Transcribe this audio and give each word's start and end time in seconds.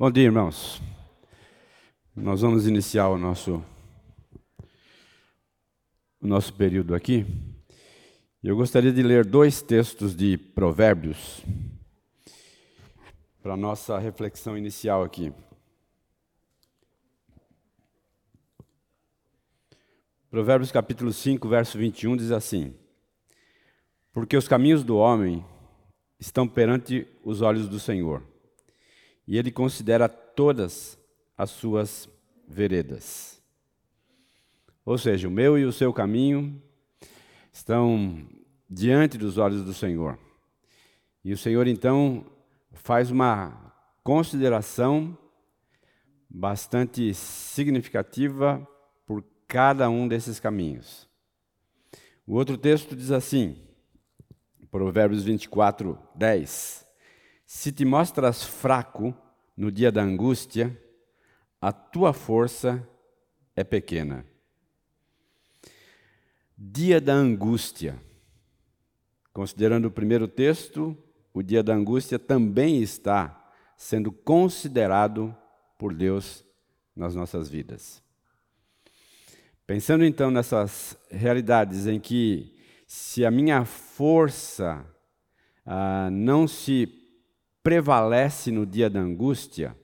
Bom 0.00 0.10
dia, 0.10 0.24
irmãos. 0.24 0.80
Nós 2.16 2.40
vamos 2.40 2.66
iniciar 2.66 3.10
o 3.10 3.18
nosso 3.18 3.62
o 6.18 6.26
nosso 6.26 6.54
período 6.54 6.94
aqui. 6.94 7.26
Eu 8.42 8.56
gostaria 8.56 8.94
de 8.94 9.02
ler 9.02 9.26
dois 9.26 9.60
textos 9.60 10.16
de 10.16 10.38
Provérbios 10.38 11.44
para 13.42 13.58
nossa 13.58 13.98
reflexão 13.98 14.56
inicial 14.56 15.04
aqui. 15.04 15.34
Provérbios 20.30 20.72
capítulo 20.72 21.12
5, 21.12 21.46
verso 21.46 21.76
21 21.76 22.16
diz 22.16 22.30
assim: 22.30 22.74
Porque 24.14 24.34
os 24.34 24.48
caminhos 24.48 24.82
do 24.82 24.96
homem 24.96 25.44
estão 26.18 26.48
perante 26.48 27.06
os 27.22 27.42
olhos 27.42 27.68
do 27.68 27.78
Senhor, 27.78 28.29
e 29.30 29.38
ele 29.38 29.52
considera 29.52 30.08
todas 30.08 30.98
as 31.38 31.50
suas 31.50 32.08
veredas. 32.48 33.40
Ou 34.84 34.98
seja, 34.98 35.28
o 35.28 35.30
meu 35.30 35.56
e 35.56 35.64
o 35.64 35.72
seu 35.72 35.92
caminho 35.92 36.60
estão 37.52 38.26
diante 38.68 39.16
dos 39.16 39.38
olhos 39.38 39.62
do 39.62 39.72
Senhor. 39.72 40.18
E 41.24 41.32
o 41.32 41.38
Senhor 41.38 41.68
então 41.68 42.26
faz 42.72 43.12
uma 43.12 43.72
consideração 44.02 45.16
bastante 46.28 47.14
significativa 47.14 48.66
por 49.06 49.24
cada 49.46 49.88
um 49.88 50.08
desses 50.08 50.40
caminhos. 50.40 51.08
O 52.26 52.34
outro 52.34 52.58
texto 52.58 52.96
diz 52.96 53.12
assim, 53.12 53.56
Provérbios 54.72 55.22
24, 55.22 55.96
10: 56.16 56.89
Se 57.52 57.72
te 57.72 57.84
mostras 57.84 58.44
fraco 58.44 59.12
no 59.56 59.72
dia 59.72 59.90
da 59.90 60.00
angústia, 60.00 60.80
a 61.60 61.72
tua 61.72 62.12
força 62.12 62.88
é 63.56 63.64
pequena. 63.64 64.24
Dia 66.56 67.00
da 67.00 67.12
angústia. 67.12 68.00
Considerando 69.32 69.86
o 69.86 69.90
primeiro 69.90 70.28
texto, 70.28 70.96
o 71.34 71.42
dia 71.42 71.60
da 71.60 71.74
angústia 71.74 72.20
também 72.20 72.80
está 72.80 73.52
sendo 73.76 74.12
considerado 74.12 75.36
por 75.76 75.92
Deus 75.92 76.44
nas 76.94 77.16
nossas 77.16 77.48
vidas. 77.48 78.00
Pensando 79.66 80.04
então 80.04 80.30
nessas 80.30 80.96
realidades 81.10 81.88
em 81.88 81.98
que, 81.98 82.56
se 82.86 83.26
a 83.26 83.30
minha 83.30 83.64
força 83.64 84.86
ah, 85.66 86.08
não 86.12 86.46
se 86.46 86.99
prevalece 87.70 88.50
no 88.50 88.66
dia 88.66 88.90
da 88.90 88.98
angústia, 88.98 89.76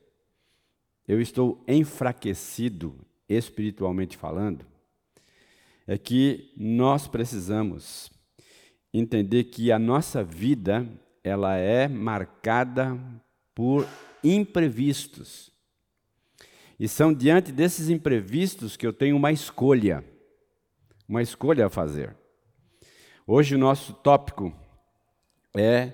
eu 1.07 1.21
estou 1.21 1.63
enfraquecido 1.69 2.99
espiritualmente 3.29 4.17
falando, 4.17 4.67
é 5.87 5.97
que 5.97 6.53
nós 6.57 7.07
precisamos 7.07 8.11
entender 8.93 9.45
que 9.45 9.71
a 9.71 9.79
nossa 9.79 10.25
vida 10.25 10.85
ela 11.23 11.55
é 11.55 11.87
marcada 11.87 12.99
por 13.55 13.87
imprevistos. 14.25 15.53
E 16.81 16.89
são 16.89 17.15
diante 17.15 17.53
desses 17.53 17.89
imprevistos 17.89 18.77
que 18.77 18.85
eu 18.85 18.93
tenho 18.93 19.15
uma 19.15 19.31
escolha, 19.31 20.05
uma 21.09 21.23
escolha 21.23 21.67
a 21.67 21.71
fazer. 21.71 22.17
Hoje 23.25 23.55
o 23.55 23.59
nosso 23.59 23.93
tópico 23.93 24.53
é, 25.57 25.93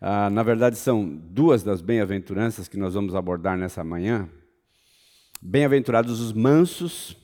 ah, 0.00 0.30
na 0.30 0.42
verdade, 0.42 0.76
são 0.76 1.06
duas 1.06 1.62
das 1.62 1.82
bem-aventuranças 1.82 2.66
que 2.68 2.78
nós 2.78 2.94
vamos 2.94 3.14
abordar 3.14 3.58
nessa 3.58 3.84
manhã. 3.84 4.28
Bem-aventurados 5.42 6.20
os 6.20 6.32
mansos 6.32 7.16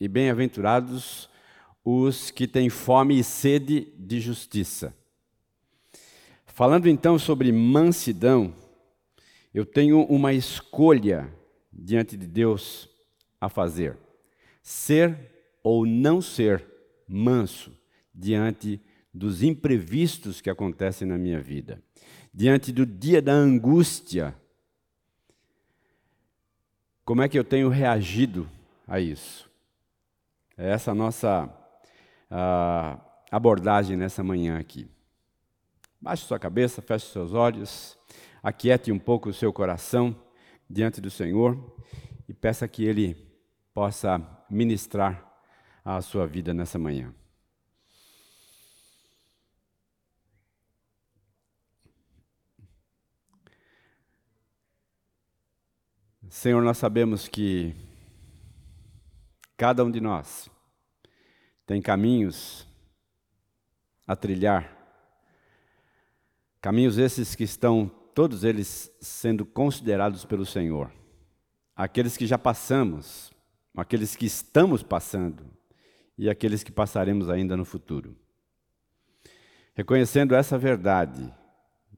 e 0.00 0.08
bem-aventurados 0.08 1.28
os 1.84 2.30
que 2.30 2.46
têm 2.46 2.70
fome 2.70 3.18
e 3.18 3.24
sede 3.24 3.92
de 3.98 4.18
justiça. 4.18 4.96
Falando 6.46 6.88
então 6.88 7.18
sobre 7.18 7.52
mansidão, 7.52 8.54
eu 9.52 9.66
tenho 9.66 10.02
uma 10.04 10.32
escolha 10.32 11.30
diante 11.72 12.16
de 12.16 12.26
Deus 12.26 12.88
a 13.38 13.48
fazer: 13.48 13.98
ser 14.62 15.18
ou 15.62 15.84
não 15.84 16.22
ser 16.22 16.64
manso 17.06 17.76
diante 18.14 18.80
dos 19.12 19.42
imprevistos 19.42 20.40
que 20.40 20.48
acontecem 20.48 21.06
na 21.06 21.18
minha 21.18 21.40
vida, 21.40 21.82
diante 22.32 22.72
do 22.72 22.86
dia 22.86 23.20
da 23.20 23.32
angústia 23.32 24.34
como 27.04 27.20
é 27.20 27.28
que 27.28 27.38
eu 27.38 27.42
tenho 27.42 27.68
reagido 27.68 28.48
a 28.86 29.00
isso? 29.00 29.50
É 30.56 30.70
essa 30.70 30.92
a 30.92 30.94
nossa 30.94 31.52
abordagem 33.30 33.96
nessa 33.96 34.22
manhã 34.22 34.58
aqui. 34.58 34.88
Baixe 36.00 36.24
sua 36.24 36.38
cabeça, 36.38 36.80
feche 36.80 37.06
seus 37.06 37.34
olhos, 37.34 37.98
aquiete 38.42 38.92
um 38.92 38.98
pouco 38.98 39.28
o 39.28 39.34
seu 39.34 39.52
coração 39.52 40.16
diante 40.70 41.00
do 41.00 41.10
Senhor 41.10 41.76
e 42.28 42.32
peça 42.32 42.68
que 42.68 42.84
Ele 42.84 43.16
possa 43.74 44.20
ministrar 44.48 45.28
a 45.84 46.00
sua 46.00 46.26
vida 46.26 46.54
nessa 46.54 46.78
manhã. 46.78 47.12
Senhor, 56.32 56.62
nós 56.62 56.78
sabemos 56.78 57.28
que 57.28 57.74
cada 59.54 59.84
um 59.84 59.90
de 59.90 60.00
nós 60.00 60.48
tem 61.66 61.82
caminhos 61.82 62.66
a 64.06 64.16
trilhar, 64.16 64.74
caminhos 66.58 66.96
esses 66.96 67.34
que 67.34 67.44
estão 67.44 67.86
todos 68.14 68.44
eles 68.44 68.90
sendo 68.98 69.44
considerados 69.44 70.24
pelo 70.24 70.46
Senhor. 70.46 70.90
Aqueles 71.76 72.16
que 72.16 72.26
já 72.26 72.38
passamos, 72.38 73.30
aqueles 73.76 74.16
que 74.16 74.24
estamos 74.24 74.82
passando 74.82 75.44
e 76.16 76.30
aqueles 76.30 76.62
que 76.62 76.72
passaremos 76.72 77.28
ainda 77.28 77.58
no 77.58 77.66
futuro. 77.66 78.16
Reconhecendo 79.74 80.34
essa 80.34 80.56
verdade 80.56 81.30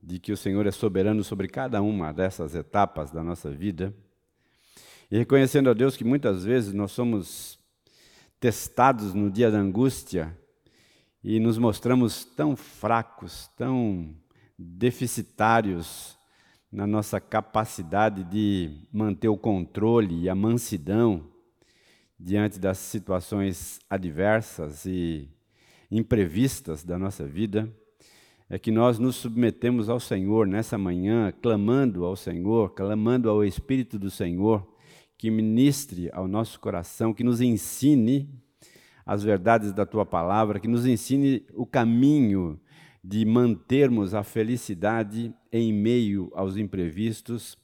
de 0.02 0.18
que 0.18 0.32
o 0.32 0.36
Senhor 0.36 0.66
é 0.66 0.72
soberano 0.72 1.22
sobre 1.22 1.46
cada 1.46 1.80
uma 1.80 2.12
dessas 2.12 2.56
etapas 2.56 3.12
da 3.12 3.22
nossa 3.22 3.48
vida, 3.48 3.94
e 5.10 5.18
reconhecendo 5.18 5.70
a 5.70 5.74
Deus 5.74 5.96
que 5.96 6.04
muitas 6.04 6.44
vezes 6.44 6.72
nós 6.72 6.92
somos 6.92 7.58
testados 8.40 9.14
no 9.14 9.30
dia 9.30 9.50
da 9.50 9.58
angústia 9.58 10.36
e 11.22 11.40
nos 11.40 11.56
mostramos 11.56 12.24
tão 12.24 12.54
fracos, 12.54 13.48
tão 13.56 14.14
deficitários 14.58 16.18
na 16.70 16.86
nossa 16.86 17.20
capacidade 17.20 18.24
de 18.24 18.70
manter 18.92 19.28
o 19.28 19.36
controle 19.36 20.22
e 20.22 20.28
a 20.28 20.34
mansidão 20.34 21.24
diante 22.18 22.58
das 22.58 22.78
situações 22.78 23.80
adversas 23.88 24.84
e 24.84 25.28
imprevistas 25.90 26.82
da 26.82 26.98
nossa 26.98 27.26
vida, 27.26 27.72
é 28.48 28.58
que 28.58 28.70
nós 28.70 28.98
nos 28.98 29.16
submetemos 29.16 29.88
ao 29.88 30.00
Senhor 30.00 30.46
nessa 30.46 30.76
manhã, 30.76 31.32
clamando 31.32 32.04
ao 32.04 32.16
Senhor, 32.16 32.74
clamando 32.74 33.30
ao 33.30 33.44
Espírito 33.44 33.98
do 33.98 34.10
Senhor 34.10 34.73
que 35.24 35.30
ministre 35.30 36.10
ao 36.12 36.28
nosso 36.28 36.60
coração, 36.60 37.14
que 37.14 37.24
nos 37.24 37.40
ensine 37.40 38.28
as 39.06 39.22
verdades 39.22 39.72
da 39.72 39.86
tua 39.86 40.04
palavra, 40.04 40.60
que 40.60 40.68
nos 40.68 40.84
ensine 40.84 41.46
o 41.54 41.64
caminho 41.64 42.60
de 43.02 43.24
mantermos 43.24 44.12
a 44.12 44.22
felicidade 44.22 45.34
em 45.50 45.72
meio 45.72 46.30
aos 46.34 46.58
imprevistos, 46.58 47.56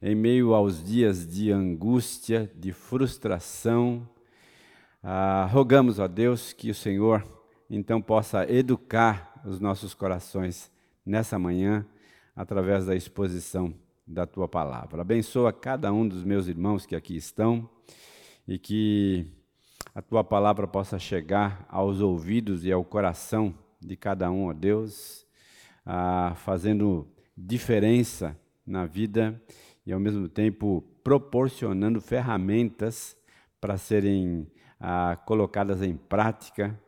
em 0.00 0.14
meio 0.14 0.54
aos 0.54 0.82
dias 0.82 1.28
de 1.28 1.52
angústia, 1.52 2.50
de 2.56 2.72
frustração. 2.72 4.08
Ah, 5.02 5.46
rogamos 5.52 6.00
a 6.00 6.06
Deus 6.06 6.54
que 6.54 6.70
o 6.70 6.74
Senhor 6.74 7.22
então 7.68 8.00
possa 8.00 8.50
educar 8.50 9.42
os 9.44 9.60
nossos 9.60 9.92
corações 9.92 10.72
nessa 11.04 11.38
manhã 11.38 11.84
através 12.34 12.86
da 12.86 12.96
exposição 12.96 13.74
da 14.10 14.26
tua 14.26 14.48
palavra. 14.48 15.02
Abençoa 15.02 15.52
cada 15.52 15.92
um 15.92 16.06
dos 16.06 16.24
meus 16.24 16.48
irmãos 16.48 16.84
que 16.84 16.96
aqui 16.96 17.16
estão 17.16 17.68
e 18.46 18.58
que 18.58 19.26
a 19.94 20.02
tua 20.02 20.24
palavra 20.24 20.66
possa 20.66 20.98
chegar 20.98 21.64
aos 21.68 22.00
ouvidos 22.00 22.64
e 22.64 22.72
ao 22.72 22.84
coração 22.84 23.54
de 23.80 23.96
cada 23.96 24.30
um, 24.30 24.48
ó 24.48 24.52
Deus, 24.52 25.24
ah, 25.86 26.34
fazendo 26.36 27.06
diferença 27.36 28.36
na 28.66 28.84
vida 28.84 29.40
e 29.86 29.92
ao 29.92 30.00
mesmo 30.00 30.28
tempo 30.28 30.82
proporcionando 31.04 32.00
ferramentas 32.00 33.16
para 33.60 33.78
serem 33.78 34.50
ah, 34.78 35.16
colocadas 35.24 35.82
em 35.82 35.96
prática 35.96 36.78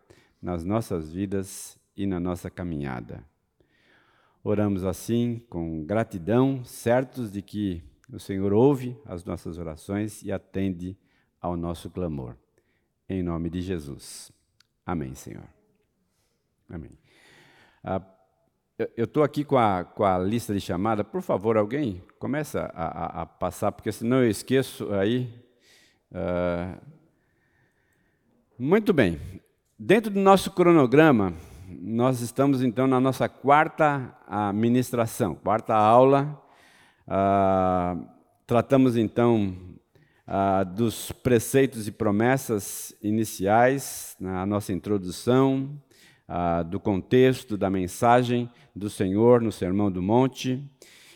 nas 0.41 0.65
nossas 0.65 1.13
vidas 1.13 1.79
e 1.97 2.05
na 2.05 2.19
nossa 2.19 2.51
caminhada. 2.51 3.32
Oramos 4.45 4.83
assim, 4.83 5.41
com 5.49 5.85
gratidão, 5.85 6.65
certos 6.65 7.31
de 7.31 7.41
que 7.41 7.81
o 8.13 8.19
Senhor 8.19 8.53
ouve 8.53 8.99
as 9.07 9.25
nossas 9.25 9.57
orações 9.57 10.21
e 10.23 10.33
atende 10.33 10.99
ao 11.41 11.57
nosso 11.57 11.89
clamor. 11.89 12.37
Em 13.09 13.23
nome 13.23 13.49
de 13.49 13.61
Jesus. 13.61 14.33
Amém, 14.85 15.15
Senhor. 15.15 15.47
Amém. 16.69 16.91
Ah, 17.85 18.03
eu 18.97 19.05
estou 19.05 19.23
aqui 19.23 19.45
com 19.45 19.57
a, 19.57 19.85
com 19.85 20.05
a 20.05 20.19
lista 20.19 20.53
de 20.53 20.61
chamada. 20.61 21.05
Por 21.05 21.23
favor, 21.23 21.57
alguém 21.57 22.03
começa 22.19 22.63
a, 22.75 23.21
a, 23.21 23.23
a 23.23 23.27
passar, 23.27 23.71
porque 23.71 23.93
senão 23.93 24.25
eu 24.25 24.29
esqueço 24.29 24.93
aí. 24.93 25.33
Ah, 26.13 26.81
muito 28.59 28.93
bem. 28.93 29.21
Dentro 29.79 30.11
do 30.11 30.19
nosso 30.19 30.51
cronograma, 30.51 31.33
nós 31.81 32.21
estamos 32.21 32.63
então 32.63 32.87
na 32.87 33.01
nossa 33.01 33.29
quarta 33.29 34.15
ministração, 34.55 35.35
quarta 35.35 35.75
aula. 35.75 36.41
Ah, 37.07 37.97
tratamos 38.47 38.97
então 38.97 39.57
ah, 40.27 40.65
dos 40.65 41.13
preceitos 41.13 41.89
e 41.89 41.93
promessas 41.93 42.95
iniciais 43.03 44.17
na 44.21 44.45
nossa 44.45 44.73
introdução, 44.73 45.71
ah, 46.29 46.63
do 46.63 46.79
contexto 46.79 47.57
da 47.57 47.71
mensagem 47.71 48.51
do 48.75 48.91
Senhor 48.91 49.41
no 49.41 49.53
Sermão 49.53 49.91
do 49.91 50.03
Monte. 50.03 50.63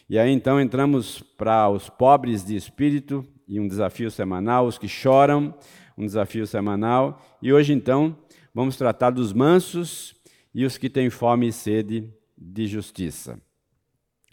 E 0.08 0.18
aí 0.18 0.30
então 0.30 0.60
entramos 0.60 1.20
para 1.36 1.68
os 1.68 1.88
pobres 1.88 2.44
de 2.44 2.56
espírito 2.56 3.24
e 3.46 3.60
um 3.60 3.68
desafio 3.68 4.10
semanal, 4.10 4.66
os 4.66 4.78
que 4.78 4.88
choram, 4.88 5.54
um 5.96 6.06
desafio 6.06 6.46
semanal. 6.46 7.20
E 7.42 7.52
hoje 7.52 7.72
então 7.72 8.16
vamos 8.54 8.76
tratar 8.76 9.10
dos 9.10 9.32
mansos 9.32 10.15
e 10.56 10.64
os 10.64 10.78
que 10.78 10.88
têm 10.88 11.10
fome 11.10 11.48
e 11.48 11.52
sede 11.52 12.10
de 12.34 12.66
justiça. 12.66 13.38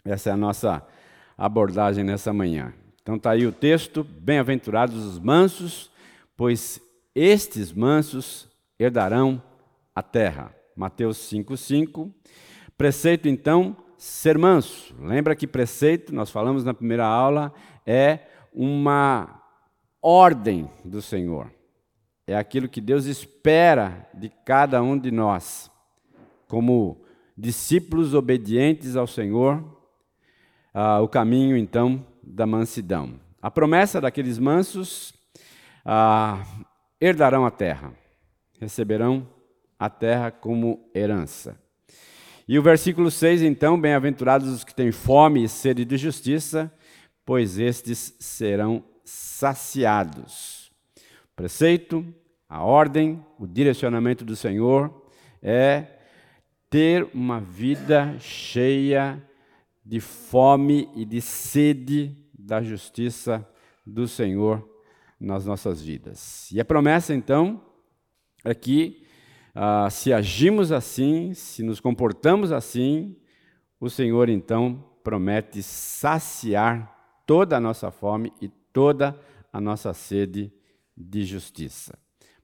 Essa 0.02 0.30
é 0.30 0.32
a 0.32 0.36
nossa 0.38 0.82
abordagem 1.36 2.02
nessa 2.02 2.32
manhã. 2.32 2.72
Então 3.02 3.16
está 3.16 3.32
aí 3.32 3.46
o 3.46 3.52
texto: 3.52 4.02
Bem-aventurados 4.02 5.04
os 5.04 5.18
mansos, 5.18 5.90
pois 6.34 6.80
estes 7.14 7.74
mansos 7.74 8.48
herdarão 8.80 9.40
a 9.94 10.02
terra. 10.02 10.50
Mateus 10.74 11.18
5,5. 11.30 12.10
Preceito, 12.74 13.28
então, 13.28 13.76
ser 13.98 14.38
manso. 14.38 14.94
Lembra 14.98 15.36
que 15.36 15.46
preceito, 15.46 16.14
nós 16.14 16.30
falamos 16.30 16.64
na 16.64 16.72
primeira 16.72 17.04
aula, 17.04 17.52
é 17.86 18.20
uma 18.50 19.42
ordem 20.00 20.70
do 20.82 21.02
Senhor. 21.02 21.52
É 22.26 22.34
aquilo 22.34 22.66
que 22.66 22.80
Deus 22.80 23.04
espera 23.04 24.08
de 24.14 24.30
cada 24.46 24.82
um 24.82 24.98
de 24.98 25.10
nós 25.10 25.70
como 26.48 27.02
discípulos 27.36 28.14
obedientes 28.14 28.96
ao 28.96 29.06
Senhor, 29.06 29.62
ah, 30.72 31.00
o 31.00 31.08
caminho 31.08 31.56
então 31.56 32.04
da 32.22 32.46
mansidão. 32.46 33.20
A 33.40 33.50
promessa 33.50 34.00
daqueles 34.00 34.38
mansos 34.38 35.12
ah, 35.84 36.44
herdarão 37.00 37.44
a 37.44 37.50
terra, 37.50 37.92
receberão 38.60 39.28
a 39.78 39.90
terra 39.90 40.30
como 40.30 40.88
herança. 40.94 41.58
E 42.46 42.58
o 42.58 42.62
versículo 42.62 43.10
6, 43.10 43.42
então, 43.42 43.80
bem-aventurados 43.80 44.48
os 44.48 44.64
que 44.64 44.74
têm 44.74 44.92
fome 44.92 45.44
e 45.44 45.48
sede 45.48 45.84
de 45.84 45.96
justiça, 45.96 46.70
pois 47.24 47.58
estes 47.58 48.14
serão 48.18 48.84
saciados. 49.04 50.70
Preceito, 51.34 52.04
a 52.48 52.62
ordem, 52.62 53.24
o 53.38 53.46
direcionamento 53.46 54.24
do 54.24 54.36
Senhor 54.36 55.08
é 55.42 55.86
ter 56.74 57.08
uma 57.14 57.38
vida 57.38 58.18
cheia 58.18 59.22
de 59.86 60.00
fome 60.00 60.90
e 60.96 61.04
de 61.04 61.20
sede 61.20 62.16
da 62.36 62.60
justiça 62.60 63.48
do 63.86 64.08
Senhor 64.08 64.68
nas 65.20 65.46
nossas 65.46 65.80
vidas. 65.80 66.50
E 66.50 66.58
a 66.58 66.64
promessa, 66.64 67.14
então, 67.14 67.62
é 68.44 68.52
que 68.56 69.06
ah, 69.54 69.88
se 69.88 70.12
agimos 70.12 70.72
assim, 70.72 71.32
se 71.32 71.62
nos 71.62 71.78
comportamos 71.78 72.50
assim, 72.50 73.16
o 73.78 73.88
Senhor, 73.88 74.28
então, 74.28 74.84
promete 75.04 75.62
saciar 75.62 76.92
toda 77.24 77.56
a 77.56 77.60
nossa 77.60 77.92
fome 77.92 78.32
e 78.42 78.48
toda 78.48 79.16
a 79.52 79.60
nossa 79.60 79.94
sede 79.94 80.52
de 80.96 81.24
justiça. 81.24 81.96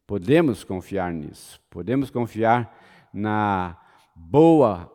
Podemos 0.07 0.63
confiar 0.63 1.13
nisso, 1.13 1.61
podemos 1.69 2.11
confiar 2.11 2.79
na 3.13 3.77
boa 4.29 4.91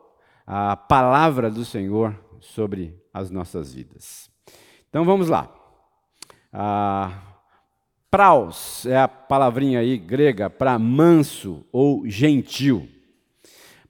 a 0.46 0.76
palavra 0.76 1.50
do 1.50 1.64
Senhor 1.64 2.14
sobre 2.40 2.96
as 3.12 3.30
nossas 3.30 3.74
vidas. 3.74 4.30
Então 4.88 5.04
vamos 5.04 5.28
lá. 5.28 5.52
Ah, 6.52 7.10
praus 8.10 8.86
é 8.86 8.96
a 8.96 9.08
palavrinha 9.08 9.80
aí 9.80 9.98
grega 9.98 10.48
para 10.48 10.78
manso 10.78 11.66
ou 11.72 12.08
gentil. 12.08 12.88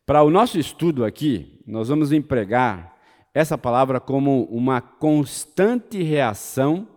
Para 0.07 0.23
o 0.23 0.31
nosso 0.31 0.59
estudo 0.59 1.05
aqui, 1.05 1.63
nós 1.67 1.89
vamos 1.89 2.13
empregar 2.13 2.97
essa 3.35 3.59
palavra 3.59 4.01
como 4.01 4.45
uma 4.45 4.81
constante 4.81 6.03
reação 6.03 6.89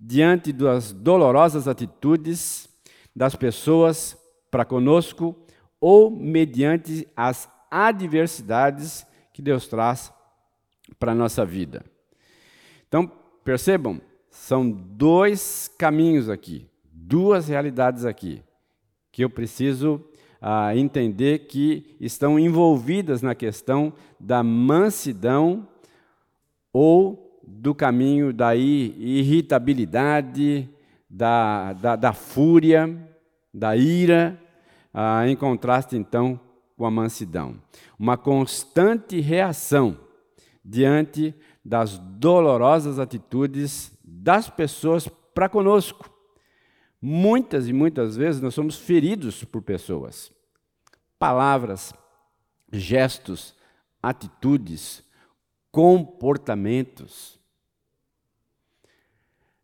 diante 0.00 0.52
das 0.52 0.92
dolorosas 0.92 1.68
atitudes 1.68 2.68
das 3.14 3.36
pessoas 3.36 4.16
para 4.50 4.64
conosco 4.64 5.36
ou 5.80 6.10
mediante 6.10 7.06
as 7.16 7.48
adversidades 7.72 9.06
que 9.32 9.40
Deus 9.40 9.66
traz 9.66 10.12
para 10.98 11.12
a 11.12 11.14
nossa 11.14 11.46
vida. 11.46 11.82
Então, 12.86 13.10
percebam, 13.42 13.98
são 14.30 14.70
dois 14.70 15.70
caminhos 15.78 16.28
aqui, 16.28 16.68
duas 16.84 17.48
realidades 17.48 18.04
aqui, 18.04 18.42
que 19.10 19.24
eu 19.24 19.30
preciso 19.30 20.04
ah, 20.40 20.76
entender 20.76 21.46
que 21.46 21.96
estão 21.98 22.38
envolvidas 22.38 23.22
na 23.22 23.34
questão 23.34 23.92
da 24.20 24.42
mansidão 24.42 25.66
ou 26.72 27.40
do 27.42 27.74
caminho 27.74 28.32
da 28.32 28.54
irritabilidade, 28.54 30.70
da, 31.08 31.72
da, 31.72 31.96
da 31.96 32.12
fúria, 32.12 33.08
da 33.52 33.76
ira, 33.76 34.40
ah, 34.92 35.26
em 35.26 35.34
contraste, 35.36 35.96
então, 35.96 36.38
com 36.82 36.86
a 36.86 36.90
mansidão. 36.90 37.62
Uma 37.96 38.16
constante 38.16 39.20
reação 39.20 40.00
diante 40.64 41.32
das 41.64 41.96
dolorosas 41.96 42.98
atitudes 42.98 43.96
das 44.02 44.50
pessoas 44.50 45.06
para 45.32 45.48
conosco. 45.48 46.10
Muitas 47.00 47.68
e 47.68 47.72
muitas 47.72 48.16
vezes 48.16 48.42
nós 48.42 48.54
somos 48.54 48.76
feridos 48.76 49.44
por 49.44 49.62
pessoas. 49.62 50.32
Palavras, 51.20 51.94
gestos, 52.72 53.54
atitudes, 54.02 55.04
comportamentos. 55.70 57.38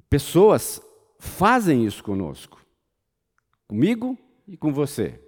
Pessoas 0.09 0.81
fazem 1.19 1.85
isso 1.85 2.01
conosco, 2.05 2.65
comigo 3.67 4.17
e 4.47 4.57
com 4.57 4.73
você. 4.73 5.21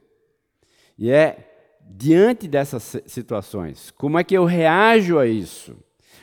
E 0.96 1.10
é 1.10 1.49
diante 1.96 2.46
dessas 2.46 2.96
situações? 3.06 3.90
Como 3.90 4.18
é 4.18 4.24
que 4.24 4.34
eu 4.34 4.44
reajo 4.44 5.18
a 5.18 5.26
isso? 5.26 5.76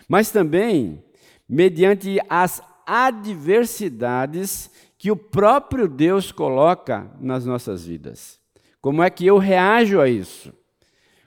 Mas 0.08 0.32
também 0.32 1.04
mediante 1.48 2.20
as 2.30 2.62
adversidades 2.86 4.72
que 4.98 5.12
o 5.12 5.16
próprio 5.16 5.88
Deus 5.88 6.32
coloca 6.32 7.12
nas 7.20 7.46
nossas 7.46 7.86
vidas. 7.86 8.40
Como 8.82 9.04
é 9.04 9.10
que 9.10 9.26
eu 9.26 9.38
reajo 9.38 10.00
a 10.00 10.10
isso? 10.10 10.54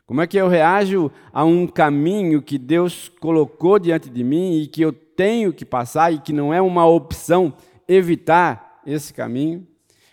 Como 0.06 0.20
é 0.20 0.26
que 0.26 0.36
eu 0.36 0.48
reajo 0.48 1.10
a 1.32 1.44
um 1.44 1.66
caminho 1.66 2.42
que 2.42 2.58
Deus 2.58 3.08
colocou 3.08 3.78
diante 3.78 4.10
de 4.10 4.24
mim 4.24 4.58
e 4.58 4.66
que 4.66 4.82
eu 4.82 4.92
tenho 4.92 5.52
que 5.52 5.64
passar 5.64 6.12
e 6.12 6.18
que 6.18 6.32
não 6.32 6.52
é 6.52 6.60
uma 6.60 6.84
opção 6.84 7.54
evitar 7.86 8.80
esse 8.84 9.14
caminho? 9.14 9.66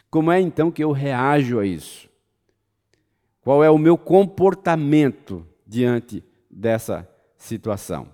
Como 0.09 0.31
é 0.31 0.39
então 0.39 0.69
que 0.69 0.83
eu 0.83 0.91
reajo 0.91 1.59
a 1.59 1.65
isso? 1.65 2.06
Qual 3.47 3.63
é 3.63 3.69
o 3.69 3.77
meu 3.77 3.97
comportamento 3.97 5.47
diante 5.65 6.21
dessa 6.51 7.09
situação? 7.37 8.09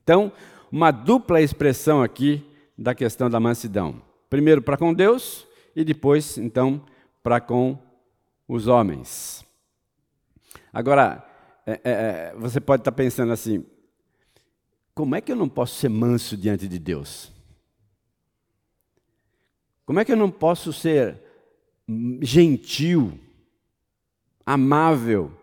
Então, 0.00 0.30
uma 0.70 0.92
dupla 0.92 1.40
expressão 1.40 2.00
aqui 2.00 2.48
da 2.78 2.94
questão 2.94 3.28
da 3.28 3.40
mansidão. 3.40 4.00
Primeiro 4.30 4.62
para 4.62 4.76
com 4.76 4.94
Deus 4.94 5.44
e 5.74 5.82
depois, 5.82 6.38
então, 6.38 6.80
para 7.24 7.40
com 7.40 7.76
os 8.46 8.68
homens. 8.68 9.44
Agora, 10.72 11.28
é, 11.66 11.72
é, 11.72 11.80
é, 11.84 12.34
você 12.38 12.60
pode 12.60 12.82
estar 12.82 12.92
pensando 12.92 13.32
assim: 13.32 13.66
como 14.94 15.16
é 15.16 15.20
que 15.20 15.32
eu 15.32 15.36
não 15.36 15.48
posso 15.48 15.74
ser 15.74 15.88
manso 15.88 16.36
diante 16.36 16.68
de 16.68 16.78
Deus? 16.78 17.32
Como 19.84 19.98
é 19.98 20.04
que 20.04 20.12
eu 20.12 20.16
não 20.16 20.30
posso 20.30 20.72
ser 20.72 21.20
gentil 22.22 23.25
amável 24.46 25.36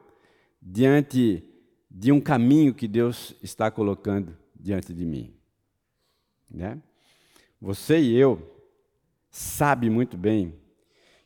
diante 0.62 1.44
de 1.92 2.12
um 2.12 2.22
caminho 2.22 2.74
que 2.74 2.88
Deus 2.88 3.36
está 3.44 3.70
colocando 3.70 4.36
diante 4.56 4.94
de 4.94 5.06
mim. 5.06 5.36
Né? 6.50 6.82
Você 7.62 8.00
e 8.00 8.16
eu 8.16 8.42
sabe 9.30 9.90
muito 9.90 10.16
bem 10.16 10.56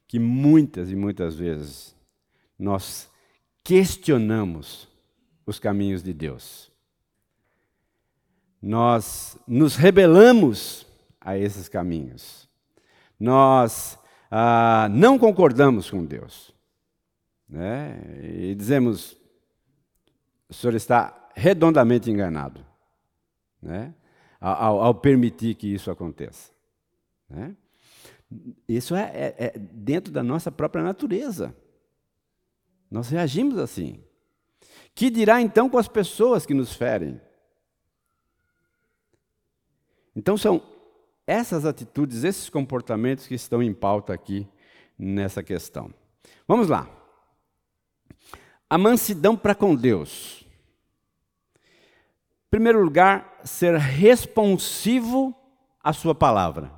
que 0.07 0.17
muitas 0.17 0.91
e 0.91 0.95
muitas 0.95 1.35
vezes 1.35 1.95
nós 2.57 3.09
questionamos 3.63 4.87
os 5.45 5.59
caminhos 5.59 6.01
de 6.01 6.13
Deus. 6.13 6.71
Nós 8.61 9.37
nos 9.47 9.75
rebelamos 9.75 10.85
a 11.21 11.37
esses 11.37 11.69
caminhos. 11.69 12.49
Nós 13.19 13.99
ah, 14.31 14.87
não 14.91 15.19
concordamos 15.19 15.89
com 15.89 16.03
Deus. 16.03 16.56
Né? 17.47 17.99
E 18.23 18.55
dizemos: 18.55 19.17
o 20.49 20.53
senhor 20.53 20.73
está 20.75 21.29
redondamente 21.35 22.09
enganado 22.09 22.65
né? 23.61 23.93
ao, 24.39 24.81
ao 24.81 24.95
permitir 24.95 25.55
que 25.55 25.67
isso 25.67 25.91
aconteça. 25.91 26.51
Né? 27.29 27.55
Isso 28.67 28.95
é, 28.95 29.03
é, 29.13 29.35
é 29.37 29.59
dentro 29.59 30.11
da 30.11 30.23
nossa 30.23 30.51
própria 30.51 30.83
natureza. 30.83 31.55
Nós 32.89 33.09
reagimos 33.09 33.57
assim. 33.57 34.03
Que 34.93 35.09
dirá 35.09 35.41
então 35.41 35.69
com 35.69 35.77
as 35.77 35.87
pessoas 35.87 36.45
que 36.45 36.53
nos 36.53 36.73
ferem? 36.73 37.21
Então 40.15 40.35
são 40.35 40.61
essas 41.27 41.65
atitudes, 41.65 42.23
esses 42.23 42.49
comportamentos 42.49 43.27
que 43.27 43.35
estão 43.35 43.61
em 43.61 43.73
pauta 43.73 44.13
aqui 44.13 44.47
nessa 44.97 45.43
questão. 45.43 45.93
Vamos 46.47 46.67
lá. 46.67 46.96
A 48.69 48.77
mansidão 48.77 49.35
para 49.35 49.55
com 49.55 49.75
Deus. 49.75 50.45
Em 51.55 52.49
primeiro 52.49 52.83
lugar, 52.83 53.39
ser 53.43 53.75
responsivo 53.75 55.35
à 55.83 55.93
sua 55.93 56.13
palavra. 56.13 56.71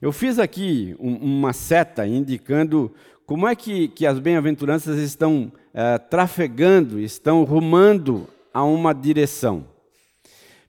Eu 0.00 0.12
fiz 0.12 0.38
aqui 0.38 0.96
um, 0.98 1.16
uma 1.16 1.52
seta 1.52 2.06
indicando 2.06 2.94
como 3.24 3.46
é 3.46 3.56
que, 3.56 3.88
que 3.88 4.06
as 4.06 4.18
bem-aventuranças 4.18 4.98
estão 4.98 5.52
é, 5.72 5.98
trafegando, 5.98 7.00
estão 7.00 7.44
rumando 7.44 8.28
a 8.52 8.64
uma 8.64 8.92
direção. 8.92 9.66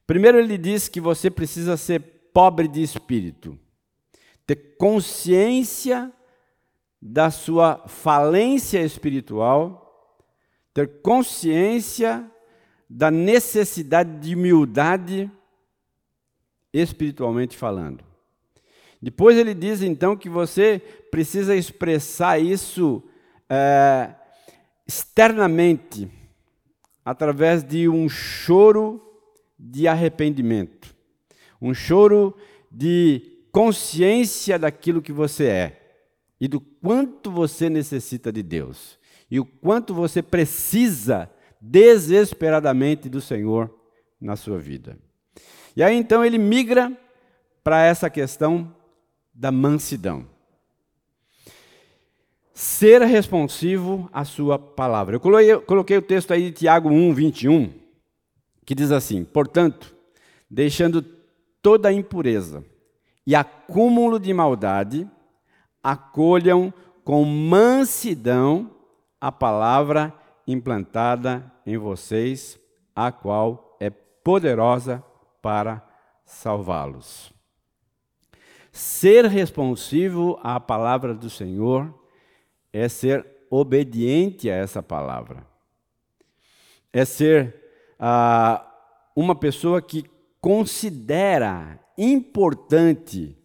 Primeiro, 0.05 0.39
ele 0.39 0.57
diz 0.57 0.87
que 0.87 1.01
você 1.01 1.29
precisa 1.29 1.77
ser 1.77 1.99
pobre 2.33 2.67
de 2.67 2.81
espírito, 2.81 3.57
ter 4.45 4.77
consciência 4.77 6.11
da 7.09 7.31
sua 7.31 7.83
falência 7.87 8.81
espiritual, 8.81 10.13
ter 10.73 11.01
consciência 11.01 12.29
da 12.89 13.09
necessidade 13.09 14.19
de 14.19 14.35
humildade 14.35 15.31
espiritualmente 16.73 17.55
falando. 17.55 18.03
Depois 19.01 19.37
ele 19.37 19.53
diz 19.53 19.81
então 19.81 20.17
que 20.17 20.27
você 20.27 20.81
precisa 21.09 21.55
expressar 21.55 22.39
isso 22.39 23.01
é, 23.49 24.13
externamente, 24.85 26.11
através 27.05 27.63
de 27.63 27.87
um 27.87 28.09
choro 28.09 29.01
de 29.57 29.87
arrependimento, 29.87 30.93
um 31.61 31.73
choro 31.73 32.35
de 32.69 33.21
consciência 33.49 34.59
daquilo 34.59 35.01
que 35.01 35.13
você 35.13 35.45
é 35.45 35.86
e 36.39 36.47
do 36.47 36.59
quanto 36.59 37.31
você 37.31 37.69
necessita 37.69 38.31
de 38.31 38.43
Deus 38.43 38.97
e 39.29 39.39
o 39.39 39.45
quanto 39.45 39.93
você 39.93 40.21
precisa 40.21 41.29
desesperadamente 41.59 43.09
do 43.09 43.19
Senhor 43.19 43.73
na 44.19 44.35
sua 44.35 44.57
vida. 44.57 44.97
E 45.75 45.83
aí 45.83 45.95
então 45.95 46.23
ele 46.23 46.37
migra 46.37 46.91
para 47.63 47.83
essa 47.83 48.09
questão 48.09 48.73
da 49.33 49.51
mansidão. 49.51 50.25
Ser 52.53 53.01
responsivo 53.03 54.09
à 54.11 54.25
sua 54.25 54.57
palavra. 54.57 55.15
Eu 55.15 55.19
coloquei, 55.19 55.51
eu 55.51 55.61
coloquei 55.61 55.97
o 55.97 56.01
texto 56.01 56.31
aí 56.31 56.43
de 56.43 56.51
Tiago 56.51 56.89
1, 56.89 57.13
21, 57.13 57.71
que 58.65 58.73
diz 58.73 58.91
assim: 58.91 59.23
Portanto, 59.23 59.95
deixando 60.49 61.05
toda 61.61 61.91
impureza 61.91 62.63
e 63.27 63.35
acúmulo 63.35 64.19
de 64.19 64.33
maldade, 64.33 65.07
acolham 65.87 66.73
com 67.01 67.23
mansidão 67.23 68.69
a 69.21 69.31
palavra 69.31 70.13
implantada 70.45 71.49
em 71.65 71.77
vocês, 71.77 72.59
a 72.93 73.09
qual 73.09 73.77
é 73.79 73.89
poderosa 73.89 75.01
para 75.41 75.81
salvá-los. 76.25 77.31
Ser 78.69 79.27
responsivo 79.27 80.37
à 80.43 80.59
palavra 80.59 81.13
do 81.13 81.29
Senhor 81.29 81.97
é 82.73 82.89
ser 82.89 83.25
obediente 83.49 84.49
a 84.49 84.55
essa 84.55 84.83
palavra. 84.83 85.47
É 86.91 87.05
ser 87.05 87.55
ah, 87.97 88.69
uma 89.15 89.33
pessoa 89.33 89.81
que 89.81 90.03
considera 90.41 91.79
importante 91.97 93.36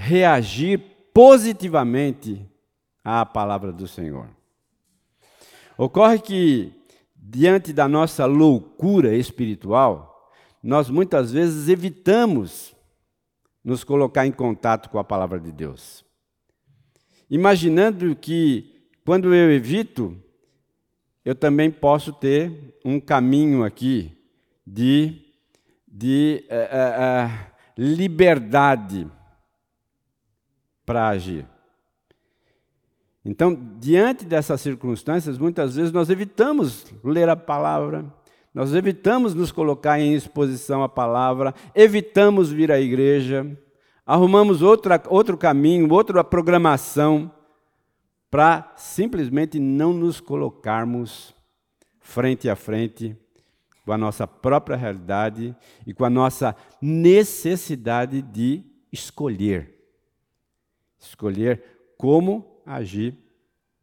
reagir 0.00 0.78
positivamente 1.12 2.48
à 3.04 3.26
palavra 3.26 3.70
do 3.70 3.86
Senhor. 3.86 4.28
Ocorre 5.76 6.18
que, 6.18 6.72
diante 7.14 7.70
da 7.70 7.86
nossa 7.86 8.24
loucura 8.24 9.14
espiritual, 9.14 10.32
nós 10.62 10.88
muitas 10.88 11.32
vezes 11.32 11.68
evitamos 11.68 12.74
nos 13.62 13.84
colocar 13.84 14.26
em 14.26 14.32
contato 14.32 14.88
com 14.88 14.98
a 14.98 15.04
palavra 15.04 15.38
de 15.38 15.52
Deus. 15.52 16.02
Imaginando 17.28 18.16
que, 18.16 18.88
quando 19.04 19.34
eu 19.34 19.52
evito, 19.52 20.16
eu 21.22 21.34
também 21.34 21.70
posso 21.70 22.10
ter 22.10 22.78
um 22.82 22.98
caminho 22.98 23.64
aqui 23.64 24.16
de, 24.66 25.26
de 25.86 26.42
uh, 26.48 27.28
uh, 27.28 27.50
liberdade 27.76 29.06
para 30.90 31.06
agir. 31.06 31.46
Então, 33.24 33.56
diante 33.78 34.24
dessas 34.24 34.60
circunstâncias, 34.60 35.38
muitas 35.38 35.76
vezes 35.76 35.92
nós 35.92 36.10
evitamos 36.10 36.84
ler 37.04 37.28
a 37.28 37.36
palavra, 37.36 38.12
nós 38.52 38.74
evitamos 38.74 39.32
nos 39.32 39.52
colocar 39.52 40.00
em 40.00 40.14
exposição 40.14 40.82
à 40.82 40.88
palavra, 40.88 41.54
evitamos 41.76 42.50
vir 42.50 42.72
à 42.72 42.80
igreja, 42.80 43.56
arrumamos 44.04 44.62
outra, 44.62 45.00
outro 45.06 45.38
caminho, 45.38 45.88
outra 45.92 46.24
programação, 46.24 47.30
para 48.28 48.72
simplesmente 48.74 49.60
não 49.60 49.92
nos 49.92 50.18
colocarmos 50.18 51.32
frente 52.00 52.50
a 52.50 52.56
frente 52.56 53.16
com 53.84 53.92
a 53.92 53.98
nossa 53.98 54.26
própria 54.26 54.76
realidade 54.76 55.54
e 55.86 55.94
com 55.94 56.04
a 56.04 56.10
nossa 56.10 56.56
necessidade 56.82 58.20
de 58.20 58.64
escolher. 58.92 59.79
Escolher 61.00 61.92
como 61.96 62.62
agir 62.64 63.16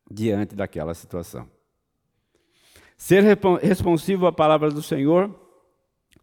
diante 0.09 0.55
daquela 0.55 0.93
situação. 0.93 1.49
Ser 2.95 3.23
responsivo 3.61 4.25
à 4.25 4.31
palavra 4.31 4.71
do 4.71 4.81
Senhor 4.81 5.33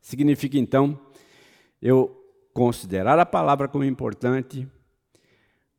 significa, 0.00 0.58
então, 0.58 0.98
eu 1.80 2.20
considerar 2.52 3.18
a 3.18 3.26
palavra 3.26 3.68
como 3.68 3.84
importante, 3.84 4.66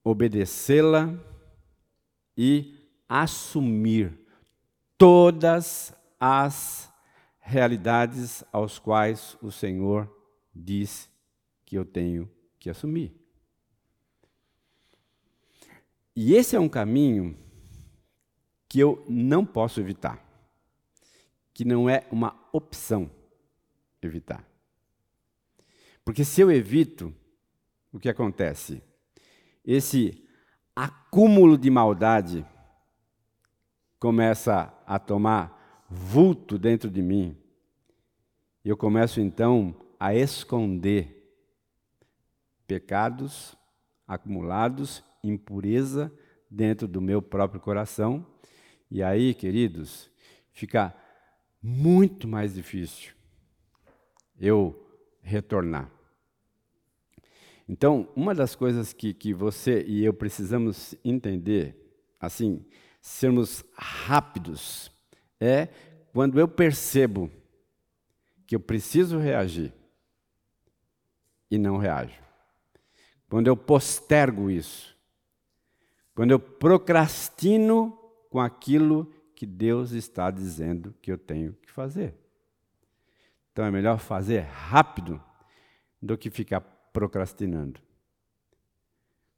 obedecê-la 0.03 1.13
e 2.38 2.75
assumir 3.07 4.13
todas 4.98 5.93
as 6.19 6.91
realidades 7.39 8.43
aos 8.51 8.79
quais 8.79 9.38
o 9.41 9.51
Senhor 9.51 10.10
diz 10.53 11.10
que 11.65 11.77
eu 11.77 11.86
tenho 11.86 12.29
que 12.60 12.69
assumir. 12.69 13.25
E 16.15 16.34
esse 16.34 16.55
é 16.55 16.60
um 16.60 16.69
caminho 16.69 17.38
que 18.69 18.79
eu 18.79 19.05
não 19.07 19.45
posso 19.45 19.79
evitar 19.79 20.25
que 21.55 21.63
não 21.63 21.89
é 21.89 22.05
uma 22.12 22.38
opção 22.51 23.10
evitar. 24.01 24.45
Porque 26.03 26.25
se 26.25 26.41
eu 26.41 26.51
evito, 26.51 27.15
o 27.93 27.98
que 27.98 28.10
acontece? 28.10 28.84
Esse 29.63 30.22
acúmulo 30.75 31.57
de 31.57 31.72
maldade 31.72 32.45
começa 33.98 34.72
a 34.86 35.00
tomar 35.00 35.86
vulto 35.89 36.60
dentro 36.60 36.91
de 36.91 37.01
mim. 37.01 37.38
E 38.63 38.67
eu 38.67 38.75
começo 38.75 39.22
então 39.22 39.74
a 39.98 40.13
esconder 40.13 41.34
pecados 42.67 43.55
acumulados, 44.05 45.01
impureza 45.29 46.12
dentro 46.50 46.88
do 46.88 47.01
meu 47.01 47.22
próprio 47.22 47.60
coração. 47.60 48.25
E 48.89 49.01
aí, 49.01 49.34
queridos, 49.34 50.10
fica 50.51 50.96
muito 51.62 52.27
mais 52.27 52.53
difícil 52.53 53.13
eu 54.39 54.75
retornar. 55.22 55.91
Então, 57.67 58.08
uma 58.15 58.36
das 58.36 58.53
coisas 58.53 58.94
que, 58.94 59.13
que 59.13 59.34
você 59.34 59.84
e 59.88 60.05
eu 60.05 60.13
precisamos 60.13 60.94
entender, 61.03 61.75
assim, 62.20 62.63
sermos 63.01 63.63
rápidos, 63.75 64.91
é 65.39 65.67
quando 66.13 66.39
eu 66.39 66.48
percebo 66.48 67.32
que 68.46 68.55
eu 68.55 68.60
preciso 68.60 69.17
reagir 69.17 69.74
e 71.50 71.58
não 71.58 71.77
reajo. 71.77 72.20
Quando 73.27 73.48
eu 73.48 73.58
postergo 73.58 74.50
isso. 74.50 74.94
Quando 76.15 76.31
eu 76.31 76.39
procrastino 76.39 77.91
com 78.29 78.39
aquilo 78.39 79.12
que 79.36 79.45
Deus 79.45 79.91
está 79.91 80.31
dizendo 80.31 80.95
que 81.01 81.12
eu 81.12 81.17
tenho 81.17 81.53
que 81.62 81.69
fazer. 81.69 82.15
Então 83.51 83.65
é 83.65 83.69
melhor 83.69 84.00
fazer 84.00 84.39
rápido 84.39 85.22
do 86.01 86.17
que 86.17 86.29
ficar 86.29 86.62
procrastinando. 86.62 87.79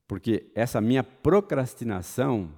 Porque 0.07 0.51
essa 0.55 0.79
minha 0.79 1.03
procrastinação, 1.03 2.49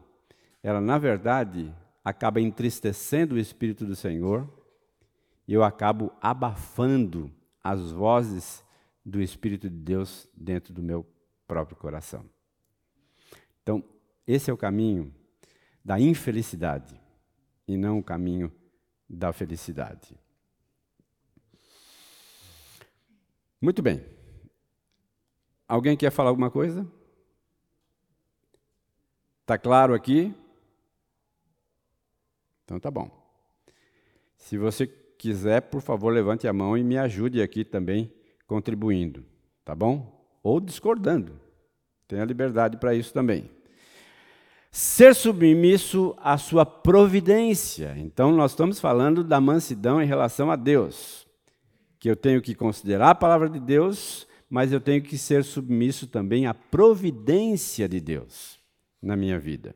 ela 0.62 0.82
na 0.82 0.98
verdade 0.98 1.74
acaba 2.04 2.42
entristecendo 2.42 3.36
o 3.36 3.40
Espírito 3.40 3.86
do 3.86 3.96
Senhor 3.96 4.48
e 5.48 5.54
eu 5.54 5.64
acabo 5.64 6.12
abafando 6.22 7.32
as 7.64 7.92
vozes 7.92 8.64
do 9.04 9.22
Espírito 9.22 9.70
de 9.70 9.76
Deus 9.78 10.28
dentro 10.36 10.74
do 10.74 10.84
meu 10.84 11.06
próprio 11.48 11.76
coração. 11.76 12.26
Então, 13.64 13.84
esse 14.32 14.52
é 14.52 14.54
o 14.54 14.58
caminho 14.58 15.12
da 15.84 16.00
infelicidade 16.00 17.02
e 17.68 17.76
não 17.76 17.98
o 17.98 18.04
caminho 18.04 18.54
da 19.10 19.34
felicidade. 19.34 20.16
Muito 23.60 23.82
bem. 23.82 24.06
Alguém 25.68 25.98
quer 25.98 26.12
falar 26.12 26.30
alguma 26.30 26.52
coisa? 26.52 26.88
Está 29.42 29.58
claro 29.58 29.96
aqui? 29.96 30.32
Então 32.64 32.80
tá 32.80 32.92
bom. 32.92 33.10
Se 34.38 34.60
você 34.60 34.86
quiser, 34.86 35.62
por 35.62 35.82
favor, 35.82 36.14
levante 36.14 36.48
a 36.48 36.54
mão 36.54 36.78
e 36.78 36.84
me 36.84 37.00
ajude 37.00 37.42
aqui 37.42 37.66
também 37.66 38.14
contribuindo, 38.46 39.26
tá 39.66 39.74
bom? 39.74 40.24
Ou 40.44 40.60
discordando. 40.60 41.42
Tem 42.08 42.20
a 42.22 42.26
liberdade 42.26 42.78
para 42.78 42.94
isso 42.94 43.12
também. 43.12 43.58
Ser 44.72 45.16
submisso 45.16 46.16
à 46.20 46.38
sua 46.38 46.66
providência. 46.66 47.96
Então, 47.98 48.32
nós 48.32 48.52
estamos 48.52 48.80
falando 48.80 49.24
da 49.24 49.42
mansidão 49.42 50.02
em 50.02 50.06
relação 50.06 50.52
a 50.52 50.56
Deus. 50.56 51.28
Que 52.00 52.10
eu 52.10 52.16
tenho 52.16 52.42
que 52.42 52.54
considerar 52.54 53.10
a 53.10 53.16
palavra 53.16 53.50
de 53.50 53.60
Deus, 53.60 54.28
mas 54.50 54.72
eu 54.72 54.80
tenho 54.80 55.02
que 55.02 55.18
ser 55.18 55.44
submisso 55.44 56.08
também 56.08 56.46
à 56.46 56.54
providência 56.54 57.90
de 57.90 58.00
Deus 58.00 58.60
na 59.02 59.16
minha 59.16 59.40
vida. 59.40 59.76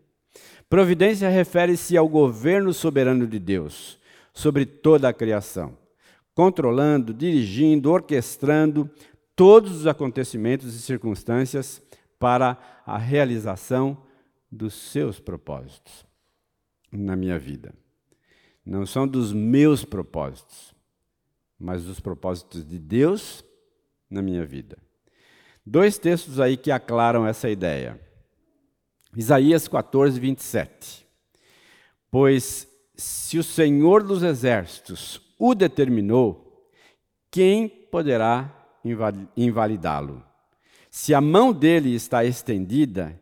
Providência 0.70 1.28
refere-se 1.28 1.98
ao 1.98 2.08
governo 2.08 2.74
soberano 2.74 3.28
de 3.28 3.40
Deus 3.40 4.00
sobre 4.34 4.66
toda 4.66 5.10
a 5.10 5.14
criação, 5.14 5.78
controlando, 6.34 7.14
dirigindo, 7.14 7.92
orquestrando 7.92 8.90
todos 9.36 9.72
os 9.72 9.88
acontecimentos 9.88 10.74
e 10.76 10.82
circunstâncias 10.82 11.82
para 12.18 12.58
a 12.86 12.98
realização 12.98 13.98
dos 14.54 14.74
seus 14.74 15.20
propósitos 15.20 16.06
na 16.92 17.16
minha 17.16 17.40
vida. 17.40 17.74
Não 18.66 18.86
são 18.86 19.08
dos 19.08 19.34
meus 19.34 19.84
propósitos, 19.84 20.74
mas 21.60 21.84
dos 21.84 22.00
propósitos 22.00 22.66
de 22.66 22.80
Deus 22.80 23.44
na 24.10 24.22
minha 24.22 24.46
vida. 24.46 24.78
Dois 25.66 25.98
textos 25.98 26.40
aí 26.40 26.56
que 26.56 26.72
aclaram 26.72 27.26
essa 27.26 27.50
ideia. 27.50 28.00
Isaías 29.16 29.68
14, 29.68 30.20
27. 30.20 31.06
Pois 32.12 32.68
se 32.96 33.38
o 33.38 33.44
Senhor 33.44 34.04
dos 34.04 34.24
Exércitos 34.24 35.20
o 35.40 35.56
determinou, 35.56 36.70
quem 37.32 37.68
poderá 37.68 38.54
invalidá-lo? 39.36 40.24
Se 40.92 41.14
a 41.14 41.20
mão 41.20 41.52
dele 41.52 41.96
está 41.96 42.24
estendida, 42.24 43.20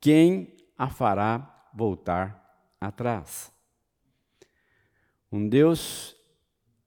quem 0.00 0.52
a 0.82 0.88
fará 0.88 1.68
voltar 1.72 2.42
atrás. 2.80 3.52
Um 5.30 5.48
Deus 5.48 6.16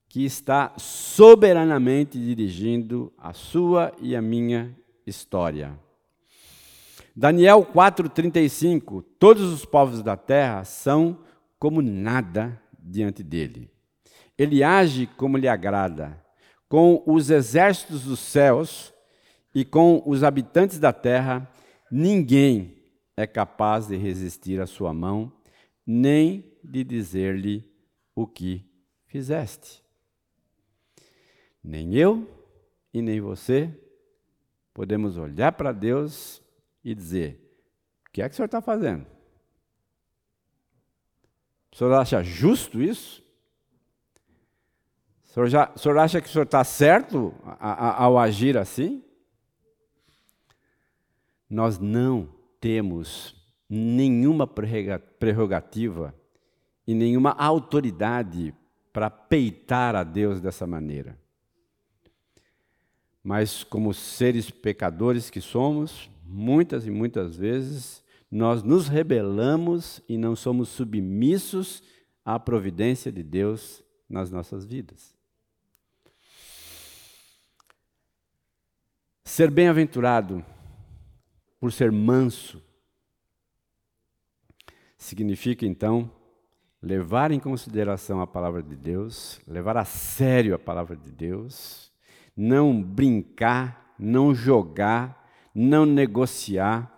que 0.06 0.22
está 0.22 0.74
soberanamente 0.76 2.18
dirigindo 2.18 3.10
a 3.16 3.32
sua 3.32 3.94
e 3.98 4.14
a 4.14 4.20
minha 4.20 4.76
história. 5.06 5.80
Daniel 7.16 7.64
4:35 7.64 9.02
Todos 9.18 9.50
os 9.50 9.64
povos 9.64 10.02
da 10.02 10.14
terra 10.14 10.62
são 10.64 11.20
como 11.58 11.80
nada 11.80 12.60
diante 12.78 13.22
dele. 13.22 13.70
Ele 14.36 14.62
age 14.62 15.06
como 15.06 15.38
lhe 15.38 15.48
agrada. 15.48 16.22
Com 16.68 17.02
os 17.06 17.30
exércitos 17.30 18.02
dos 18.02 18.20
céus 18.20 18.92
e 19.54 19.64
com 19.64 20.02
os 20.04 20.22
habitantes 20.22 20.78
da 20.78 20.92
terra, 20.92 21.50
ninguém 21.90 22.76
é 23.16 23.26
capaz 23.26 23.86
de 23.86 23.96
resistir 23.96 24.60
à 24.60 24.66
sua 24.66 24.92
mão, 24.92 25.32
nem 25.86 26.52
de 26.62 26.84
dizer-lhe 26.84 27.64
o 28.14 28.26
que 28.26 28.68
fizeste. 29.06 29.82
Nem 31.64 31.94
eu 31.94 32.28
e 32.92 33.00
nem 33.00 33.20
você 33.20 33.72
podemos 34.74 35.16
olhar 35.16 35.52
para 35.52 35.72
Deus 35.72 36.42
e 36.84 36.94
dizer: 36.94 37.40
O 38.06 38.10
que 38.12 38.20
é 38.20 38.28
que 38.28 38.34
o 38.34 38.36
senhor 38.36 38.46
está 38.46 38.60
fazendo? 38.60 39.06
O 41.72 41.76
senhor 41.76 41.94
acha 41.94 42.22
justo 42.22 42.80
isso? 42.82 43.24
O 45.24 45.28
senhor, 45.28 45.48
já, 45.48 45.72
o 45.74 45.78
senhor 45.78 45.98
acha 45.98 46.20
que 46.20 46.28
o 46.28 46.30
senhor 46.30 46.44
está 46.44 46.62
certo 46.64 47.34
ao 47.58 48.18
agir 48.18 48.56
assim? 48.56 49.02
Nós 51.48 51.78
não 51.78 52.35
temos 52.60 53.34
nenhuma 53.68 54.46
prerrogativa 54.46 56.14
e 56.86 56.94
nenhuma 56.94 57.30
autoridade 57.32 58.54
para 58.92 59.10
peitar 59.10 59.94
a 59.94 60.04
Deus 60.04 60.40
dessa 60.40 60.66
maneira. 60.66 61.18
Mas, 63.22 63.64
como 63.64 63.92
seres 63.92 64.50
pecadores 64.50 65.28
que 65.28 65.40
somos, 65.40 66.10
muitas 66.24 66.86
e 66.86 66.90
muitas 66.90 67.36
vezes 67.36 68.04
nós 68.30 68.62
nos 68.62 68.88
rebelamos 68.88 70.00
e 70.08 70.16
não 70.16 70.36
somos 70.36 70.68
submissos 70.68 71.82
à 72.24 72.38
providência 72.38 73.10
de 73.10 73.22
Deus 73.22 73.82
nas 74.08 74.30
nossas 74.30 74.64
vidas. 74.64 75.14
Ser 79.24 79.50
bem-aventurado 79.50 80.44
por 81.58 81.72
ser 81.72 81.90
manso, 81.90 82.62
significa 84.96 85.64
então 85.64 86.10
levar 86.82 87.30
em 87.30 87.40
consideração 87.40 88.20
a 88.20 88.26
palavra 88.26 88.62
de 88.62 88.76
Deus, 88.76 89.40
levar 89.46 89.76
a 89.76 89.84
sério 89.84 90.54
a 90.54 90.58
palavra 90.58 90.96
de 90.96 91.10
Deus, 91.10 91.92
não 92.36 92.82
brincar, 92.82 93.94
não 93.98 94.34
jogar, 94.34 95.28
não 95.54 95.86
negociar 95.86 96.92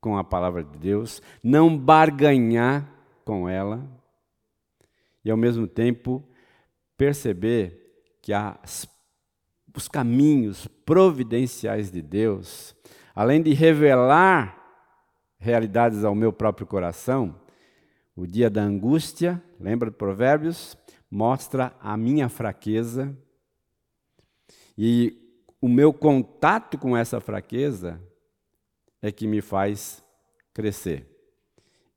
com 0.00 0.16
a 0.16 0.24
palavra 0.24 0.64
de 0.64 0.76
Deus, 0.78 1.22
não 1.42 1.76
barganhar 1.76 2.90
com 3.24 3.48
ela, 3.48 3.86
e 5.24 5.30
ao 5.30 5.36
mesmo 5.36 5.66
tempo 5.66 6.24
perceber 6.96 8.18
que 8.20 8.32
as, 8.32 8.88
os 9.74 9.88
caminhos 9.88 10.66
providenciais 10.84 11.90
de 11.90 12.02
Deus 12.02 12.74
além 13.14 13.42
de 13.42 13.52
revelar 13.52 14.56
realidades 15.38 16.04
ao 16.04 16.14
meu 16.14 16.32
próprio 16.32 16.66
coração, 16.66 17.34
o 18.14 18.26
dia 18.26 18.50
da 18.50 18.62
angústia, 18.62 19.42
lembra 19.58 19.90
de 19.90 19.96
Provérbios? 19.96 20.76
Mostra 21.10 21.74
a 21.80 21.96
minha 21.96 22.28
fraqueza 22.28 23.16
e 24.76 25.16
o 25.60 25.68
meu 25.68 25.92
contato 25.92 26.78
com 26.78 26.96
essa 26.96 27.20
fraqueza 27.20 28.00
é 29.02 29.10
que 29.10 29.26
me 29.26 29.40
faz 29.40 30.02
crescer, 30.52 31.06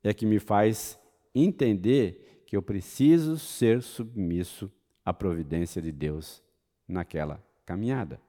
é 0.04 0.14
que 0.14 0.26
me 0.26 0.40
faz 0.40 1.00
entender 1.36 2.44
que 2.46 2.56
eu 2.56 2.62
preciso 2.62 3.38
ser 3.38 3.82
submisso 3.82 4.72
à 5.04 5.14
providência 5.14 5.82
de 5.82 5.92
Deus 5.92 6.42
naquela 6.88 7.44
caminhada. 7.66 8.20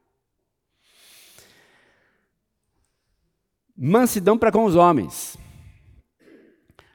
Mansidão 3.77 4.39
para 4.39 4.53
com 4.53 4.65
os 4.65 4.77
homens. 4.77 5.37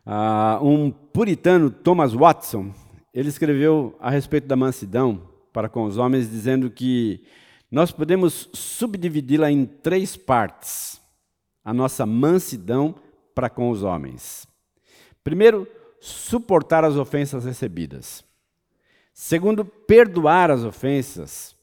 Uh, 0.06 0.66
um 0.66 0.92
puritano, 0.92 1.70
Thomas 1.70 2.14
Watson, 2.14 2.74
ele 3.14 3.30
escreveu 3.30 3.98
a 4.00 4.10
respeito 4.10 4.48
da 4.48 4.56
mansidão 4.56 5.30
para 5.52 5.68
com 5.68 5.84
os 5.84 5.98
homens, 5.98 6.30
dizendo 6.30 6.72
que 6.72 7.24
nós 7.70 7.92
podemos 7.92 8.50
subdividi-la 8.54 9.52
em 9.52 9.66
três 9.66 10.16
partes. 10.16 11.02
A 11.64 11.74
nossa 11.74 12.06
mansidão 12.06 12.96
para 13.36 13.50
com 13.50 13.70
os 13.70 13.84
homens. 13.84 14.48
Primeiro, 15.24 15.68
suportar 16.00 16.84
as 16.86 16.96
ofensas 16.96 17.44
recebidas. 17.44 18.24
Segundo, 19.14 19.66
perdoar 19.66 20.50
as 20.50 20.64
ofensas. 20.64 21.56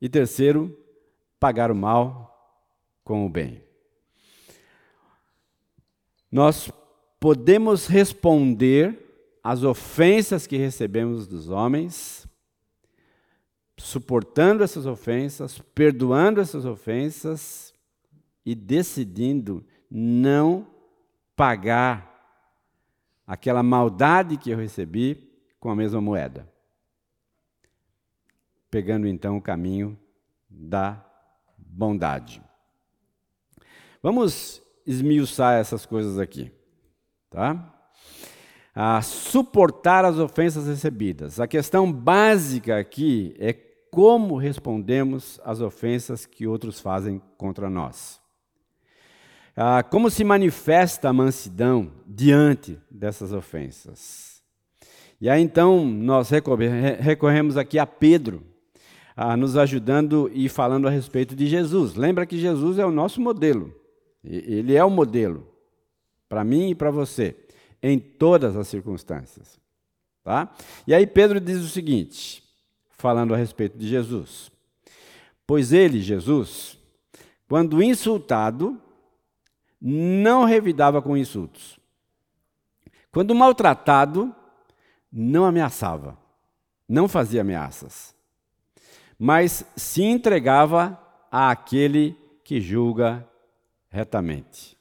E 0.00 0.08
terceiro, 0.08 0.76
pagar 1.38 1.70
o 1.70 1.74
mal 1.74 2.60
com 3.04 3.24
o 3.24 3.30
bem. 3.30 3.65
Nós 6.36 6.70
podemos 7.18 7.86
responder 7.86 9.38
às 9.42 9.62
ofensas 9.62 10.46
que 10.46 10.58
recebemos 10.58 11.26
dos 11.26 11.48
homens, 11.48 12.28
suportando 13.78 14.62
essas 14.62 14.84
ofensas, 14.84 15.58
perdoando 15.74 16.38
essas 16.38 16.66
ofensas 16.66 17.72
e 18.44 18.54
decidindo 18.54 19.64
não 19.90 20.66
pagar 21.34 22.14
aquela 23.26 23.62
maldade 23.62 24.36
que 24.36 24.50
eu 24.50 24.58
recebi 24.58 25.32
com 25.58 25.70
a 25.70 25.74
mesma 25.74 26.02
moeda. 26.02 26.46
Pegando 28.70 29.08
então 29.08 29.38
o 29.38 29.42
caminho 29.42 29.98
da 30.50 31.02
bondade. 31.56 32.42
Vamos 34.02 34.65
esmiuçar 34.86 35.58
essas 35.58 35.84
coisas 35.84 36.18
aqui, 36.18 36.52
tá? 37.30 37.74
A 38.74 39.00
suportar 39.02 40.04
as 40.04 40.18
ofensas 40.18 40.66
recebidas. 40.66 41.40
A 41.40 41.46
questão 41.46 41.90
básica 41.90 42.78
aqui 42.78 43.34
é 43.38 43.52
como 43.90 44.36
respondemos 44.36 45.40
às 45.44 45.60
ofensas 45.60 46.26
que 46.26 46.46
outros 46.46 46.80
fazem 46.80 47.20
contra 47.38 47.70
nós. 47.70 48.20
Ah, 49.56 49.82
como 49.82 50.10
se 50.10 50.22
manifesta 50.22 51.08
a 51.08 51.12
mansidão 51.14 51.90
diante 52.06 52.78
dessas 52.90 53.32
ofensas? 53.32 54.42
E 55.18 55.30
aí 55.30 55.40
então 55.40 55.82
nós 55.86 56.28
recorremos 57.00 57.56
aqui 57.56 57.78
a 57.78 57.86
Pedro, 57.86 58.42
ah, 59.16 59.34
nos 59.34 59.56
ajudando 59.56 60.30
e 60.34 60.46
falando 60.46 60.86
a 60.86 60.90
respeito 60.90 61.34
de 61.34 61.46
Jesus. 61.46 61.94
Lembra 61.94 62.26
que 62.26 62.38
Jesus 62.38 62.78
é 62.78 62.84
o 62.84 62.90
nosso 62.90 63.18
modelo. 63.18 63.74
Ele 64.26 64.74
é 64.74 64.84
o 64.84 64.90
modelo 64.90 65.46
para 66.28 66.42
mim 66.42 66.70
e 66.70 66.74
para 66.74 66.90
você, 66.90 67.36
em 67.82 67.98
todas 67.98 68.56
as 68.56 68.66
circunstâncias. 68.66 69.60
Tá? 70.24 70.52
E 70.86 70.92
aí 70.94 71.06
Pedro 71.06 71.40
diz 71.40 71.58
o 71.58 71.68
seguinte, 71.68 72.42
falando 72.90 73.32
a 73.32 73.36
respeito 73.36 73.78
de 73.78 73.86
Jesus: 73.86 74.50
Pois 75.46 75.72
ele, 75.72 76.00
Jesus, 76.00 76.76
quando 77.48 77.82
insultado, 77.82 78.80
não 79.80 80.44
revidava 80.44 81.00
com 81.00 81.16
insultos. 81.16 81.78
Quando 83.12 83.34
maltratado, 83.34 84.34
não 85.12 85.44
ameaçava, 85.44 86.18
não 86.88 87.06
fazia 87.08 87.40
ameaças, 87.40 88.14
mas 89.18 89.64
se 89.76 90.02
entregava 90.02 91.00
àquele 91.30 92.16
que 92.44 92.60
julga 92.60 93.26
retamente. 93.88 94.76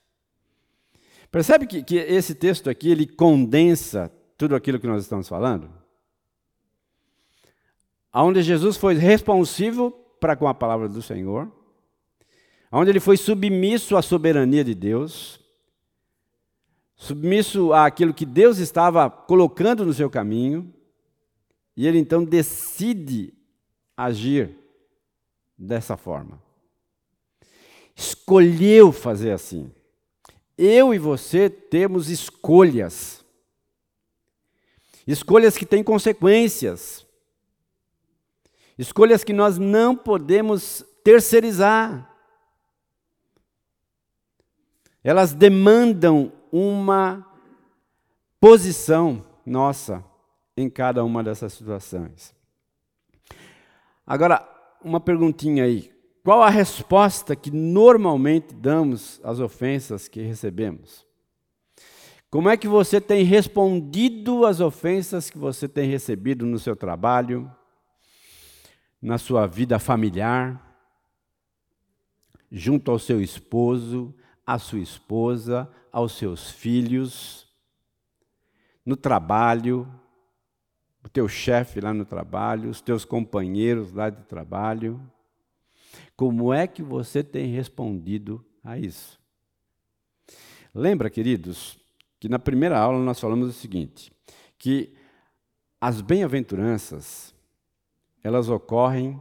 Percebe 1.31 1.67
que, 1.67 1.83
que 1.83 1.97
esse 1.97 2.33
texto 2.33 2.69
aqui 2.69 2.89
ele 2.89 3.05
condensa 3.05 4.11
tudo 4.37 4.55
aquilo 4.55 4.79
que 4.79 4.87
nós 4.87 5.03
estamos 5.03 5.27
falando? 5.27 5.69
Onde 8.13 8.41
Jesus 8.41 8.77
foi 8.77 8.93
responsivo 8.93 9.91
para 10.19 10.35
com 10.35 10.47
a 10.47 10.53
palavra 10.53 10.87
do 10.87 11.01
Senhor, 11.01 11.51
onde 12.71 12.89
ele 12.89 12.99
foi 12.99 13.17
submisso 13.17 13.97
à 13.97 14.01
soberania 14.01 14.63
de 14.63 14.73
Deus, 14.73 15.39
submisso 16.95 17.73
àquilo 17.73 18.13
que 18.13 18.25
Deus 18.25 18.57
estava 18.57 19.09
colocando 19.09 19.85
no 19.85 19.93
seu 19.93 20.09
caminho, 20.09 20.73
e 21.75 21.85
ele 21.85 21.99
então 21.99 22.23
decide 22.23 23.33
agir 23.97 24.57
dessa 25.57 25.97
forma. 25.97 26.44
Escolheu 27.95 28.91
fazer 28.91 29.31
assim. 29.31 29.71
Eu 30.57 30.93
e 30.93 30.99
você 30.99 31.49
temos 31.49 32.09
escolhas. 32.09 33.23
Escolhas 35.07 35.57
que 35.57 35.65
têm 35.65 35.83
consequências. 35.83 37.05
Escolhas 38.77 39.23
que 39.23 39.33
nós 39.33 39.57
não 39.57 39.95
podemos 39.95 40.83
terceirizar 41.03 42.15
elas 45.05 45.33
demandam 45.33 46.33
uma 46.51 47.23
posição 48.39 49.23
nossa 49.45 50.03
em 50.57 50.67
cada 50.67 51.03
uma 51.03 51.23
dessas 51.23 51.53
situações. 51.53 52.33
Agora, 54.03 54.43
uma 54.83 54.99
perguntinha 54.99 55.63
aí. 55.63 55.94
Qual 56.25 56.41
a 56.41 56.49
resposta 56.49 57.35
que 57.35 57.51
normalmente 57.51 58.51
damos 58.51 59.21
às 59.23 59.39
ofensas 59.39 60.07
que 60.07 60.23
recebemos? 60.23 61.05
Como 62.31 62.49
é 62.49 62.57
que 62.57 62.67
você 62.67 62.99
tem 62.99 63.23
respondido 63.23 64.43
às 64.43 64.59
ofensas 64.59 65.29
que 65.29 65.37
você 65.37 65.69
tem 65.69 65.87
recebido 65.87 66.43
no 66.43 66.57
seu 66.57 66.75
trabalho, 66.75 67.47
na 68.99 69.19
sua 69.19 69.45
vida 69.45 69.77
familiar, 69.77 70.75
junto 72.51 72.89
ao 72.89 72.97
seu 72.97 73.21
esposo, 73.21 74.11
à 74.43 74.57
sua 74.57 74.79
esposa, 74.79 75.71
aos 75.91 76.13
seus 76.13 76.49
filhos, 76.49 77.47
no 78.83 78.95
trabalho, 78.95 79.87
o 81.03 81.07
teu 81.07 81.27
chefe 81.27 81.79
lá 81.79 81.93
no 81.93 82.03
trabalho, 82.03 82.71
os 82.71 82.81
teus 82.81 83.05
companheiros 83.05 83.93
lá 83.93 84.09
de 84.09 84.23
trabalho. 84.23 84.99
Como 86.15 86.53
é 86.53 86.65
que 86.67 86.81
você 86.81 87.23
tem 87.23 87.53
respondido 87.53 88.43
a 88.63 88.77
isso? 88.77 89.19
Lembra, 90.73 91.09
queridos, 91.09 91.77
que 92.19 92.29
na 92.29 92.39
primeira 92.39 92.79
aula 92.79 92.99
nós 92.99 93.19
falamos 93.19 93.49
o 93.49 93.53
seguinte, 93.53 94.11
que 94.57 94.93
as 95.79 96.01
bem-aventuranças, 96.01 97.35
elas 98.23 98.49
ocorrem 98.49 99.19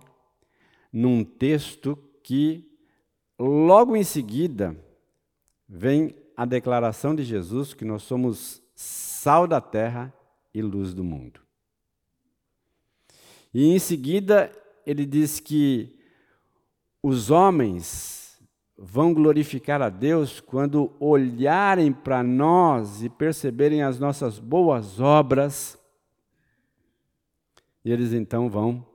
num 0.92 1.24
texto 1.24 1.98
que 2.22 2.70
logo 3.38 3.96
em 3.96 4.04
seguida 4.04 4.76
vem 5.68 6.14
a 6.36 6.44
declaração 6.44 7.14
de 7.14 7.22
Jesus 7.22 7.74
que 7.74 7.84
nós 7.84 8.02
somos 8.02 8.62
sal 8.74 9.46
da 9.46 9.60
terra 9.60 10.12
e 10.52 10.62
luz 10.62 10.94
do 10.94 11.04
mundo. 11.04 11.40
E 13.52 13.66
em 13.66 13.78
seguida, 13.78 14.50
ele 14.86 15.04
diz 15.06 15.38
que 15.38 15.98
os 17.06 17.30
homens 17.30 18.42
vão 18.78 19.12
glorificar 19.12 19.82
a 19.82 19.90
Deus 19.90 20.40
quando 20.40 20.90
olharem 20.98 21.92
para 21.92 22.22
nós 22.22 23.02
e 23.02 23.10
perceberem 23.10 23.82
as 23.82 23.98
nossas 23.98 24.38
boas 24.38 24.98
obras, 24.98 25.78
e 27.84 27.92
eles 27.92 28.14
então 28.14 28.48
vão 28.48 28.86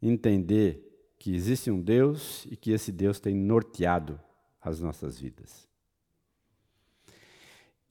entender 0.00 1.14
que 1.18 1.34
existe 1.34 1.70
um 1.70 1.78
Deus 1.78 2.46
e 2.50 2.56
que 2.56 2.70
esse 2.70 2.90
Deus 2.90 3.20
tem 3.20 3.34
norteado 3.34 4.18
as 4.58 4.80
nossas 4.80 5.20
vidas. 5.20 5.68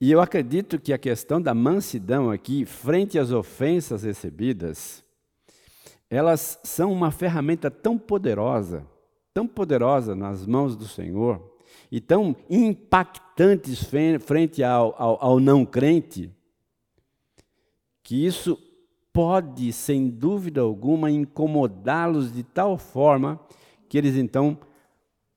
E 0.00 0.10
eu 0.10 0.20
acredito 0.20 0.76
que 0.76 0.92
a 0.92 0.98
questão 0.98 1.40
da 1.40 1.54
mansidão 1.54 2.32
aqui, 2.32 2.66
frente 2.66 3.16
às 3.16 3.30
ofensas 3.30 4.02
recebidas, 4.02 5.04
elas 6.10 6.58
são 6.64 6.92
uma 6.92 7.12
ferramenta 7.12 7.70
tão 7.70 7.96
poderosa, 7.96 8.84
tão 9.36 9.46
poderosa 9.46 10.14
nas 10.14 10.46
mãos 10.46 10.74
do 10.74 10.88
Senhor, 10.88 11.58
e 11.92 12.00
tão 12.00 12.34
impactantes 12.48 13.84
frente 13.84 14.64
ao, 14.64 14.94
ao, 14.96 15.22
ao 15.22 15.38
não 15.38 15.66
crente, 15.66 16.32
que 18.02 18.24
isso 18.24 18.58
pode, 19.12 19.74
sem 19.74 20.08
dúvida 20.08 20.62
alguma, 20.62 21.10
incomodá-los 21.10 22.32
de 22.32 22.42
tal 22.42 22.78
forma 22.78 23.38
que 23.90 23.98
eles 23.98 24.16
então 24.16 24.58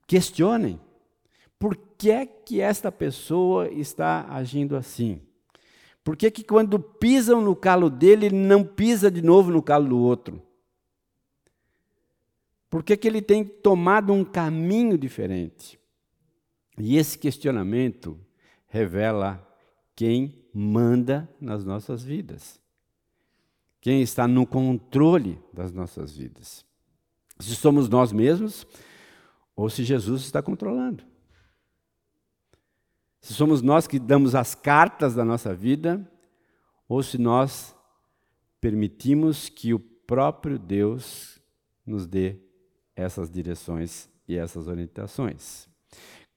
questionem 0.07 0.79
por 1.59 1.75
que 1.97 2.09
é 2.09 2.25
que 2.25 2.61
esta 2.61 2.89
pessoa 2.89 3.69
está 3.69 4.25
agindo 4.29 4.77
assim? 4.77 5.19
Por 6.05 6.15
que, 6.15 6.31
que 6.31 6.45
quando 6.45 6.79
pisam 6.79 7.41
no 7.41 7.53
calo 7.53 7.89
dele, 7.89 8.27
ele 8.27 8.37
não 8.37 8.63
pisa 8.63 9.11
de 9.11 9.21
novo 9.21 9.51
no 9.51 9.61
calo 9.61 9.89
do 9.89 9.99
outro? 9.99 10.41
Por 12.69 12.83
que, 12.83 12.95
que 12.95 13.07
ele 13.07 13.21
tem 13.21 13.43
tomado 13.43 14.13
um 14.13 14.23
caminho 14.23 14.97
diferente? 14.97 15.79
E 16.77 16.97
esse 16.97 17.17
questionamento 17.17 18.19
revela 18.67 19.45
quem 19.95 20.45
manda 20.53 21.29
nas 21.41 21.65
nossas 21.65 22.03
vidas, 22.03 22.61
quem 23.81 24.01
está 24.01 24.27
no 24.27 24.45
controle 24.45 25.41
das 25.51 25.73
nossas 25.73 26.15
vidas. 26.15 26.65
Se 27.39 27.55
somos 27.55 27.89
nós 27.89 28.11
mesmos 28.11 28.67
ou 29.55 29.69
se 29.69 29.83
Jesus 29.83 30.21
está 30.21 30.41
controlando. 30.41 31.03
Se 33.19 33.33
somos 33.33 33.61
nós 33.61 33.87
que 33.87 33.99
damos 33.99 34.35
as 34.35 34.55
cartas 34.55 35.15
da 35.15 35.25
nossa 35.25 35.53
vida 35.53 36.09
ou 36.87 37.03
se 37.03 37.17
nós 37.17 37.75
permitimos 38.61 39.49
que 39.49 39.73
o 39.73 39.79
próprio 39.79 40.57
Deus 40.57 41.41
nos 41.85 42.07
dê 42.07 42.48
essas 42.99 43.29
direções 43.29 44.09
e 44.27 44.37
essas 44.37 44.67
orientações. 44.67 45.67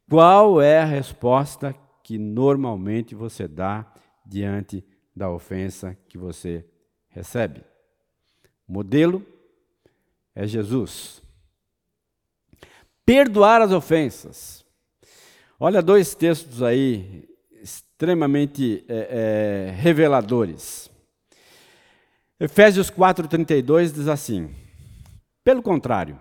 Qual 0.08 0.60
é 0.60 0.80
a 0.80 0.84
resposta 0.84 1.74
que 2.02 2.18
normalmente 2.18 3.14
você 3.14 3.48
dá 3.48 3.92
diante 4.24 4.84
da 5.14 5.30
ofensa 5.30 5.96
que 6.08 6.16
você 6.16 6.64
recebe? 7.08 7.64
Modelo 8.66 9.24
é 10.34 10.46
Jesus. 10.46 11.20
Perdoar 13.04 13.60
as 13.60 13.72
ofensas. 13.72 14.64
Olha 15.58 15.82
dois 15.82 16.14
textos 16.14 16.62
aí 16.62 17.28
extremamente 17.60 18.84
é, 18.88 19.68
é, 19.68 19.70
reveladores. 19.72 20.90
Efésios 22.38 22.90
4,32 22.90 23.92
diz 23.92 24.08
assim: 24.08 24.54
Pelo 25.44 25.62
contrário, 25.62 26.18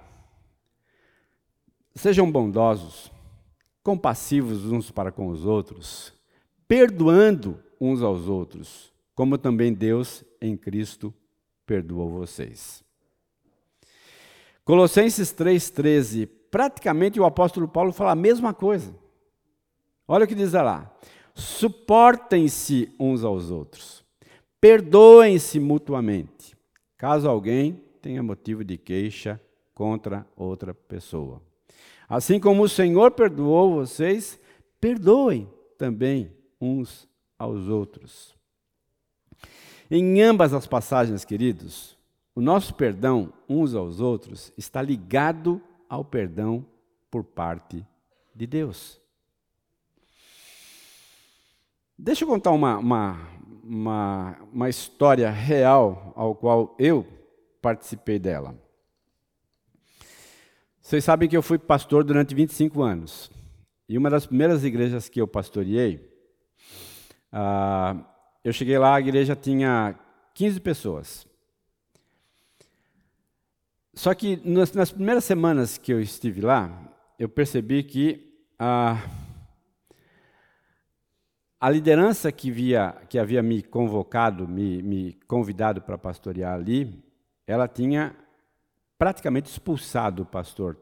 sejam 1.95 2.31
bondosos, 2.31 3.11
compassivos 3.83 4.65
uns 4.65 4.91
para 4.91 5.11
com 5.11 5.27
os 5.27 5.45
outros, 5.45 6.13
perdoando 6.67 7.59
uns 7.79 8.01
aos 8.01 8.27
outros, 8.27 8.93
como 9.15 9.37
também 9.37 9.73
Deus 9.73 10.23
em 10.39 10.55
Cristo 10.55 11.13
perdoou 11.65 12.09
vocês. 12.09 12.83
Colossenses 14.63 15.33
3,13, 15.33 16.29
praticamente 16.49 17.19
o 17.19 17.25
apóstolo 17.25 17.67
Paulo 17.67 17.91
fala 17.91 18.11
a 18.11 18.15
mesma 18.15 18.53
coisa. 18.53 18.95
Olha 20.07 20.25
o 20.25 20.27
que 20.27 20.35
diz 20.35 20.53
lá: 20.53 20.93
suportem-se 21.33 22.93
uns 22.99 23.23
aos 23.23 23.49
outros, 23.49 24.03
perdoem-se 24.59 25.59
mutuamente, 25.59 26.55
caso 26.97 27.27
alguém 27.27 27.81
tenha 28.01 28.21
motivo 28.21 28.63
de 28.63 28.77
queixa 28.77 29.41
contra 29.73 30.27
outra 30.35 30.73
pessoa. 30.73 31.41
Assim 32.11 32.41
como 32.41 32.63
o 32.63 32.67
Senhor 32.67 33.11
perdoou 33.11 33.75
vocês, 33.75 34.37
perdoem 34.81 35.49
também 35.77 36.29
uns 36.59 37.07
aos 37.39 37.69
outros. 37.69 38.35
Em 39.89 40.21
ambas 40.21 40.53
as 40.53 40.67
passagens, 40.67 41.23
queridos, 41.23 41.97
o 42.35 42.41
nosso 42.41 42.73
perdão 42.75 43.31
uns 43.47 43.73
aos 43.73 44.01
outros 44.01 44.51
está 44.57 44.81
ligado 44.81 45.61
ao 45.87 46.03
perdão 46.03 46.65
por 47.09 47.23
parte 47.23 47.87
de 48.35 48.45
Deus. 48.45 48.99
Deixa 51.97 52.25
eu 52.25 52.27
contar 52.27 52.51
uma, 52.51 52.77
uma, 52.77 53.29
uma, 53.63 54.37
uma 54.51 54.67
história 54.67 55.29
real 55.29 56.11
ao 56.13 56.35
qual 56.35 56.75
eu 56.77 57.07
participei 57.61 58.19
dela. 58.19 58.60
Vocês 60.91 61.05
sabem 61.05 61.29
que 61.29 61.37
eu 61.37 61.41
fui 61.41 61.57
pastor 61.57 62.03
durante 62.03 62.35
25 62.35 62.81
anos. 62.81 63.31
E 63.87 63.97
uma 63.97 64.09
das 64.09 64.25
primeiras 64.25 64.65
igrejas 64.65 65.07
que 65.07 65.21
eu 65.21 65.25
pastoreei, 65.25 66.05
ah, 67.31 67.95
eu 68.43 68.51
cheguei 68.51 68.77
lá, 68.77 68.95
a 68.95 68.99
igreja 68.99 69.33
tinha 69.33 69.97
15 70.33 70.59
pessoas. 70.59 71.25
Só 73.93 74.13
que 74.13 74.41
nas, 74.43 74.73
nas 74.73 74.91
primeiras 74.91 75.23
semanas 75.23 75.77
que 75.77 75.93
eu 75.93 76.01
estive 76.01 76.41
lá, 76.41 76.77
eu 77.17 77.29
percebi 77.29 77.83
que 77.83 78.43
a, 78.59 79.01
a 81.57 81.69
liderança 81.69 82.33
que, 82.33 82.51
via, 82.51 82.97
que 83.07 83.17
havia 83.17 83.41
me 83.41 83.63
convocado, 83.63 84.45
me, 84.45 84.83
me 84.83 85.13
convidado 85.25 85.81
para 85.81 85.97
pastorear 85.97 86.53
ali, 86.53 87.01
ela 87.47 87.65
tinha 87.65 88.13
praticamente 89.01 89.49
expulsado 89.49 90.21
o 90.21 90.25
pastor 90.27 90.77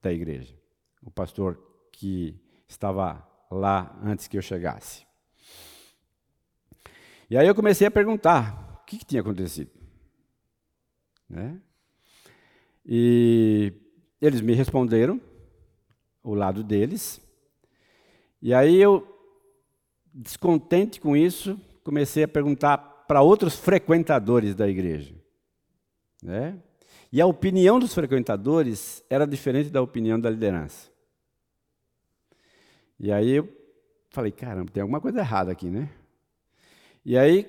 da 0.00 0.10
igreja, 0.10 0.56
o 1.02 1.10
pastor 1.10 1.62
que 1.92 2.34
estava 2.66 3.22
lá 3.50 3.94
antes 4.02 4.26
que 4.26 4.38
eu 4.38 4.40
chegasse. 4.40 5.06
E 7.28 7.36
aí 7.36 7.46
eu 7.46 7.54
comecei 7.54 7.86
a 7.86 7.90
perguntar 7.90 8.80
o 8.80 8.86
que, 8.86 8.96
que 8.96 9.04
tinha 9.04 9.20
acontecido. 9.20 9.70
Né? 11.28 11.60
E 12.86 13.74
eles 14.18 14.40
me 14.40 14.54
responderam, 14.54 15.20
o 16.24 16.32
lado 16.32 16.64
deles. 16.64 17.20
E 18.40 18.54
aí 18.54 18.76
eu, 18.76 19.06
descontente 20.14 21.02
com 21.02 21.14
isso, 21.14 21.60
comecei 21.84 22.22
a 22.22 22.28
perguntar 22.28 22.78
para 22.78 23.20
outros 23.20 23.56
frequentadores 23.56 24.54
da 24.54 24.66
igreja. 24.66 25.14
Né? 26.22 26.62
E 27.10 27.20
a 27.20 27.26
opinião 27.26 27.78
dos 27.78 27.94
frequentadores 27.94 29.02
era 29.08 29.26
diferente 29.26 29.70
da 29.70 29.80
opinião 29.80 30.20
da 30.20 30.28
liderança. 30.28 30.90
E 33.00 33.10
aí 33.10 33.30
eu 33.30 33.48
falei, 34.10 34.32
caramba, 34.32 34.70
tem 34.70 34.82
alguma 34.82 35.00
coisa 35.00 35.20
errada 35.20 35.52
aqui, 35.52 35.70
né? 35.70 35.88
E 37.04 37.16
aí 37.16 37.46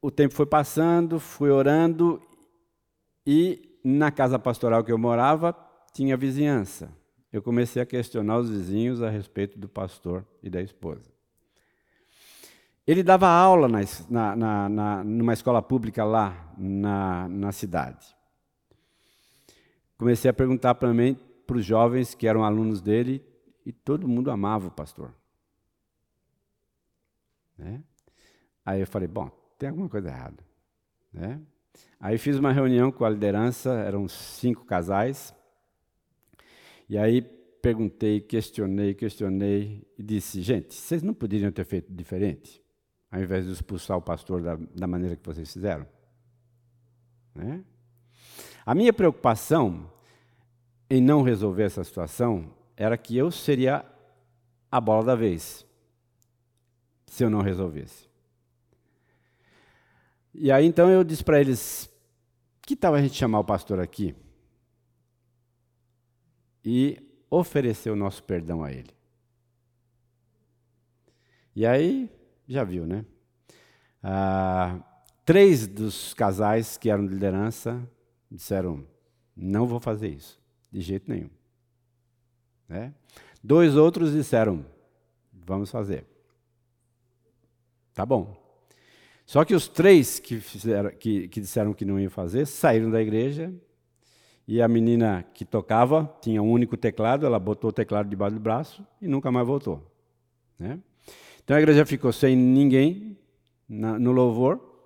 o 0.00 0.10
tempo 0.10 0.34
foi 0.34 0.46
passando, 0.46 1.18
fui 1.18 1.50
orando 1.50 2.22
e 3.26 3.78
na 3.82 4.10
casa 4.10 4.38
pastoral 4.38 4.84
que 4.84 4.92
eu 4.92 4.98
morava 4.98 5.56
tinha 5.92 6.16
vizinhança. 6.16 6.90
Eu 7.32 7.42
comecei 7.42 7.82
a 7.82 7.86
questionar 7.86 8.38
os 8.38 8.48
vizinhos 8.48 9.02
a 9.02 9.10
respeito 9.10 9.58
do 9.58 9.68
pastor 9.68 10.24
e 10.42 10.48
da 10.48 10.62
esposa. 10.62 11.10
Ele 12.86 13.02
dava 13.02 13.28
aula 13.28 13.68
na, 13.68 14.36
na, 14.36 14.68
na, 14.68 15.04
numa 15.04 15.34
escola 15.34 15.60
pública 15.60 16.04
lá 16.04 16.54
na, 16.56 17.28
na 17.28 17.52
cidade. 17.52 18.17
Comecei 19.98 20.30
a 20.30 20.34
perguntar 20.34 20.74
também 20.74 21.18
para 21.46 21.56
os 21.56 21.64
jovens 21.64 22.14
que 22.14 22.26
eram 22.26 22.44
alunos 22.44 22.80
dele 22.80 23.22
e 23.66 23.72
todo 23.72 24.08
mundo 24.08 24.30
amava 24.30 24.68
o 24.68 24.70
pastor. 24.70 25.12
Né? 27.58 27.82
Aí 28.64 28.80
eu 28.80 28.86
falei, 28.86 29.08
bom, 29.08 29.28
tem 29.58 29.68
alguma 29.68 29.88
coisa 29.88 30.08
errada. 30.08 30.42
Né? 31.12 31.40
Aí 31.98 32.16
fiz 32.16 32.38
uma 32.38 32.52
reunião 32.52 32.92
com 32.92 33.04
a 33.04 33.10
liderança, 33.10 33.72
eram 33.72 34.06
cinco 34.06 34.64
casais. 34.64 35.34
E 36.88 36.96
aí 36.96 37.20
perguntei, 37.60 38.20
questionei, 38.20 38.94
questionei 38.94 39.86
e 39.98 40.02
disse: 40.02 40.40
gente, 40.42 40.74
vocês 40.74 41.02
não 41.02 41.12
poderiam 41.12 41.50
ter 41.50 41.64
feito 41.64 41.92
diferente, 41.92 42.62
ao 43.10 43.20
invés 43.20 43.46
de 43.46 43.52
expulsar 43.52 43.96
o 43.96 44.02
pastor 44.02 44.42
da, 44.42 44.56
da 44.56 44.86
maneira 44.86 45.16
que 45.16 45.26
vocês 45.26 45.52
fizeram? 45.52 45.86
Né? 47.34 47.64
A 48.68 48.74
minha 48.74 48.92
preocupação 48.92 49.90
em 50.90 51.00
não 51.00 51.22
resolver 51.22 51.62
essa 51.62 51.82
situação 51.82 52.54
era 52.76 52.98
que 52.98 53.16
eu 53.16 53.30
seria 53.30 53.82
a 54.70 54.78
bola 54.78 55.06
da 55.06 55.14
vez 55.14 55.66
se 57.06 57.24
eu 57.24 57.30
não 57.30 57.40
resolvesse. 57.40 58.06
E 60.34 60.52
aí 60.52 60.66
então 60.66 60.90
eu 60.90 61.02
disse 61.02 61.24
para 61.24 61.40
eles: 61.40 61.88
que 62.60 62.76
tal 62.76 62.92
a 62.94 63.00
gente 63.00 63.14
chamar 63.14 63.38
o 63.40 63.44
pastor 63.44 63.80
aqui 63.80 64.14
e 66.62 66.98
oferecer 67.30 67.88
o 67.88 67.96
nosso 67.96 68.22
perdão 68.22 68.62
a 68.62 68.70
ele? 68.70 68.94
E 71.56 71.64
aí, 71.64 72.12
já 72.46 72.64
viu, 72.64 72.86
né? 72.86 73.02
Ah, 74.02 74.78
três 75.24 75.66
dos 75.66 76.12
casais 76.12 76.76
que 76.76 76.90
eram 76.90 77.06
de 77.06 77.14
liderança 77.14 77.82
disseram: 78.30 78.84
não 79.36 79.66
vou 79.66 79.80
fazer 79.80 80.08
isso, 80.08 80.40
de 80.70 80.80
jeito 80.80 81.10
nenhum. 81.10 81.30
Né? 82.68 82.92
Dois 83.42 83.76
outros 83.76 84.12
disseram: 84.12 84.64
vamos 85.32 85.70
fazer. 85.70 86.04
Tá 87.94 88.04
bom. 88.04 88.36
Só 89.26 89.44
que 89.44 89.54
os 89.54 89.68
três 89.68 90.18
que, 90.18 90.40
fizeram, 90.40 90.90
que, 90.90 91.28
que 91.28 91.40
disseram 91.40 91.74
que 91.74 91.84
não 91.84 92.00
iam 92.00 92.10
fazer 92.10 92.46
saíram 92.46 92.90
da 92.90 93.00
igreja 93.00 93.52
e 94.46 94.62
a 94.62 94.66
menina 94.66 95.22
que 95.34 95.44
tocava 95.44 96.10
tinha 96.22 96.42
um 96.42 96.50
único 96.50 96.76
teclado, 96.76 97.26
ela 97.26 97.38
botou 97.38 97.68
o 97.68 97.72
teclado 97.72 98.08
debaixo 98.08 98.36
do 98.36 98.40
braço 98.40 98.86
e 99.02 99.06
nunca 99.06 99.30
mais 99.30 99.46
voltou. 99.46 99.86
Né? 100.58 100.78
Então 101.44 101.56
a 101.56 101.60
igreja 101.60 101.84
ficou 101.84 102.12
sem 102.12 102.34
ninguém 102.34 103.18
na, 103.68 103.98
no 103.98 104.12
louvor 104.12 104.77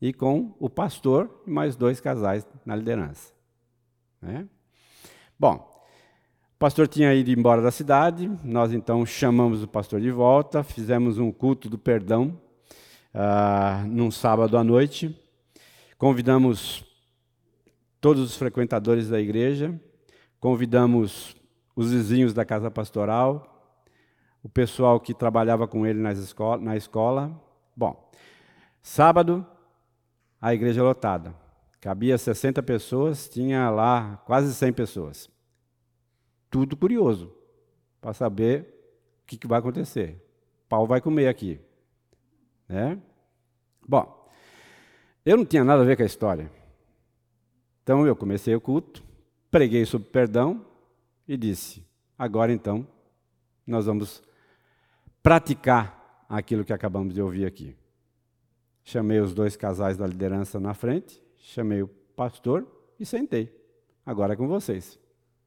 e 0.00 0.12
com 0.12 0.54
o 0.58 0.70
pastor 0.70 1.42
e 1.46 1.50
mais 1.50 1.76
dois 1.76 2.00
casais 2.00 2.46
na 2.64 2.74
liderança. 2.74 3.32
Né? 4.20 4.48
Bom, 5.38 5.56
o 6.54 6.58
pastor 6.58 6.88
tinha 6.88 7.14
ido 7.14 7.30
embora 7.30 7.60
da 7.60 7.70
cidade, 7.70 8.30
nós 8.42 8.72
então 8.72 9.04
chamamos 9.04 9.62
o 9.62 9.68
pastor 9.68 10.00
de 10.00 10.10
volta, 10.10 10.62
fizemos 10.62 11.18
um 11.18 11.30
culto 11.30 11.68
do 11.68 11.78
perdão 11.78 12.38
uh, 13.14 13.86
num 13.86 14.10
sábado 14.10 14.56
à 14.56 14.64
noite. 14.64 15.16
Convidamos 15.96 16.84
todos 18.00 18.22
os 18.22 18.36
frequentadores 18.36 19.08
da 19.08 19.20
igreja, 19.20 19.78
convidamos 20.38 21.36
os 21.76 21.92
vizinhos 21.92 22.32
da 22.32 22.44
casa 22.44 22.70
pastoral, 22.70 23.46
o 24.42 24.48
pessoal 24.48 24.98
que 24.98 25.12
trabalhava 25.12 25.68
com 25.68 25.86
ele 25.86 26.00
escola, 26.12 26.62
na 26.62 26.76
escola. 26.76 27.30
Bom, 27.76 28.10
sábado, 28.82 29.46
a 30.40 30.54
igreja 30.54 30.82
lotada. 30.82 31.34
Cabia 31.80 32.16
60 32.16 32.62
pessoas, 32.62 33.28
tinha 33.28 33.70
lá 33.70 34.22
quase 34.26 34.54
100 34.54 34.72
pessoas. 34.72 35.30
Tudo 36.50 36.76
curioso, 36.76 37.32
para 38.00 38.12
saber 38.12 38.62
o 39.22 39.26
que, 39.26 39.36
que 39.36 39.46
vai 39.46 39.58
acontecer. 39.58 40.22
Pau 40.68 40.86
vai 40.86 41.00
comer 41.00 41.28
aqui. 41.28 41.60
Né? 42.68 42.98
Bom, 43.86 44.28
eu 45.24 45.36
não 45.36 45.44
tinha 45.44 45.64
nada 45.64 45.82
a 45.82 45.84
ver 45.84 45.96
com 45.96 46.02
a 46.02 46.06
história. 46.06 46.50
Então 47.82 48.06
eu 48.06 48.14
comecei 48.14 48.54
o 48.54 48.60
culto, 48.60 49.02
preguei 49.50 49.84
sobre 49.84 50.08
perdão 50.10 50.64
e 51.26 51.36
disse: 51.36 51.84
agora 52.18 52.52
então 52.52 52.86
nós 53.66 53.86
vamos 53.86 54.22
praticar 55.22 56.24
aquilo 56.28 56.64
que 56.64 56.72
acabamos 56.72 57.14
de 57.14 57.22
ouvir 57.22 57.46
aqui. 57.46 57.76
Chamei 58.84 59.20
os 59.20 59.34
dois 59.34 59.56
casais 59.56 59.96
da 59.96 60.06
liderança 60.06 60.58
na 60.58 60.74
frente, 60.74 61.22
chamei 61.38 61.82
o 61.82 61.88
pastor 62.16 62.66
e 62.98 63.04
sentei. 63.04 63.54
Agora 64.04 64.32
é 64.32 64.36
com 64.36 64.48
vocês. 64.48 64.98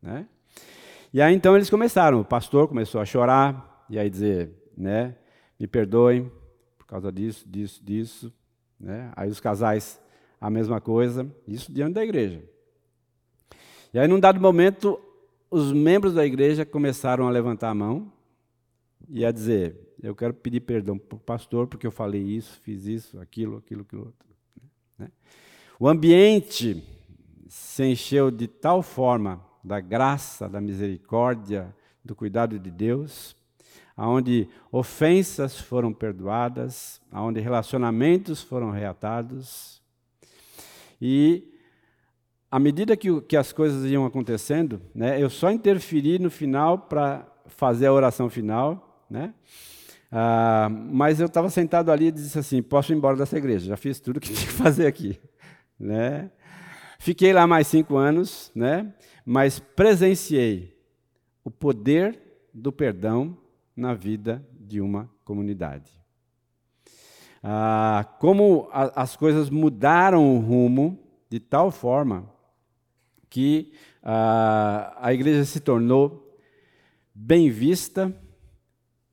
Né? 0.01 0.27
E 1.13 1.21
aí 1.21 1.33
então 1.33 1.55
eles 1.55 1.69
começaram. 1.69 2.21
O 2.21 2.25
pastor 2.25 2.67
começou 2.67 3.01
a 3.01 3.05
chorar 3.05 3.85
e 3.89 3.99
aí 3.99 4.09
dizer, 4.09 4.51
né, 4.77 5.15
me 5.59 5.67
perdoem 5.67 6.31
por 6.77 6.85
causa 6.85 7.11
disso, 7.11 7.47
disso, 7.47 7.83
disso. 7.83 8.33
Né? 8.79 9.11
Aí 9.15 9.29
os 9.29 9.39
casais 9.39 9.99
a 10.43 10.49
mesma 10.49 10.81
coisa, 10.81 11.25
isso 11.47 11.71
diante 11.71 11.93
da 11.93 12.03
igreja. 12.03 12.43
E 13.93 13.97
aí, 13.97 14.05
num 14.09 14.19
dado 14.19 14.41
momento, 14.41 14.99
os 15.49 15.71
membros 15.71 16.13
da 16.13 16.25
igreja 16.25 16.65
começaram 16.65 17.25
a 17.25 17.31
levantar 17.31 17.69
a 17.69 17.73
mão 17.73 18.11
e 19.09 19.25
a 19.25 19.31
dizer: 19.31 19.75
Eu 20.01 20.15
quero 20.15 20.33
pedir 20.33 20.61
perdão 20.61 20.97
para 20.97 21.15
o 21.15 21.19
pastor 21.19 21.67
porque 21.67 21.87
eu 21.87 21.91
falei 21.91 22.21
isso, 22.21 22.59
fiz 22.61 22.85
isso, 22.85 23.19
aquilo, 23.19 23.57
aquilo, 23.57 23.81
aquilo 23.81 24.05
outro. 24.05 24.27
Né? 24.97 25.11
O 25.79 25.87
ambiente 25.87 26.83
se 27.47 27.83
encheu 27.83 28.31
de 28.31 28.47
tal 28.47 28.81
forma 28.81 29.43
da 29.63 29.79
graça, 29.79 30.49
da 30.49 30.59
misericórdia, 30.59 31.73
do 32.03 32.15
cuidado 32.15 32.59
de 32.59 32.69
Deus, 32.69 33.35
aonde 33.95 34.49
ofensas 34.71 35.57
foram 35.59 35.93
perdoadas, 35.93 37.01
aonde 37.11 37.39
relacionamentos 37.39 38.41
foram 38.41 38.71
reatados, 38.71 39.81
e 41.05 41.53
à 42.49 42.59
medida 42.59 42.95
que, 42.95 43.21
que 43.21 43.35
as 43.35 43.51
coisas 43.51 43.89
iam 43.89 44.05
acontecendo, 44.05 44.81
né, 44.95 45.21
eu 45.21 45.29
só 45.29 45.51
interferi 45.51 46.17
no 46.17 46.31
final 46.31 46.77
para 46.77 47.27
fazer 47.45 47.87
a 47.87 47.93
oração 47.93 48.29
final, 48.29 48.92
né? 49.13 49.33
Ah, 50.11 50.67
mas 50.69 51.19
eu 51.19 51.27
estava 51.27 51.49
sentado 51.49 51.91
ali 51.91 52.07
e 52.07 52.11
disse 52.11 52.37
assim: 52.37 52.61
posso 52.61 52.91
ir 52.91 52.95
embora 52.95 53.15
dessa 53.15 53.37
igreja? 53.37 53.67
Já 53.67 53.77
fiz 53.77 53.99
tudo 53.99 54.19
que 54.19 54.27
tinha 54.33 54.47
que 54.47 54.53
fazer 54.53 54.87
aqui, 54.87 55.19
né? 55.79 56.31
Fiquei 56.99 57.31
lá 57.31 57.45
mais 57.47 57.67
cinco 57.67 57.95
anos, 57.95 58.51
né? 58.55 58.93
Mas 59.25 59.59
presenciei 59.59 60.77
o 61.43 61.51
poder 61.51 62.19
do 62.53 62.71
perdão 62.71 63.37
na 63.75 63.93
vida 63.93 64.45
de 64.59 64.81
uma 64.81 65.09
comunidade 65.23 66.03
ah, 67.43 68.05
como 68.19 68.69
a, 68.71 69.01
as 69.01 69.17
coisas 69.17 69.49
mudaram 69.49 70.35
o 70.35 70.39
rumo 70.39 70.97
de 71.29 71.39
tal 71.41 71.69
forma 71.69 72.31
que 73.29 73.73
ah, 74.01 74.95
a 75.01 75.13
igreja 75.13 75.43
se 75.43 75.59
tornou 75.59 76.39
bem 77.13 77.49
vista 77.49 78.15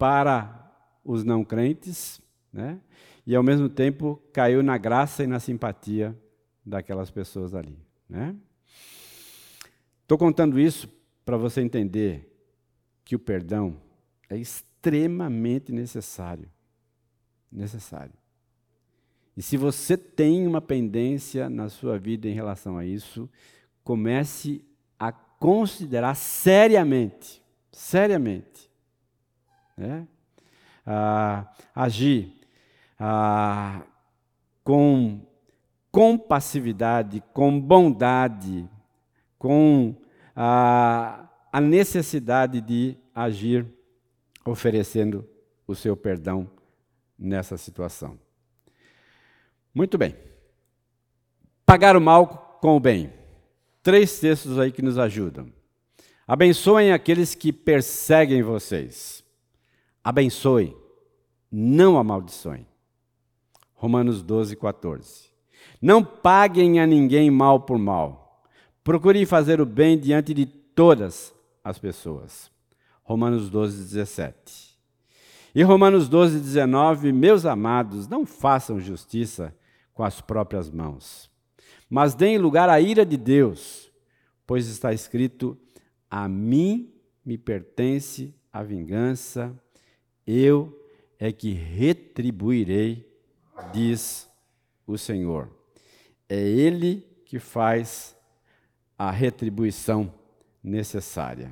para 0.01 0.73
os 1.05 1.25
não 1.25 1.45
crentes, 1.45 2.23
né? 2.51 2.81
e 3.27 3.37
ao 3.37 3.43
mesmo 3.43 3.69
tempo 3.69 4.19
caiu 4.33 4.63
na 4.63 4.79
graça 4.79 5.23
e 5.23 5.27
na 5.27 5.39
simpatia 5.39 6.19
daquelas 6.65 7.11
pessoas 7.11 7.55
ali. 7.55 7.79
Estou 8.09 10.17
né? 10.17 10.19
contando 10.19 10.59
isso 10.59 10.89
para 11.23 11.37
você 11.37 11.61
entender 11.61 12.35
que 13.05 13.15
o 13.15 13.19
perdão 13.19 13.77
é 14.31 14.39
extremamente 14.39 15.71
necessário. 15.71 16.49
Necessário. 17.53 18.15
E 19.37 19.43
se 19.43 19.59
você 19.59 19.99
tem 19.99 20.47
uma 20.47 20.63
pendência 20.63 21.51
na 21.51 21.69
sua 21.69 21.99
vida 21.99 22.27
em 22.27 22.33
relação 22.33 22.79
a 22.79 22.87
isso, 22.87 23.29
comece 23.85 24.65
a 24.99 25.13
considerar 25.13 26.15
seriamente, 26.15 27.43
seriamente, 27.71 28.70
né? 29.81 30.07
ah, 30.87 31.47
agir 31.75 32.35
ah, 32.99 33.83
com 34.63 35.27
compassividade, 35.91 37.23
com 37.33 37.59
bondade, 37.59 38.69
com 39.39 39.95
ah, 40.37 41.29
a 41.53 41.61
necessidade 41.61 42.61
de 42.61 42.97
agir 43.15 43.67
oferecendo 44.45 45.29
o 45.67 45.75
seu 45.75 45.97
perdão 45.97 46.51
nessa 47.19 47.57
situação. 47.57 48.19
Muito 49.75 49.97
bem. 49.97 50.15
Pagar 51.65 51.97
o 51.97 52.01
mal 52.01 52.59
com 52.61 52.77
o 52.77 52.81
bem. 52.81 53.13
Três 53.83 54.19
textos 54.19 54.59
aí 54.59 54.73
que 54.73 54.83
nos 54.83 54.99
ajudam. 54.99 55.53
Abençoem 56.27 56.93
aqueles 56.93 57.35
que 57.35 57.53
perseguem 57.53 58.43
vocês. 58.43 59.20
Abençoe, 60.03 60.77
não 61.51 61.99
amaldiçoem. 61.99 62.67
Romanos 63.75 64.23
12, 64.23 64.57
14. 64.57 65.31
Não 65.81 66.05
paguem 66.05 66.81
a 66.81 66.87
ninguém 66.87 67.31
mal 67.31 67.61
por 67.61 67.79
mal. 67.79 68.45
Procurem 68.83 69.25
fazer 69.27 69.61
o 69.61 69.67
bem 69.67 69.99
diante 69.99 70.33
de 70.33 70.47
todas 70.47 71.35
as 71.63 71.79
pessoas. 71.79 72.51
Romanos 73.03 73.51
12, 73.51 73.77
17. 73.77 74.79
E 75.55 75.63
Romanos 75.63 76.09
12, 76.09 76.39
19, 76.41 77.13
meus 77.13 77.45
amados, 77.45 78.07
não 78.07 78.25
façam 78.25 78.79
justiça 78.79 79.55
com 79.93 80.05
as 80.05 80.21
próprias 80.21 80.71
mãos. 80.71 81.31
Mas 81.89 82.15
deem 82.15 82.39
lugar 82.39 82.69
à 82.69 82.81
ira 82.81 83.05
de 83.05 83.17
Deus, 83.17 83.91
pois 84.47 84.69
está 84.69 84.93
escrito: 84.93 85.59
A 86.09 86.29
mim 86.29 86.93
me 87.25 87.37
pertence 87.37 88.33
a 88.53 88.63
vingança, 88.63 89.53
eu 90.27 90.77
é 91.19 91.31
que 91.33 91.53
retribuirei, 91.53 93.07
diz 93.73 94.29
o 94.87 94.97
Senhor. 94.97 95.51
É 96.29 96.41
Ele 96.41 97.07
que 97.25 97.39
faz 97.39 98.17
a 98.99 99.11
retribuição 99.11 100.13
necessária. 100.63 101.51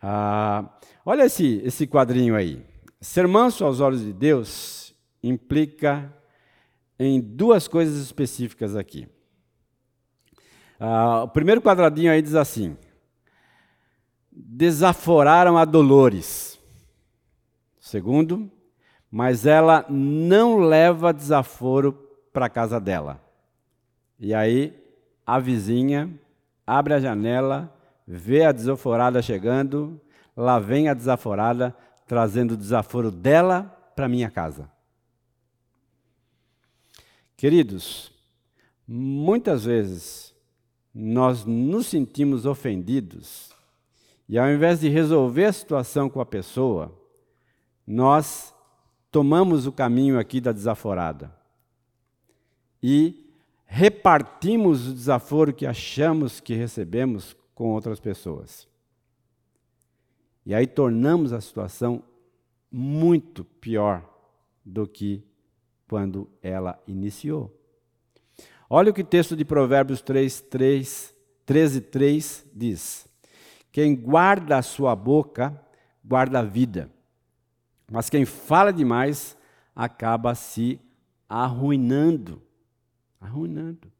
Ah, 0.00 0.78
olha 1.04 1.24
esse, 1.24 1.60
esse 1.64 1.86
quadrinho 1.86 2.34
aí. 2.34 2.64
Ser 3.00 3.26
manso 3.26 3.64
aos 3.64 3.80
olhos 3.80 4.02
de 4.02 4.12
Deus 4.12 4.94
implica 5.22 6.12
em 6.98 7.20
duas 7.20 7.66
coisas 7.66 7.96
específicas 7.98 8.76
aqui. 8.76 9.08
Ah, 10.78 11.24
o 11.24 11.28
primeiro 11.28 11.60
quadradinho 11.60 12.12
aí 12.12 12.20
diz 12.20 12.34
assim: 12.34 12.76
desaforaram 14.30 15.56
a 15.56 15.64
Dolores. 15.64 16.59
Segundo, 17.90 18.48
mas 19.10 19.46
ela 19.46 19.84
não 19.88 20.60
leva 20.60 21.12
desaforo 21.12 21.92
para 22.32 22.46
a 22.46 22.48
casa 22.48 22.78
dela. 22.78 23.20
E 24.16 24.32
aí 24.32 24.80
a 25.26 25.40
vizinha 25.40 26.08
abre 26.64 26.94
a 26.94 27.00
janela, 27.00 27.76
vê 28.06 28.44
a 28.44 28.52
desaforada 28.52 29.20
chegando, 29.20 30.00
lá 30.36 30.60
vem 30.60 30.88
a 30.88 30.94
desaforada 30.94 31.76
trazendo 32.06 32.54
o 32.54 32.56
desaforo 32.56 33.10
dela 33.10 33.64
para 33.96 34.08
minha 34.08 34.30
casa. 34.30 34.70
Queridos, 37.36 38.12
muitas 38.86 39.64
vezes 39.64 40.32
nós 40.94 41.44
nos 41.44 41.88
sentimos 41.88 42.46
ofendidos 42.46 43.50
e 44.28 44.38
ao 44.38 44.48
invés 44.48 44.78
de 44.78 44.88
resolver 44.88 45.46
a 45.46 45.52
situação 45.52 46.08
com 46.08 46.20
a 46.20 46.26
pessoa, 46.26 46.99
nós 47.90 48.54
tomamos 49.10 49.66
o 49.66 49.72
caminho 49.72 50.16
aqui 50.16 50.40
da 50.40 50.52
desaforada 50.52 51.34
e 52.80 53.34
repartimos 53.66 54.86
o 54.86 54.94
desaforo 54.94 55.52
que 55.52 55.66
achamos 55.66 56.38
que 56.38 56.54
recebemos 56.54 57.36
com 57.52 57.72
outras 57.72 57.98
pessoas. 57.98 58.68
E 60.46 60.54
aí 60.54 60.68
tornamos 60.68 61.32
a 61.32 61.40
situação 61.40 62.00
muito 62.70 63.44
pior 63.44 64.08
do 64.64 64.86
que 64.86 65.24
quando 65.88 66.30
ela 66.40 66.80
iniciou. 66.86 67.52
Olha 68.68 68.92
o 68.92 68.94
que 68.94 69.02
o 69.02 69.04
texto 69.04 69.34
de 69.34 69.44
Provérbios 69.44 70.00
3, 70.00 70.40
3, 70.42 71.16
13, 71.44 71.80
3 71.80 72.46
diz: 72.54 73.08
Quem 73.72 73.96
guarda 73.96 74.58
a 74.58 74.62
sua 74.62 74.94
boca, 74.94 75.60
guarda 76.04 76.38
a 76.38 76.42
vida, 76.42 76.88
mas 77.90 78.08
quem 78.08 78.24
fala 78.24 78.72
demais 78.72 79.36
acaba 79.74 80.34
se 80.34 80.80
arruinando. 81.28 82.40
Arruinando. 83.20 83.90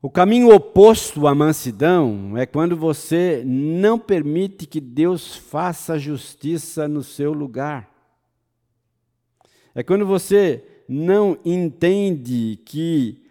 O 0.00 0.10
caminho 0.10 0.54
oposto 0.54 1.26
à 1.26 1.34
mansidão 1.34 2.36
é 2.36 2.44
quando 2.44 2.76
você 2.76 3.42
não 3.44 3.98
permite 3.98 4.66
que 4.66 4.80
Deus 4.80 5.34
faça 5.34 5.98
justiça 5.98 6.86
no 6.86 7.02
seu 7.02 7.32
lugar. 7.32 7.90
É 9.74 9.82
quando 9.82 10.06
você 10.06 10.62
não 10.86 11.38
entende 11.44 12.60
que 12.64 13.22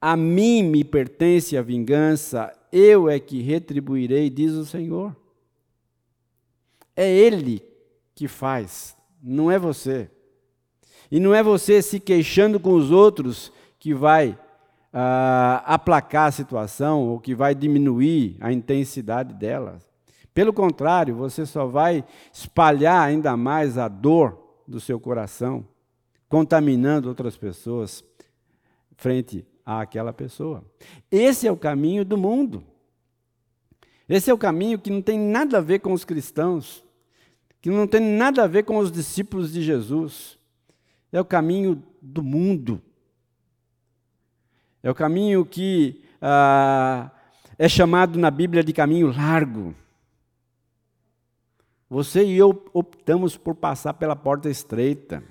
a 0.00 0.16
mim 0.16 0.62
me 0.62 0.84
pertence 0.84 1.56
a 1.56 1.62
vingança, 1.62 2.52
eu 2.70 3.08
é 3.08 3.18
que 3.18 3.42
retribuirei, 3.42 4.30
diz 4.30 4.52
o 4.52 4.64
Senhor. 4.64 5.16
É 6.96 7.08
Ele 7.08 7.62
que 8.14 8.28
faz, 8.28 8.96
não 9.22 9.50
é 9.50 9.58
você. 9.58 10.10
E 11.10 11.20
não 11.20 11.34
é 11.34 11.42
você 11.42 11.82
se 11.82 12.00
queixando 12.00 12.58
com 12.58 12.74
os 12.74 12.90
outros 12.90 13.52
que 13.78 13.92
vai 13.92 14.30
uh, 14.30 15.62
aplacar 15.64 16.28
a 16.28 16.32
situação 16.32 17.08
ou 17.08 17.18
que 17.18 17.34
vai 17.34 17.54
diminuir 17.54 18.36
a 18.40 18.52
intensidade 18.52 19.34
dela. 19.34 19.80
Pelo 20.32 20.52
contrário, 20.52 21.14
você 21.14 21.44
só 21.44 21.66
vai 21.66 22.04
espalhar 22.32 23.06
ainda 23.06 23.36
mais 23.36 23.78
a 23.78 23.88
dor 23.88 24.38
do 24.66 24.80
seu 24.80 24.98
coração, 24.98 25.66
contaminando 26.28 27.08
outras 27.08 27.36
pessoas 27.36 28.04
frente 28.96 29.46
àquela 29.64 30.12
pessoa. 30.12 30.64
Esse 31.10 31.46
é 31.46 31.52
o 31.52 31.56
caminho 31.56 32.04
do 32.04 32.16
mundo. 32.16 32.64
Esse 34.08 34.30
é 34.30 34.34
o 34.34 34.38
caminho 34.38 34.78
que 34.78 34.90
não 34.90 35.00
tem 35.00 35.18
nada 35.18 35.58
a 35.58 35.60
ver 35.60 35.78
com 35.78 35.92
os 35.92 36.04
cristãos, 36.04 36.83
que 37.64 37.70
não 37.70 37.86
tem 37.86 37.98
nada 37.98 38.44
a 38.44 38.46
ver 38.46 38.64
com 38.64 38.76
os 38.76 38.92
discípulos 38.92 39.50
de 39.50 39.62
Jesus. 39.62 40.38
É 41.10 41.18
o 41.18 41.24
caminho 41.24 41.82
do 42.02 42.22
mundo. 42.22 42.78
É 44.82 44.90
o 44.90 44.94
caminho 44.94 45.46
que 45.46 46.04
ah, 46.20 47.10
é 47.58 47.66
chamado 47.66 48.18
na 48.18 48.30
Bíblia 48.30 48.62
de 48.62 48.70
caminho 48.74 49.10
largo. 49.10 49.74
Você 51.88 52.22
e 52.22 52.36
eu 52.36 52.62
optamos 52.74 53.34
por 53.34 53.54
passar 53.54 53.94
pela 53.94 54.14
porta 54.14 54.50
estreita. 54.50 55.24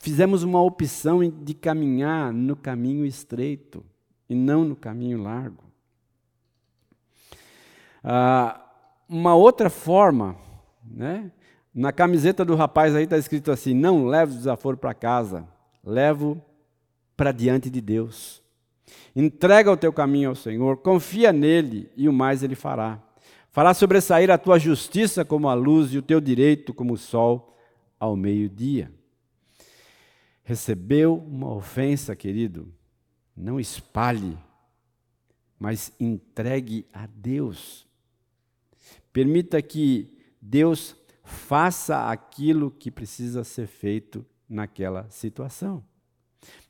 Fizemos 0.00 0.42
uma 0.42 0.60
opção 0.60 1.20
de 1.30 1.54
caminhar 1.54 2.32
no 2.32 2.56
caminho 2.56 3.06
estreito 3.06 3.86
e 4.28 4.34
não 4.34 4.64
no 4.64 4.74
caminho 4.74 5.22
largo. 5.22 5.62
Ah, 8.02 8.62
uma 9.14 9.34
outra 9.34 9.70
forma, 9.70 10.36
né? 10.84 11.30
na 11.74 11.92
camiseta 11.92 12.44
do 12.44 12.54
rapaz 12.54 12.94
aí 12.94 13.04
está 13.04 13.18
escrito 13.18 13.50
assim: 13.50 13.74
não 13.74 14.06
leve 14.06 14.32
o 14.32 14.36
desaforo 14.36 14.76
para 14.76 14.94
casa 14.94 15.46
levo 15.84 16.42
para 17.16 17.30
diante 17.30 17.68
de 17.68 17.80
Deus. 17.80 18.42
Entrega 19.14 19.70
o 19.70 19.76
teu 19.76 19.92
caminho 19.92 20.30
ao 20.30 20.34
Senhor, 20.34 20.78
confia 20.78 21.32
nele 21.32 21.90
e 21.96 22.08
o 22.08 22.12
mais 22.12 22.42
ele 22.42 22.54
fará. 22.54 23.00
Fará 23.50 23.72
sobressair 23.72 24.30
a 24.30 24.38
tua 24.38 24.58
justiça 24.58 25.24
como 25.24 25.48
a 25.48 25.54
luz 25.54 25.92
e 25.92 25.98
o 25.98 26.02
teu 26.02 26.20
direito 26.20 26.74
como 26.74 26.94
o 26.94 26.98
sol 26.98 27.56
ao 28.00 28.16
meio-dia. 28.16 28.90
Recebeu 30.42 31.16
uma 31.16 31.54
ofensa, 31.54 32.16
querido? 32.16 32.72
Não 33.36 33.60
espalhe, 33.60 34.36
mas 35.58 35.92
entregue 36.00 36.84
a 36.92 37.06
Deus. 37.06 37.86
Permita 39.14 39.62
que 39.62 40.10
Deus 40.42 40.96
faça 41.22 42.10
aquilo 42.10 42.68
que 42.68 42.90
precisa 42.90 43.44
ser 43.44 43.68
feito 43.68 44.26
naquela 44.48 45.08
situação. 45.08 45.84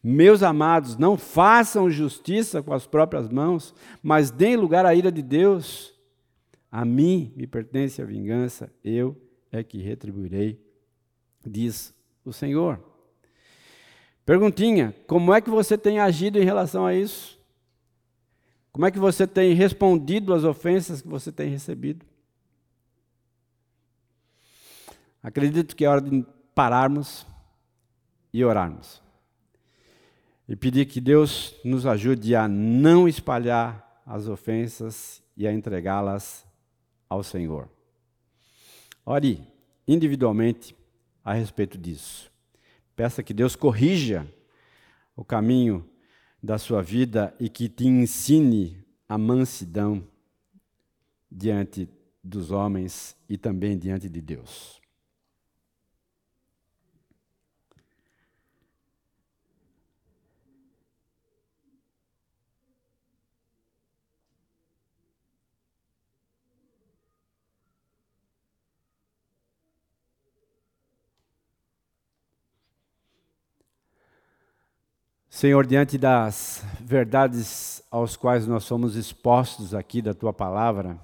Meus 0.03 0.42
amados, 0.42 0.99
não 0.99 1.16
façam 1.16 1.88
justiça 1.88 2.62
com 2.62 2.74
as 2.74 2.86
próprias 2.86 3.30
mãos, 3.30 3.74
mas 4.03 4.30
deem 4.30 4.57
lugar 4.57 4.84
à 4.84 4.95
ira 4.95 5.11
de 5.11 5.22
Deus. 5.22 5.95
A 6.70 6.84
mim 6.84 7.32
me 7.34 7.47
pertence 7.47 8.03
a 8.03 8.05
vingança, 8.05 8.70
eu 8.84 9.16
é 9.51 9.64
que 9.64 9.78
retribuirei, 9.78 10.61
diz 11.47 11.95
o 12.26 12.32
Senhor. 12.32 12.78
Perguntinha: 14.26 14.95
como 15.07 15.32
é 15.32 15.40
que 15.40 15.49
você 15.49 15.78
tem 15.78 15.99
agido 15.99 16.38
em 16.38 16.45
relação 16.45 16.84
a 16.84 16.95
isso? 16.95 17.42
Como 18.70 18.84
é 18.84 18.90
que 18.90 18.99
você 18.99 19.26
tem 19.26 19.55
respondido 19.55 20.34
às 20.34 20.45
ofensas 20.45 21.01
que 21.01 21.09
você 21.09 21.32
tem 21.32 21.49
recebido? 21.49 22.05
Acredito 25.25 25.75
que 25.75 25.87
é 25.87 25.89
hora 25.89 26.03
de 26.03 26.22
pararmos 26.55 27.27
e 28.31 28.45
orarmos. 28.45 29.03
E 30.47 30.55
pedir 30.55 30.85
que 30.85 31.01
Deus 31.01 31.57
nos 31.64 31.87
ajude 31.87 32.37
a 32.37 32.47
não 32.47 33.09
espalhar 33.09 34.03
as 34.05 34.29
ofensas 34.29 35.22
e 35.35 35.49
a 35.49 35.53
entregá-las 35.53 36.47
ao 37.09 37.22
Senhor. 37.22 37.70
Ore 39.07 39.51
individualmente 39.89 40.77
a 41.25 41.33
respeito 41.33 41.79
disso. 41.79 42.31
Peça 42.95 43.22
que 43.22 43.33
Deus 43.33 43.57
corrija 43.57 44.31
o 45.16 45.25
caminho 45.25 45.89
da 46.43 46.59
sua 46.59 46.83
vida 46.83 47.35
e 47.41 47.49
que 47.49 47.66
te 47.66 47.87
ensine 47.87 48.85
a 49.09 49.16
mansidão 49.16 50.07
diante 51.33 51.89
dos 52.22 52.51
homens 52.51 53.16
e 53.27 53.39
também 53.39 53.79
diante 53.79 54.07
de 54.07 54.20
Deus. 54.20 54.84
Senhor, 75.35 75.66
diante 75.66 75.99
das 75.99 76.64
verdades 76.80 77.82
aos 77.91 78.16
quais 78.16 78.47
nós 78.47 78.62
somos 78.62 78.95
expostos 78.95 79.74
aqui 79.74 80.01
da 80.01 80.14
tua 80.14 80.32
palavra, 80.32 80.97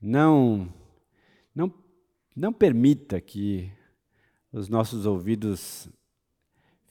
não 0.00 0.72
não 1.54 1.70
não 2.34 2.54
permita 2.54 3.20
que 3.20 3.70
os 4.50 4.70
nossos 4.70 5.04
ouvidos 5.04 5.90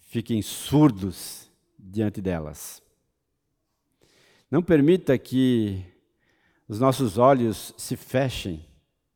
fiquem 0.10 0.44
surdos 0.44 1.50
diante 1.80 2.22
delas. 2.22 2.80
Não 4.52 4.62
permita 4.62 5.18
que 5.18 5.84
os 6.68 6.80
nossos 6.80 7.18
olhos 7.18 7.74
se 7.80 7.98
fechem 7.98 8.64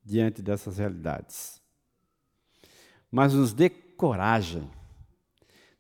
diante 0.04 0.42
dessas 0.42 0.80
realidades. 0.80 1.62
Mas 3.12 3.36
nos 3.36 3.54
dê 3.54 3.70
coragem 3.70 4.68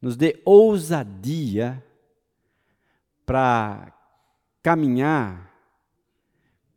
nos 0.01 0.15
dê 0.15 0.41
ousadia 0.45 1.83
para 3.25 3.93
caminhar 4.61 5.53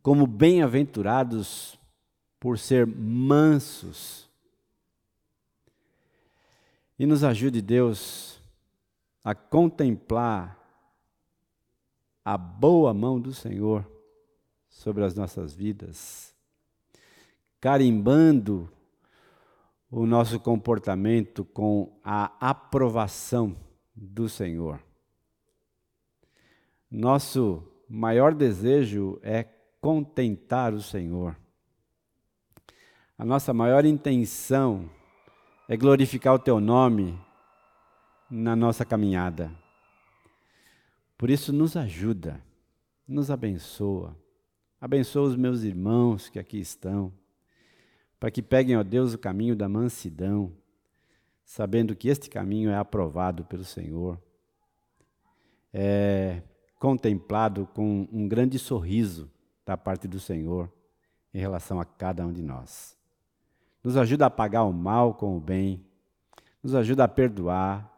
como 0.01 0.25
bem-aventurados 0.25 1.79
por 2.39 2.57
ser 2.57 2.87
mansos. 2.87 4.29
E 6.97 7.05
nos 7.05 7.23
ajude, 7.23 7.61
Deus, 7.61 8.39
a 9.23 9.33
contemplar 9.35 10.57
a 12.23 12.37
boa 12.37 12.93
mão 12.93 13.19
do 13.19 13.33
Senhor 13.33 13.89
sobre 14.69 15.03
as 15.03 15.13
nossas 15.13 15.53
vidas, 15.53 16.33
carimbando 17.59 18.71
o 19.91 20.05
nosso 20.05 20.39
comportamento 20.39 21.43
com 21.43 21.99
a 22.01 22.31
aprovação 22.39 23.57
do 23.93 24.29
Senhor. 24.29 24.81
Nosso 26.89 27.61
maior 27.89 28.33
desejo 28.33 29.19
é 29.21 29.43
contentar 29.81 30.73
o 30.73 30.81
Senhor. 30.81 31.37
A 33.17 33.25
nossa 33.25 33.53
maior 33.53 33.83
intenção 33.83 34.89
é 35.67 35.75
glorificar 35.75 36.33
o 36.35 36.39
Teu 36.39 36.61
nome 36.61 37.19
na 38.29 38.55
nossa 38.55 38.85
caminhada. 38.85 39.51
Por 41.17 41.29
isso, 41.29 41.51
nos 41.51 41.75
ajuda, 41.75 42.41
nos 43.05 43.29
abençoa. 43.29 44.17
Abençoa 44.79 45.27
os 45.27 45.35
meus 45.35 45.63
irmãos 45.63 46.29
que 46.29 46.39
aqui 46.39 46.59
estão 46.59 47.13
para 48.21 48.29
que 48.29 48.43
peguem, 48.43 48.77
ó 48.77 48.83
Deus, 48.83 49.15
o 49.15 49.17
caminho 49.17 49.55
da 49.55 49.67
mansidão, 49.67 50.53
sabendo 51.43 51.95
que 51.95 52.07
este 52.07 52.29
caminho 52.29 52.69
é 52.69 52.77
aprovado 52.77 53.43
pelo 53.43 53.65
Senhor, 53.65 54.21
é 55.73 56.43
contemplado 56.77 57.67
com 57.73 58.07
um 58.11 58.27
grande 58.27 58.59
sorriso 58.59 59.27
da 59.65 59.75
parte 59.75 60.07
do 60.07 60.19
Senhor 60.19 60.71
em 61.33 61.39
relação 61.39 61.81
a 61.81 61.83
cada 61.83 62.23
um 62.23 62.31
de 62.31 62.43
nós. 62.43 62.95
Nos 63.83 63.97
ajuda 63.97 64.27
a 64.27 64.29
pagar 64.29 64.65
o 64.65 64.71
mal 64.71 65.15
com 65.15 65.35
o 65.35 65.39
bem, 65.39 65.83
nos 66.61 66.75
ajuda 66.75 67.05
a 67.05 67.07
perdoar, 67.07 67.91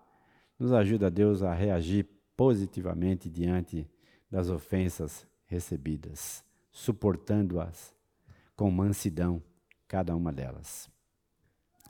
nos 0.58 0.72
ajuda, 0.72 1.12
Deus, 1.12 1.44
a 1.44 1.54
reagir 1.54 2.08
positivamente 2.38 3.30
diante 3.30 3.86
das 4.32 4.50
ofensas 4.50 5.28
recebidas, 5.48 6.46
suportando-as 6.72 7.94
com 8.56 8.72
mansidão, 8.72 9.44
cada 9.94 10.16
uma 10.16 10.34
delas. 10.34 10.89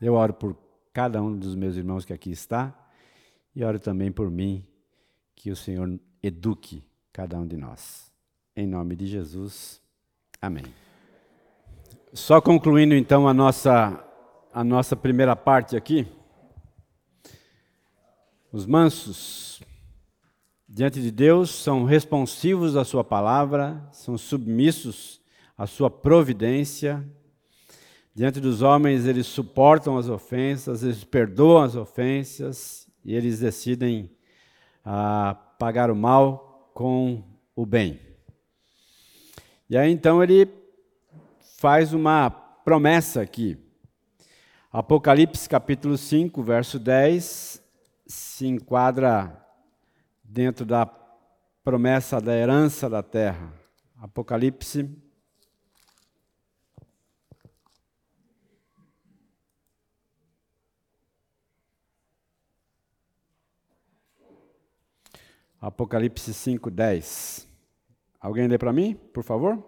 Eu 0.01 0.15
oro 0.15 0.33
por 0.33 0.57
cada 0.91 1.23
um 1.23 1.33
dos 1.33 1.55
meus 1.55 1.77
irmãos 1.77 2.03
que 2.03 2.11
aqui 2.11 2.31
está 2.31 2.77
e 3.55 3.63
oro 3.63 3.79
também 3.79 4.11
por 4.11 4.29
mim, 4.29 4.67
que 5.33 5.49
o 5.49 5.55
Senhor 5.55 5.97
eduque 6.21 6.83
cada 7.13 7.39
um 7.39 7.47
de 7.47 7.55
nós. 7.55 8.11
Em 8.53 8.67
nome 8.67 8.97
de 8.97 9.07
Jesus. 9.07 9.81
Amém. 10.41 10.65
Só 12.11 12.41
concluindo 12.41 12.93
então 12.93 13.25
a 13.25 13.33
nossa 13.33 14.05
a 14.51 14.65
nossa 14.65 14.97
primeira 14.97 15.33
parte 15.33 15.77
aqui. 15.77 16.05
Os 18.51 18.65
mansos 18.65 19.63
diante 20.67 21.01
de 21.01 21.09
Deus 21.09 21.51
são 21.51 21.85
responsivos 21.85 22.75
à 22.75 22.83
sua 22.83 23.05
palavra, 23.05 23.81
são 23.93 24.17
submissos 24.17 25.21
à 25.57 25.65
sua 25.65 25.89
providência. 25.89 27.01
Diante 28.15 28.39
dos 28.39 28.61
homens, 28.61 29.07
eles 29.07 29.25
suportam 29.25 29.97
as 29.97 30.07
ofensas, 30.07 30.83
eles 30.83 31.03
perdoam 31.03 31.63
as 31.63 31.75
ofensas 31.75 32.87
e 33.03 33.15
eles 33.15 33.39
decidem 33.39 34.11
ah, 34.85 35.35
pagar 35.57 35.89
o 35.89 35.95
mal 35.95 36.69
com 36.75 37.23
o 37.55 37.65
bem. 37.65 37.99
E 39.67 39.75
aí 39.75 39.91
então 39.91 40.21
ele 40.21 40.47
faz 41.57 41.91
uma 41.91 42.29
promessa 42.29 43.21
aqui. 43.21 43.57
Apocalipse 44.71 45.49
capítulo 45.49 45.97
5, 45.97 46.43
verso 46.43 46.77
10, 46.77 47.63
se 48.05 48.45
enquadra 48.45 49.43
dentro 50.23 50.65
da 50.65 50.85
promessa 51.63 52.21
da 52.21 52.35
herança 52.35 52.87
da 52.87 53.01
terra. 53.01 53.51
Apocalipse. 53.97 54.87
Apocalipse 65.63 66.33
5, 66.33 66.69
10. 66.69 67.47
Alguém 68.19 68.49
lê 68.49 68.57
para 68.57 68.73
mim, 68.73 68.95
por 69.13 69.23
favor? 69.23 69.63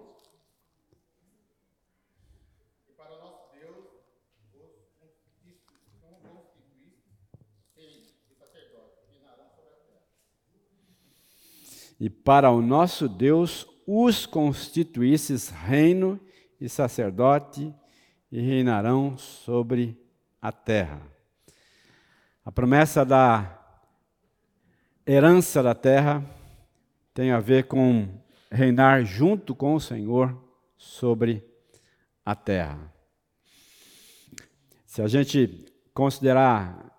e 11.97 12.09
para 12.09 12.51
o 12.51 12.61
nosso 12.61 13.07
Deus 13.07 13.65
os 13.87 14.25
constituísses 14.25 15.47
reino 15.49 16.19
e 16.59 16.67
sacerdote 16.67 17.73
e 18.29 18.41
reinarão 18.41 19.17
sobre 19.17 19.97
a 20.41 20.51
terra. 20.51 21.01
A 22.43 22.51
promessa 22.51 23.05
da 23.05 23.64
herança 25.05 25.61
da 25.61 25.75
terra 25.75 26.23
tem 27.13 27.31
a 27.31 27.39
ver 27.39 27.67
com 27.67 28.07
reinar 28.51 29.05
junto 29.05 29.53
com 29.53 29.75
o 29.75 29.79
Senhor 29.79 30.35
sobre 30.75 31.45
a 32.25 32.35
terra. 32.35 32.91
Se 34.85 35.01
a 35.01 35.07
gente 35.07 35.65
considerar 35.93 36.91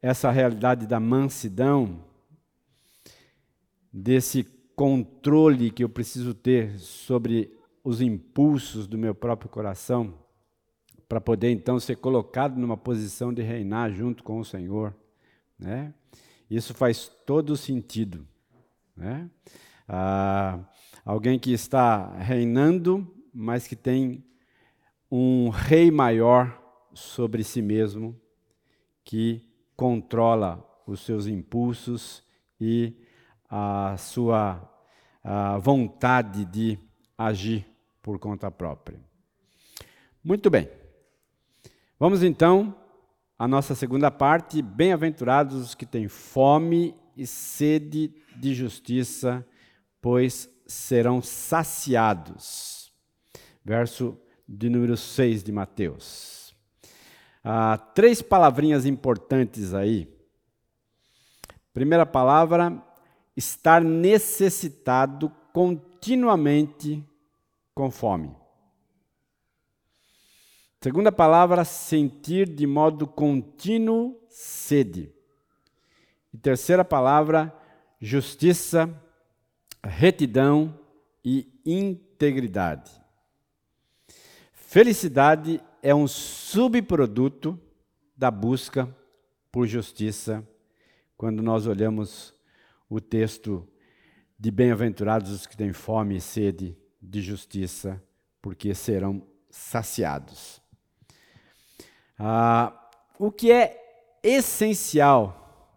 essa 0.00 0.30
realidade 0.30 0.86
da 0.86 0.98
mansidão, 0.98 2.04
desse 3.92 4.44
controle 4.74 5.70
que 5.70 5.84
eu 5.84 5.88
preciso 5.88 6.32
ter 6.32 6.78
sobre 6.78 7.54
os 7.84 8.00
impulsos 8.00 8.86
do 8.86 8.96
meu 8.96 9.14
próprio 9.14 9.50
coração, 9.50 10.14
para 11.08 11.20
poder 11.20 11.50
então 11.50 11.78
ser 11.78 11.96
colocado 11.96 12.58
numa 12.58 12.76
posição 12.76 13.34
de 13.34 13.42
reinar 13.42 13.92
junto 13.92 14.24
com 14.24 14.38
o 14.38 14.44
Senhor. 14.44 14.96
Né? 15.58 15.92
Isso 16.54 16.74
faz 16.74 17.08
todo 17.24 17.56
sentido. 17.56 18.28
Né? 18.94 19.30
Ah, 19.88 20.58
alguém 21.02 21.38
que 21.38 21.50
está 21.50 22.14
reinando, 22.18 23.10
mas 23.32 23.66
que 23.66 23.74
tem 23.74 24.22
um 25.10 25.48
rei 25.48 25.90
maior 25.90 26.60
sobre 26.92 27.42
si 27.42 27.62
mesmo, 27.62 28.14
que 29.02 29.50
controla 29.74 30.62
os 30.86 31.00
seus 31.00 31.26
impulsos 31.26 32.22
e 32.60 32.94
a 33.48 33.96
sua 33.96 34.68
a 35.24 35.56
vontade 35.56 36.44
de 36.44 36.78
agir 37.16 37.64
por 38.02 38.18
conta 38.18 38.50
própria. 38.50 39.00
Muito 40.22 40.50
bem. 40.50 40.68
Vamos 41.98 42.22
então 42.22 42.81
à 43.42 43.48
nossa 43.48 43.74
segunda 43.74 44.08
parte. 44.08 44.62
Bem-aventurados 44.62 45.60
os 45.60 45.74
que 45.74 45.84
têm 45.84 46.06
fome 46.06 46.94
e 47.16 47.26
sede 47.26 48.14
de 48.36 48.54
justiça, 48.54 49.44
pois 50.00 50.48
serão 50.64 51.20
saciados. 51.20 52.92
Verso 53.64 54.16
de 54.48 54.70
número 54.70 54.96
6 54.96 55.42
de 55.42 55.50
Mateus. 55.50 56.54
Ah, 57.42 57.76
três 57.76 58.22
palavrinhas 58.22 58.86
importantes 58.86 59.74
aí. 59.74 60.08
Primeira 61.74 62.06
palavra, 62.06 62.80
estar 63.36 63.82
necessitado 63.82 65.28
continuamente 65.52 67.04
com 67.74 67.90
fome. 67.90 68.41
Segunda 70.82 71.12
palavra, 71.12 71.64
sentir 71.64 72.44
de 72.48 72.66
modo 72.66 73.06
contínuo 73.06 74.20
sede. 74.28 75.14
E 76.34 76.36
terceira 76.36 76.84
palavra, 76.84 77.56
justiça, 78.00 78.92
retidão 79.84 80.76
e 81.24 81.48
integridade. 81.64 82.90
Felicidade 84.52 85.62
é 85.80 85.94
um 85.94 86.08
subproduto 86.08 87.56
da 88.16 88.28
busca 88.28 88.92
por 89.52 89.68
justiça 89.68 90.44
quando 91.16 91.44
nós 91.44 91.68
olhamos 91.68 92.34
o 92.90 93.00
texto 93.00 93.68
de 94.36 94.50
bem-aventurados 94.50 95.30
os 95.30 95.46
que 95.46 95.56
têm 95.56 95.72
fome 95.72 96.16
e 96.16 96.20
sede 96.20 96.76
de 97.00 97.22
justiça, 97.22 98.02
porque 98.40 98.74
serão 98.74 99.22
saciados. 99.48 100.61
Ah, 102.24 102.72
o 103.18 103.32
que 103.32 103.50
é 103.50 103.76
essencial 104.22 105.74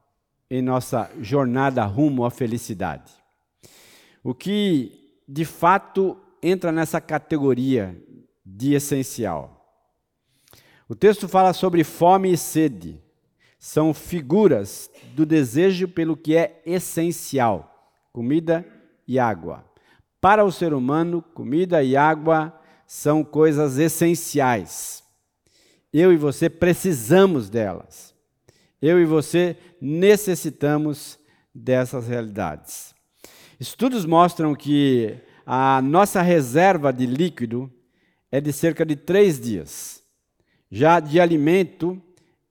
em 0.47 0.61
nossa 0.61 1.09
jornada 1.19 1.83
rumo 1.85 2.23
à 2.23 2.29
felicidade? 2.29 3.11
O 4.23 4.31
que 4.31 5.23
de 5.27 5.43
fato 5.43 6.15
entra 6.43 6.71
nessa 6.71 7.01
categoria 7.01 7.99
de 8.45 8.75
essencial? 8.75 9.59
O 10.87 10.93
texto 10.93 11.27
fala 11.27 11.51
sobre 11.51 11.83
fome 11.83 12.31
e 12.31 12.37
sede 12.37 13.01
são 13.57 13.91
figuras 13.91 14.91
do 15.15 15.25
desejo 15.25 15.87
pelo 15.87 16.15
que 16.15 16.37
é 16.37 16.61
essencial: 16.63 17.89
comida 18.13 18.63
e 19.07 19.17
água. 19.17 19.65
Para 20.21 20.45
o 20.45 20.51
ser 20.51 20.75
humano, 20.75 21.23
comida 21.23 21.81
e 21.81 21.97
água 21.97 22.53
são 22.85 23.23
coisas 23.23 23.79
essenciais. 23.79 25.04
Eu 25.97 26.11
e 26.11 26.17
você 26.17 26.49
precisamos 26.49 27.49
delas. 27.49 28.13
Eu 28.81 28.99
e 28.99 29.05
você 29.05 29.55
necessitamos 29.79 31.17
dessas 31.53 32.05
realidades. 32.05 32.93
Estudos 33.57 34.05
mostram 34.05 34.53
que 34.53 35.17
a 35.45 35.81
nossa 35.81 36.21
reserva 36.21 36.91
de 36.91 37.05
líquido 37.05 37.71
é 38.29 38.41
de 38.41 38.51
cerca 38.51 38.85
de 38.85 38.97
três 38.97 39.39
dias. 39.39 40.03
Já 40.69 40.99
de 40.99 41.17
alimento, 41.17 42.01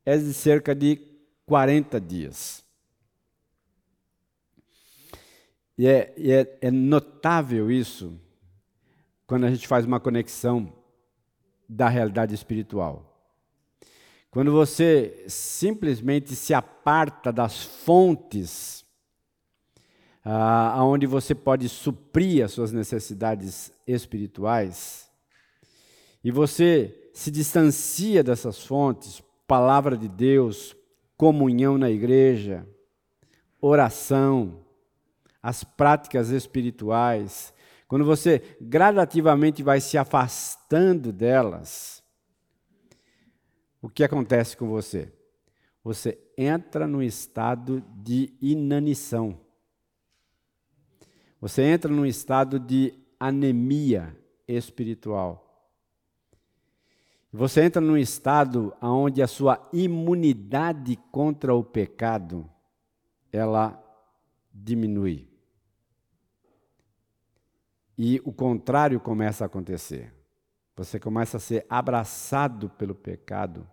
é 0.07 0.17
de 0.17 0.33
cerca 0.33 0.75
de 0.75 0.99
40 1.45 2.01
dias. 2.01 2.65
E 5.77 5.87
é, 5.87 6.15
é, 6.17 6.59
é 6.63 6.71
notável 6.71 7.71
isso 7.71 8.19
quando 9.27 9.45
a 9.45 9.51
gente 9.51 9.69
faz 9.69 9.85
uma 9.85 10.01
conexão 10.01 10.73
da 11.69 11.91
realidade 11.91 12.35
espiritual. 12.35 13.14
Quando 14.35 14.51
você 14.51 15.25
simplesmente 15.29 16.35
se 16.35 16.53
aparta 16.53 17.33
das 17.33 17.63
fontes 17.63 18.85
ah, 20.25 20.83
onde 20.83 21.07
você 21.07 21.37
pode 21.37 21.69
suprir 21.69 22.45
as 22.45 22.51
suas 22.51 22.73
necessidades 22.73 23.71
espirituais, 23.87 25.09
e 26.25 26.33
você 26.33 27.11
se 27.13 27.31
distancia 27.31 28.25
dessas 28.25 28.65
fontes, 28.67 29.23
palavra 29.47 29.97
de 29.97 30.09
Deus, 30.09 30.75
comunhão 31.17 31.79
na 31.79 31.89
igreja, 31.89 32.67
oração, 33.61 34.65
as 35.41 35.63
práticas 35.63 36.31
espirituais, 36.31 37.55
quando 37.87 38.05
você 38.05 38.43
gradativamente 38.61 39.63
vai 39.63 39.81
se 39.81 39.97
afastando 39.97 41.13
delas, 41.13 42.03
o 43.85 43.89
que 43.91 44.03
acontece 44.03 44.57
com 44.57 44.67
você? 44.67 45.13
Você 45.83 46.19
entra 46.39 46.89
num 46.89 47.03
estado 47.03 47.85
de 47.95 48.33
inanição. 48.41 49.39
Você 51.39 51.65
entra 51.65 51.93
num 51.93 52.07
estado 52.07 52.59
de 52.59 52.95
anemia 53.21 54.19
espiritual. 54.49 55.71
Você 57.31 57.63
entra 57.63 57.83
num 57.83 57.99
estado 57.99 58.75
onde 58.81 59.21
a 59.21 59.27
sua 59.27 59.69
imunidade 59.71 60.97
contra 61.13 61.55
o 61.55 61.63
pecado 61.63 62.51
ela 63.31 63.79
diminui. 64.51 65.29
E 67.99 68.19
o 68.25 68.33
contrário 68.33 68.99
começa 68.99 69.45
a 69.45 69.47
acontecer. 69.47 70.11
Você 70.75 70.99
começa 70.99 71.37
a 71.37 71.41
ser 71.41 71.67
abraçado 71.69 72.71
pelo 72.71 72.95
pecado 72.95 73.69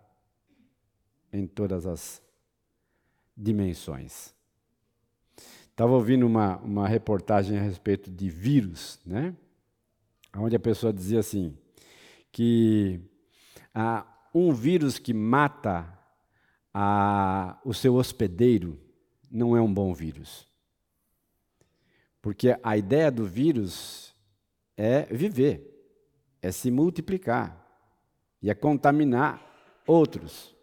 em 1.32 1.46
todas 1.46 1.86
as 1.86 2.22
dimensões. 3.36 4.34
Estava 5.70 5.92
ouvindo 5.92 6.26
uma, 6.26 6.58
uma 6.58 6.86
reportagem 6.86 7.58
a 7.58 7.62
respeito 7.62 8.10
de 8.10 8.28
vírus, 8.28 9.00
né? 9.06 9.34
onde 10.36 10.54
a 10.54 10.60
pessoa 10.60 10.92
dizia 10.92 11.20
assim, 11.20 11.56
que 12.30 13.00
um 14.34 14.52
vírus 14.52 14.98
que 14.98 15.12
mata 15.12 15.98
a, 16.72 17.58
o 17.64 17.74
seu 17.74 17.94
hospedeiro 17.94 18.78
não 19.30 19.56
é 19.56 19.60
um 19.60 19.72
bom 19.72 19.92
vírus. 19.92 20.46
Porque 22.20 22.56
a 22.62 22.76
ideia 22.76 23.10
do 23.10 23.24
vírus 23.24 24.14
é 24.76 25.02
viver, 25.06 25.68
é 26.40 26.52
se 26.52 26.70
multiplicar 26.70 27.58
e 28.40 28.50
é 28.50 28.54
contaminar 28.54 29.42
outros. 29.86 30.54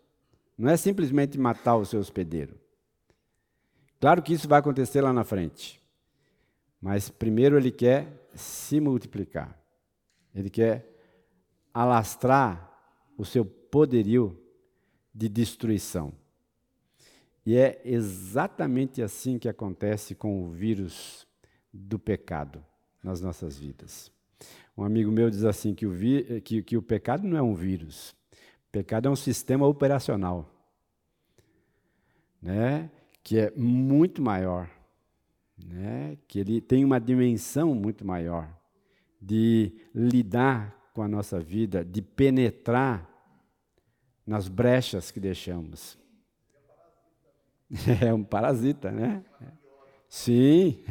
Não 0.59 0.69
é 0.69 0.75
simplesmente 0.75 1.39
matar 1.39 1.77
o 1.77 1.85
seu 1.85 2.01
hospedeiro. 2.01 2.59
Claro 3.97 4.21
que 4.21 4.33
isso 4.33 4.45
vai 4.45 4.59
acontecer 4.59 4.99
lá 4.99 5.13
na 5.13 5.23
frente. 5.23 5.81
Mas 6.81 7.09
primeiro 7.09 7.57
ele 7.57 7.71
quer 7.71 8.27
se 8.35 8.81
multiplicar. 8.81 9.57
Ele 10.35 10.49
quer 10.49 10.85
alastrar 11.73 12.77
o 13.17 13.23
seu 13.23 13.45
poderio 13.45 14.37
de 15.15 15.29
destruição. 15.29 16.11
E 17.45 17.55
é 17.55 17.81
exatamente 17.85 19.01
assim 19.01 19.39
que 19.39 19.47
acontece 19.47 20.13
com 20.13 20.43
o 20.43 20.49
vírus 20.49 21.25
do 21.73 21.97
pecado 21.97 22.61
nas 23.01 23.21
nossas 23.21 23.57
vidas. 23.57 24.11
Um 24.77 24.83
amigo 24.83 25.09
meu 25.09 25.29
diz 25.29 25.45
assim 25.45 25.73
que 25.73 25.85
o, 25.85 25.91
vi, 25.91 26.41
que, 26.41 26.61
que 26.61 26.75
o 26.75 26.81
pecado 26.81 27.25
não 27.25 27.37
é 27.37 27.41
um 27.41 27.55
vírus. 27.55 28.13
Pecado 28.71 29.07
é 29.07 29.11
um 29.11 29.15
sistema 29.15 29.65
operacional, 29.65 30.47
né? 32.41 32.89
Que 33.23 33.39
é 33.39 33.51
muito 33.51 34.21
maior, 34.21 34.69
né? 35.57 36.17
Que 36.27 36.39
ele 36.39 36.61
tem 36.61 36.85
uma 36.85 36.99
dimensão 36.99 37.73
muito 37.73 38.05
maior 38.05 38.47
de 39.21 39.73
lidar 39.93 40.91
com 40.93 41.01
a 41.01 41.07
nossa 41.07 41.39
vida, 41.39 41.83
de 41.83 42.01
penetrar 42.01 43.09
nas 44.25 44.47
brechas 44.47 45.11
que 45.11 45.19
deixamos. 45.19 45.97
É 48.01 48.11
um 48.11 48.23
parasita, 48.23 48.91
né? 48.91 49.23
Sim, 50.09 50.83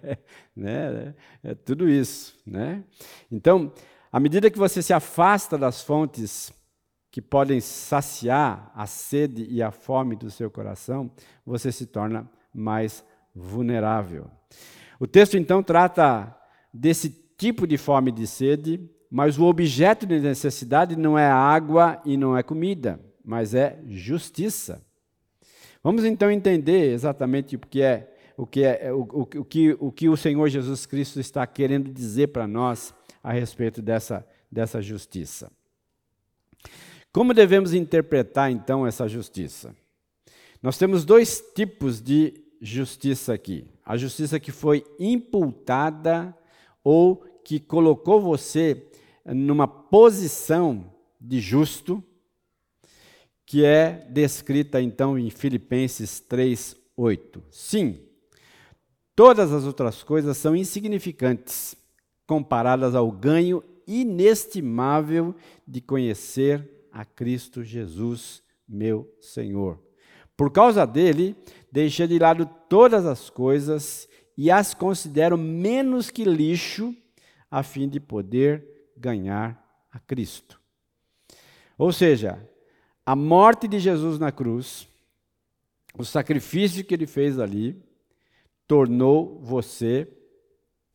né? 0.54 1.14
é 1.44 1.54
tudo 1.54 1.88
isso. 1.88 2.36
Né? 2.44 2.82
Então, 3.30 3.72
à 4.10 4.18
medida 4.18 4.50
que 4.50 4.58
você 4.58 4.82
se 4.82 4.92
afasta 4.92 5.56
das 5.56 5.82
fontes 5.82 6.52
que 7.14 7.22
podem 7.22 7.60
saciar 7.60 8.72
a 8.74 8.86
sede 8.86 9.46
e 9.48 9.62
a 9.62 9.70
fome 9.70 10.16
do 10.16 10.28
seu 10.32 10.50
coração, 10.50 11.08
você 11.46 11.70
se 11.70 11.86
torna 11.86 12.28
mais 12.52 13.04
vulnerável. 13.32 14.28
O 14.98 15.06
texto 15.06 15.36
então 15.36 15.62
trata 15.62 16.36
desse 16.72 17.10
tipo 17.38 17.68
de 17.68 17.78
fome 17.78 18.10
e 18.10 18.14
de 18.14 18.26
sede, 18.26 18.90
mas 19.08 19.38
o 19.38 19.44
objeto 19.44 20.06
de 20.06 20.18
necessidade 20.18 20.96
não 20.96 21.16
é 21.16 21.30
água 21.30 22.02
e 22.04 22.16
não 22.16 22.36
é 22.36 22.42
comida, 22.42 22.98
mas 23.24 23.54
é 23.54 23.78
justiça. 23.86 24.84
Vamos 25.84 26.04
então 26.04 26.28
entender 26.32 26.92
exatamente 26.92 27.54
o 27.54 27.60
que 27.60 27.80
é 27.80 28.12
o 28.36 28.44
que, 28.44 28.64
é, 28.64 28.92
o, 28.92 29.02
o, 29.02 29.20
o, 29.20 29.44
que, 29.44 29.76
o 29.78 29.92
que 29.92 30.08
o 30.08 30.16
Senhor 30.16 30.48
Jesus 30.48 30.84
Cristo 30.84 31.20
está 31.20 31.46
querendo 31.46 31.92
dizer 31.92 32.30
para 32.32 32.48
nós 32.48 32.92
a 33.22 33.32
respeito 33.32 33.80
dessa, 33.80 34.26
dessa 34.50 34.82
justiça. 34.82 35.48
Como 37.14 37.32
devemos 37.32 37.72
interpretar 37.72 38.50
então 38.50 38.84
essa 38.84 39.06
justiça? 39.06 39.72
Nós 40.60 40.76
temos 40.76 41.04
dois 41.04 41.40
tipos 41.54 42.02
de 42.02 42.34
justiça 42.60 43.32
aqui: 43.32 43.64
a 43.86 43.96
justiça 43.96 44.40
que 44.40 44.50
foi 44.50 44.84
imputada 44.98 46.36
ou 46.82 47.24
que 47.44 47.60
colocou 47.60 48.20
você 48.20 48.90
numa 49.24 49.68
posição 49.68 50.92
de 51.20 51.38
justo, 51.38 52.02
que 53.46 53.64
é 53.64 54.08
descrita 54.10 54.82
então 54.82 55.16
em 55.16 55.30
Filipenses 55.30 56.18
3, 56.18 56.76
8. 56.96 57.44
Sim, 57.48 58.00
todas 59.14 59.52
as 59.52 59.62
outras 59.62 60.02
coisas 60.02 60.36
são 60.36 60.56
insignificantes 60.56 61.76
comparadas 62.26 62.92
ao 62.96 63.08
ganho 63.12 63.62
inestimável 63.86 65.32
de 65.64 65.80
conhecer 65.80 66.73
a 66.94 67.04
Cristo 67.04 67.64
Jesus, 67.64 68.40
meu 68.68 69.12
Senhor. 69.20 69.82
Por 70.36 70.52
causa 70.52 70.86
dele, 70.86 71.36
deixei 71.70 72.06
de 72.06 72.20
lado 72.20 72.48
todas 72.68 73.04
as 73.04 73.28
coisas 73.28 74.08
e 74.38 74.48
as 74.48 74.72
considero 74.74 75.36
menos 75.36 76.08
que 76.08 76.24
lixo, 76.24 76.94
a 77.50 77.64
fim 77.64 77.88
de 77.88 77.98
poder 77.98 78.64
ganhar 78.96 79.60
a 79.90 79.98
Cristo. 79.98 80.60
Ou 81.76 81.92
seja, 81.92 82.48
a 83.04 83.16
morte 83.16 83.66
de 83.66 83.80
Jesus 83.80 84.18
na 84.18 84.30
cruz, 84.30 84.88
o 85.98 86.04
sacrifício 86.04 86.84
que 86.84 86.94
ele 86.94 87.06
fez 87.06 87.40
ali, 87.40 87.76
tornou 88.68 89.40
você, 89.40 90.08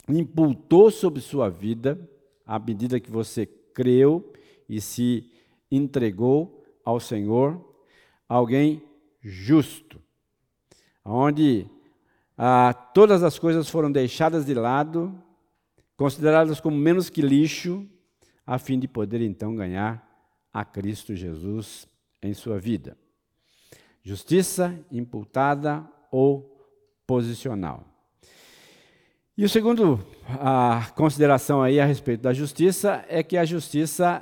imputou 0.07 0.89
sobre 0.91 1.21
sua 1.21 1.49
vida, 1.49 1.99
à 2.45 2.57
medida 2.57 2.99
que 2.99 3.11
você 3.11 3.45
creu 3.45 4.33
e 4.67 4.79
se 4.79 5.28
entregou 5.71 6.63
ao 6.83 6.99
Senhor 6.99 7.63
alguém 8.27 8.83
justo, 9.21 10.01
onde 11.03 11.67
ah, 12.37 12.73
todas 12.73 13.23
as 13.23 13.37
coisas 13.37 13.69
foram 13.69 13.91
deixadas 13.91 14.45
de 14.45 14.53
lado, 14.53 15.13
consideradas 15.97 16.59
como 16.59 16.77
menos 16.77 17.09
que 17.09 17.21
lixo, 17.21 17.87
a 18.45 18.57
fim 18.57 18.79
de 18.79 18.87
poder 18.87 19.21
então 19.21 19.55
ganhar 19.55 20.07
a 20.51 20.65
Cristo 20.65 21.15
Jesus 21.15 21.87
em 22.21 22.33
sua 22.33 22.59
vida. 22.59 22.97
Justiça 24.01 24.79
imputada 24.91 25.85
ou 26.11 26.57
posicional. 27.05 27.85
E 29.37 29.45
o 29.45 29.49
segundo 29.49 30.03
a 30.27 30.91
consideração 30.95 31.61
aí 31.61 31.79
a 31.79 31.85
respeito 31.85 32.21
da 32.21 32.33
justiça 32.33 33.05
é 33.07 33.23
que 33.23 33.37
a 33.37 33.45
justiça 33.45 34.21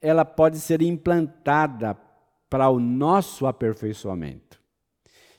ela 0.00 0.24
pode 0.24 0.58
ser 0.58 0.82
implantada 0.82 1.96
para 2.48 2.68
o 2.68 2.80
nosso 2.80 3.46
aperfeiçoamento. 3.46 4.60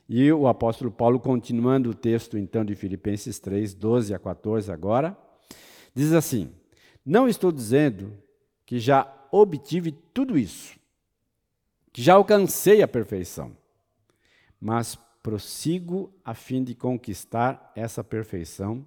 E 0.07 0.31
o 0.31 0.47
apóstolo 0.47 0.91
Paulo, 0.91 1.19
continuando 1.19 1.89
o 1.89 1.93
texto 1.93 2.37
então 2.37 2.65
de 2.65 2.75
Filipenses 2.75 3.39
3, 3.39 3.73
12 3.73 4.13
a 4.13 4.19
14 4.19 4.71
agora, 4.71 5.17
diz 5.95 6.11
assim: 6.13 6.53
Não 7.05 7.27
estou 7.27 7.51
dizendo 7.51 8.13
que 8.65 8.79
já 8.79 9.09
obtive 9.31 9.91
tudo 10.13 10.37
isso, 10.37 10.77
que 11.93 12.01
já 12.01 12.15
alcancei 12.15 12.81
a 12.81 12.87
perfeição, 12.87 13.55
mas 14.59 14.95
prossigo 15.23 16.13
a 16.25 16.33
fim 16.33 16.63
de 16.63 16.75
conquistar 16.75 17.71
essa 17.75 18.03
perfeição 18.03 18.85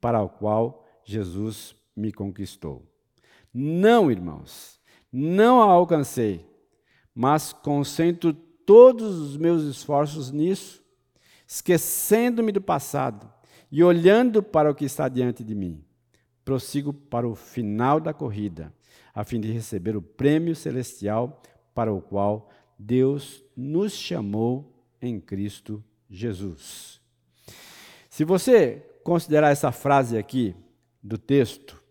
para 0.00 0.22
a 0.22 0.28
qual 0.28 0.86
Jesus 1.04 1.74
me 1.94 2.12
conquistou. 2.12 2.82
Não, 3.52 4.10
irmãos, 4.10 4.80
não 5.12 5.60
a 5.60 5.66
alcancei, 5.66 6.46
mas 7.14 7.52
concentro 7.52 8.32
todos 8.32 9.18
os 9.18 9.36
meus 9.36 9.62
esforços 9.64 10.30
nisso, 10.30 10.82
esquecendo-me 11.46 12.50
do 12.50 12.60
passado 12.60 13.30
e 13.70 13.84
olhando 13.84 14.42
para 14.42 14.70
o 14.70 14.74
que 14.74 14.84
está 14.84 15.08
diante 15.08 15.44
de 15.44 15.54
mim. 15.54 15.84
Prossigo 16.44 16.92
para 16.92 17.28
o 17.28 17.34
final 17.34 18.00
da 18.00 18.14
corrida, 18.14 18.72
a 19.14 19.24
fim 19.24 19.40
de 19.40 19.52
receber 19.52 19.96
o 19.96 20.02
prêmio 20.02 20.56
celestial 20.56 21.42
para 21.74 21.92
o 21.92 22.00
qual 22.00 22.48
Deus 22.78 23.44
nos 23.56 23.92
chamou 23.92 24.72
em 25.00 25.20
Cristo 25.20 25.84
Jesus. 26.08 27.00
Se 28.08 28.24
você 28.24 28.86
considerar 29.02 29.50
essa 29.50 29.72
frase 29.72 30.16
aqui 30.16 30.54
do 31.02 31.18
texto, 31.18 31.81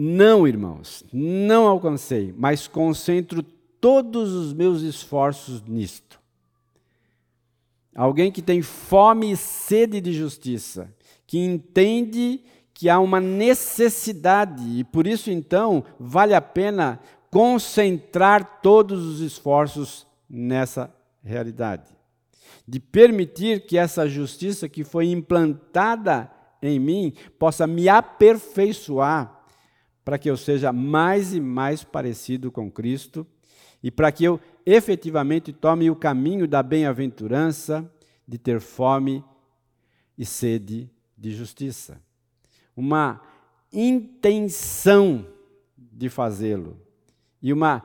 não, 0.00 0.46
irmãos, 0.46 1.02
não 1.12 1.66
alcancei, 1.66 2.32
mas 2.38 2.68
concentro 2.68 3.42
todos 3.42 4.32
os 4.32 4.52
meus 4.52 4.82
esforços 4.82 5.60
nisto. 5.62 6.20
Alguém 7.96 8.30
que 8.30 8.40
tem 8.40 8.62
fome 8.62 9.32
e 9.32 9.36
sede 9.36 10.00
de 10.00 10.12
justiça, 10.12 10.94
que 11.26 11.36
entende 11.40 12.44
que 12.72 12.88
há 12.88 13.00
uma 13.00 13.20
necessidade 13.20 14.62
e 14.78 14.84
por 14.84 15.04
isso 15.04 15.32
então 15.32 15.84
vale 15.98 16.32
a 16.32 16.40
pena 16.40 17.00
concentrar 17.28 18.60
todos 18.62 19.04
os 19.04 19.20
esforços 19.20 20.06
nessa 20.30 20.94
realidade. 21.24 21.90
De 22.64 22.78
permitir 22.78 23.66
que 23.66 23.76
essa 23.76 24.08
justiça 24.08 24.68
que 24.68 24.84
foi 24.84 25.10
implantada 25.10 26.30
em 26.62 26.78
mim 26.78 27.14
possa 27.36 27.66
me 27.66 27.88
aperfeiçoar 27.88 29.37
para 30.08 30.16
que 30.16 30.30
eu 30.30 30.38
seja 30.38 30.72
mais 30.72 31.34
e 31.34 31.40
mais 31.40 31.84
parecido 31.84 32.50
com 32.50 32.70
Cristo 32.70 33.26
e 33.82 33.90
para 33.90 34.10
que 34.10 34.24
eu 34.24 34.40
efetivamente 34.64 35.52
tome 35.52 35.90
o 35.90 35.94
caminho 35.94 36.48
da 36.48 36.62
bem-aventurança, 36.62 37.86
de 38.26 38.38
ter 38.38 38.58
fome 38.58 39.22
e 40.16 40.24
sede 40.24 40.90
de 41.14 41.30
justiça. 41.32 42.00
Uma 42.74 43.20
intenção 43.70 45.26
de 45.76 46.08
fazê-lo 46.08 46.80
e 47.42 47.52
uma, 47.52 47.84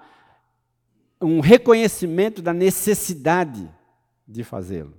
um 1.19 1.41
reconhecimento 1.41 2.41
da 2.41 2.53
necessidade 2.53 3.69
de 4.25 4.45
fazê-lo. 4.45 4.93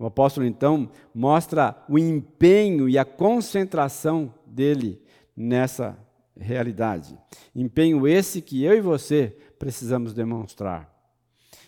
O 0.00 0.06
apóstolo 0.06 0.44
então 0.44 0.90
mostra 1.14 1.80
o 1.88 1.96
empenho 1.96 2.88
e 2.88 2.98
a 2.98 3.04
concentração 3.04 4.34
dele 4.44 5.00
nessa 5.36 5.98
realidade. 6.38 7.18
Empenho 7.54 8.06
esse 8.06 8.40
que 8.40 8.62
eu 8.64 8.74
e 8.74 8.80
você 8.80 9.36
precisamos 9.58 10.12
demonstrar. 10.12 10.90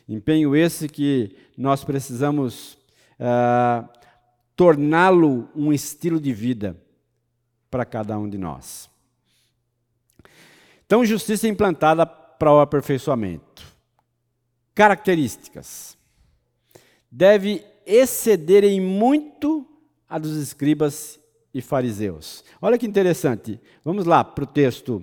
Empenho 0.09 0.55
esse 0.55 0.89
que 0.89 1.37
nós 1.57 1.85
precisamos 1.85 2.75
uh, 3.19 3.89
torná-lo 4.55 5.49
um 5.55 5.73
estilo 5.73 6.21
de 6.21 6.33
vida 6.33 6.77
para 7.71 7.85
cada 7.85 8.19
um 8.19 8.29
de 8.29 8.39
nós. 8.39 8.91
Então, 10.87 11.05
justiça 11.05 11.49
implantada 11.49 12.05
para 12.05 12.53
o 12.53 12.61
aperfeiçoamento. 12.61 13.65
Características. 14.75 15.97
Deve 17.11 17.65
exceder 17.87 18.65
em 18.65 18.81
muito 18.81 19.67
a 20.09 20.19
dos 20.19 20.37
escribas 20.37 21.19
e 21.55 21.62
fariseus. 21.62 22.44
Olha 22.61 22.76
que 22.76 22.86
interessante. 22.86 23.61
Vamos 23.84 24.05
lá 24.05 24.24
para 24.24 24.42
o 24.42 24.46
texto, 24.46 24.96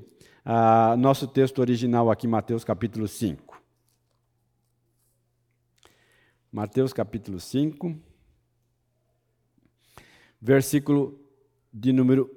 uh, 0.45 0.97
nosso 0.97 1.25
texto 1.25 1.59
original 1.59 2.11
aqui, 2.11 2.27
Mateus 2.27 2.65
capítulo 2.65 3.07
5. 3.07 3.59
Mateus 6.51 6.91
capítulo 6.91 7.39
5, 7.39 7.95
versículo 10.41 11.17
de 11.73 11.93
número 11.93 12.29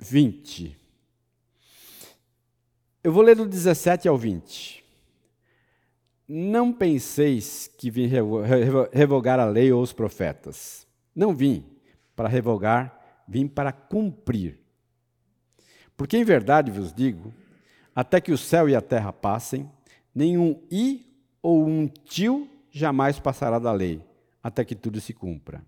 20. 0.00 0.76
Eu 3.04 3.12
vou 3.12 3.22
ler 3.22 3.36
do 3.36 3.46
17 3.46 4.08
ao 4.08 4.18
20. 4.18 4.82
Não 6.26 6.72
penseis 6.72 7.70
que 7.78 7.88
vim 7.88 8.08
revogar 8.92 9.38
a 9.38 9.44
lei 9.44 9.70
ou 9.70 9.80
os 9.80 9.92
profetas. 9.92 10.84
Não 11.14 11.32
vim 11.32 11.64
para 12.16 12.28
revogar, 12.28 13.03
vim 13.26 13.46
para 13.46 13.72
cumprir. 13.72 14.58
Porque 15.96 16.16
em 16.16 16.24
verdade 16.24 16.70
vos 16.70 16.92
digo, 16.92 17.32
até 17.94 18.20
que 18.20 18.32
o 18.32 18.38
céu 18.38 18.68
e 18.68 18.74
a 18.74 18.80
terra 18.80 19.12
passem, 19.12 19.70
nenhum 20.14 20.60
i 20.70 21.06
ou 21.42 21.66
um 21.66 21.86
tio 21.86 22.48
jamais 22.70 23.18
passará 23.18 23.58
da 23.58 23.72
lei, 23.72 24.02
até 24.42 24.64
que 24.64 24.74
tudo 24.74 25.00
se 25.00 25.12
cumpra. 25.12 25.64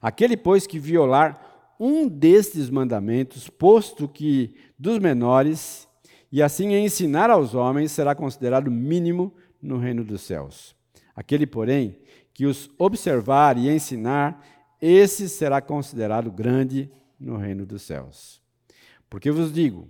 Aquele, 0.00 0.36
pois, 0.36 0.66
que 0.66 0.78
violar 0.78 1.74
um 1.78 2.08
destes 2.08 2.70
mandamentos, 2.70 3.48
posto 3.48 4.08
que 4.08 4.54
dos 4.78 4.98
menores, 4.98 5.88
e 6.30 6.42
assim 6.42 6.74
ensinar 6.74 7.30
aos 7.30 7.54
homens 7.54 7.92
será 7.92 8.14
considerado 8.14 8.70
mínimo 8.70 9.32
no 9.62 9.78
reino 9.78 10.04
dos 10.04 10.22
céus. 10.22 10.74
Aquele, 11.14 11.46
porém, 11.46 11.98
que 12.32 12.46
os 12.46 12.68
observar 12.76 13.56
e 13.56 13.70
ensinar, 13.70 14.44
esse 14.86 15.28
será 15.30 15.62
considerado 15.62 16.30
grande 16.30 16.90
no 17.18 17.38
reino 17.38 17.64
dos 17.64 17.82
céus. 17.82 18.42
Porque 19.08 19.30
vos 19.30 19.50
digo 19.50 19.88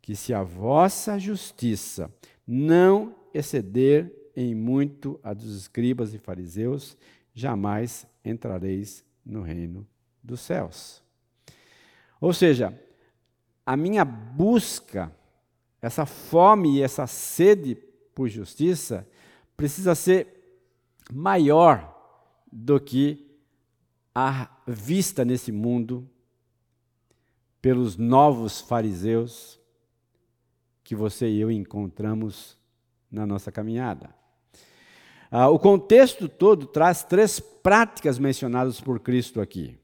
que 0.00 0.16
se 0.16 0.32
a 0.32 0.42
vossa 0.42 1.18
justiça 1.18 2.10
não 2.46 3.14
exceder 3.34 4.10
em 4.34 4.54
muito 4.54 5.20
a 5.22 5.34
dos 5.34 5.54
escribas 5.54 6.14
e 6.14 6.18
fariseus, 6.18 6.96
jamais 7.34 8.06
entrareis 8.24 9.04
no 9.24 9.42
reino 9.42 9.86
dos 10.22 10.40
céus. 10.40 11.02
Ou 12.18 12.32
seja, 12.32 12.72
a 13.66 13.76
minha 13.76 14.04
busca 14.04 15.14
essa 15.80 16.06
fome 16.06 16.76
e 16.76 16.82
essa 16.82 17.06
sede 17.06 17.74
por 18.14 18.28
justiça 18.28 19.06
precisa 19.56 19.94
ser 19.94 20.62
maior 21.12 21.92
do 22.50 22.80
que 22.80 23.31
a 24.14 24.48
vista 24.66 25.24
nesse 25.24 25.50
mundo 25.50 26.08
pelos 27.60 27.96
novos 27.96 28.60
fariseus 28.60 29.60
que 30.82 30.94
você 30.94 31.28
e 31.28 31.40
eu 31.40 31.50
encontramos 31.50 32.58
na 33.10 33.26
nossa 33.26 33.52
caminhada. 33.52 34.14
Ah, 35.30 35.48
o 35.48 35.58
contexto 35.58 36.28
todo 36.28 36.66
traz 36.66 37.04
três 37.04 37.40
práticas 37.40 38.18
mencionadas 38.18 38.80
por 38.80 39.00
Cristo 39.00 39.40
aqui, 39.40 39.78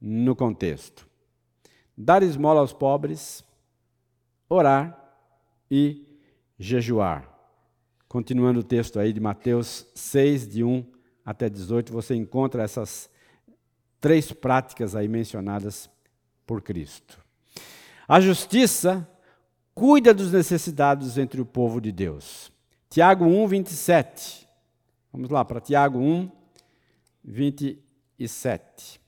no 0.00 0.36
contexto: 0.36 1.08
dar 1.96 2.22
esmola 2.22 2.60
aos 2.60 2.72
pobres, 2.72 3.42
orar 4.48 4.96
e 5.70 6.06
jejuar. 6.58 7.32
Continuando 8.06 8.60
o 8.60 8.64
texto 8.64 9.00
aí 9.00 9.12
de 9.12 9.20
Mateus 9.20 9.86
6, 9.94 10.46
de 10.46 10.62
1 10.62 10.86
até 11.24 11.48
18, 11.48 11.92
você 11.92 12.14
encontra 12.14 12.62
essas 12.62 13.10
três 14.06 14.30
práticas 14.30 14.94
aí 14.94 15.08
mencionadas 15.08 15.90
por 16.46 16.62
Cristo. 16.62 17.20
A 18.06 18.20
justiça 18.20 19.04
cuida 19.74 20.14
dos 20.14 20.30
necessitados 20.30 21.18
entre 21.18 21.40
o 21.40 21.44
povo 21.44 21.80
de 21.80 21.90
Deus. 21.90 22.52
Tiago 22.88 23.24
1, 23.24 23.48
27. 23.48 24.48
Vamos 25.12 25.28
lá 25.28 25.44
para 25.44 25.60
Tiago 25.60 25.98
1, 25.98 26.30
27. 27.24 29.00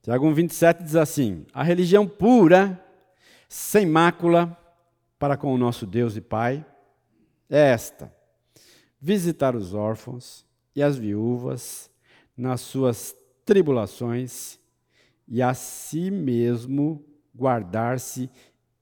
Tiago 0.00 0.26
1, 0.28 0.32
27 0.32 0.82
diz 0.82 0.96
assim: 0.96 1.46
A 1.52 1.62
religião 1.62 2.08
pura, 2.08 2.82
sem 3.50 3.84
mácula, 3.84 4.56
para 5.18 5.36
com 5.36 5.52
o 5.52 5.58
nosso 5.58 5.84
Deus 5.84 6.16
e 6.16 6.22
Pai, 6.22 6.64
é 7.50 7.72
esta: 7.72 8.16
visitar 9.00 9.54
os 9.54 9.74
órfãos 9.74 10.44
e 10.74 10.82
as 10.82 10.96
viúvas 10.96 11.90
nas 12.36 12.60
suas 12.60 13.14
tribulações 13.44 14.58
e 15.26 15.42
a 15.42 15.54
si 15.54 16.10
mesmo 16.10 17.04
guardar-se 17.34 18.30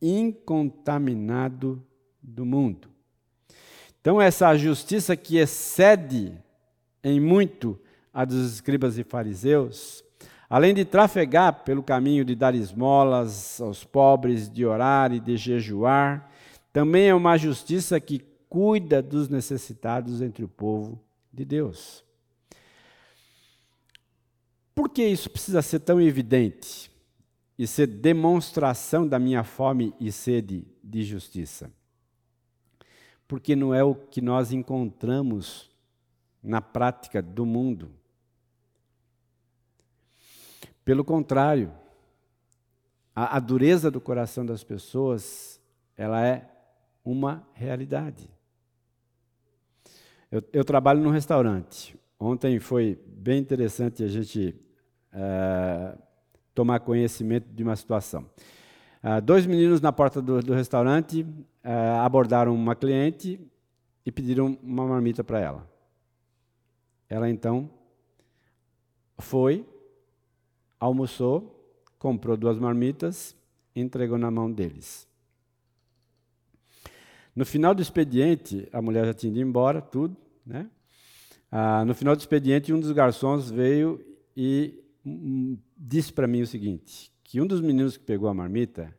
incontaminado 0.00 1.84
do 2.22 2.44
mundo. 2.44 2.88
Então, 4.00 4.20
essa 4.20 4.56
justiça 4.56 5.16
que 5.16 5.36
excede 5.36 6.32
em 7.02 7.20
muito 7.20 7.78
a 8.12 8.24
dos 8.24 8.52
escribas 8.52 8.98
e 8.98 9.04
fariseus, 9.04 10.04
Além 10.48 10.72
de 10.72 10.84
trafegar 10.84 11.64
pelo 11.64 11.82
caminho 11.82 12.24
de 12.24 12.36
dar 12.36 12.54
esmolas 12.54 13.60
aos 13.60 13.82
pobres, 13.82 14.48
de 14.48 14.64
orar 14.64 15.12
e 15.12 15.18
de 15.18 15.36
jejuar, 15.36 16.30
também 16.72 17.08
é 17.08 17.14
uma 17.14 17.36
justiça 17.36 17.98
que 17.98 18.20
cuida 18.56 19.02
dos 19.02 19.28
necessitados 19.28 20.22
entre 20.22 20.42
o 20.42 20.48
povo 20.48 20.98
de 21.30 21.44
Deus. 21.44 22.02
Por 24.74 24.88
que 24.88 25.04
isso 25.06 25.28
precisa 25.28 25.60
ser 25.60 25.80
tão 25.80 26.00
evidente? 26.00 26.90
e 27.58 27.66
ser 27.66 27.86
demonstração 27.86 29.08
da 29.08 29.18
minha 29.18 29.42
fome 29.42 29.94
e 29.98 30.12
sede 30.12 30.66
de 30.82 31.02
justiça. 31.02 31.72
Porque 33.26 33.56
não 33.56 33.74
é 33.74 33.82
o 33.82 33.94
que 33.94 34.20
nós 34.20 34.52
encontramos 34.52 35.70
na 36.42 36.60
prática 36.60 37.22
do 37.22 37.46
mundo. 37.46 37.90
Pelo 40.84 41.04
contrário, 41.04 41.72
a, 43.14 43.36
a 43.36 43.40
dureza 43.40 43.90
do 43.90 44.00
coração 44.00 44.44
das 44.44 44.62
pessoas, 44.62 45.60
ela 45.96 46.24
é 46.24 46.48
uma 47.04 47.48
realidade. 47.54 48.35
Eu, 50.30 50.42
eu 50.52 50.64
trabalho 50.64 51.00
num 51.00 51.10
restaurante. 51.10 51.96
Ontem 52.18 52.58
foi 52.58 52.98
bem 53.06 53.38
interessante 53.38 54.02
a 54.02 54.08
gente 54.08 54.54
é, 55.12 55.96
tomar 56.54 56.80
conhecimento 56.80 57.46
de 57.52 57.62
uma 57.62 57.76
situação. 57.76 58.28
Uh, 59.02 59.20
dois 59.20 59.46
meninos 59.46 59.80
na 59.80 59.92
porta 59.92 60.20
do, 60.20 60.40
do 60.40 60.54
restaurante 60.54 61.22
uh, 61.22 62.00
abordaram 62.00 62.54
uma 62.54 62.74
cliente 62.74 63.38
e 64.04 64.10
pediram 64.10 64.58
uma 64.62 64.86
marmita 64.86 65.22
para 65.22 65.38
ela. 65.38 65.70
Ela 67.08 67.30
então 67.30 67.70
foi, 69.18 69.64
almoçou, 70.80 71.72
comprou 71.98 72.36
duas 72.36 72.58
marmitas 72.58 73.36
entregou 73.80 74.18
na 74.18 74.30
mão 74.30 74.50
deles. 74.50 75.06
No 77.36 77.44
final 77.44 77.74
do 77.74 77.82
expediente, 77.82 78.66
a 78.72 78.80
mulher 78.80 79.04
já 79.04 79.12
tinha 79.12 79.30
ido 79.30 79.40
embora, 79.40 79.82
tudo, 79.82 80.16
né? 80.44 80.70
Ah, 81.52 81.84
no 81.84 81.94
final 81.94 82.16
do 82.16 82.18
expediente, 82.18 82.72
um 82.72 82.80
dos 82.80 82.90
garçons 82.92 83.50
veio 83.50 84.02
e 84.34 84.82
disse 85.76 86.10
para 86.12 86.26
mim 86.26 86.40
o 86.40 86.46
seguinte: 86.46 87.12
que 87.22 87.38
um 87.38 87.46
dos 87.46 87.60
meninos 87.60 87.98
que 87.98 88.04
pegou 88.04 88.30
a 88.30 88.34
marmita, 88.34 88.96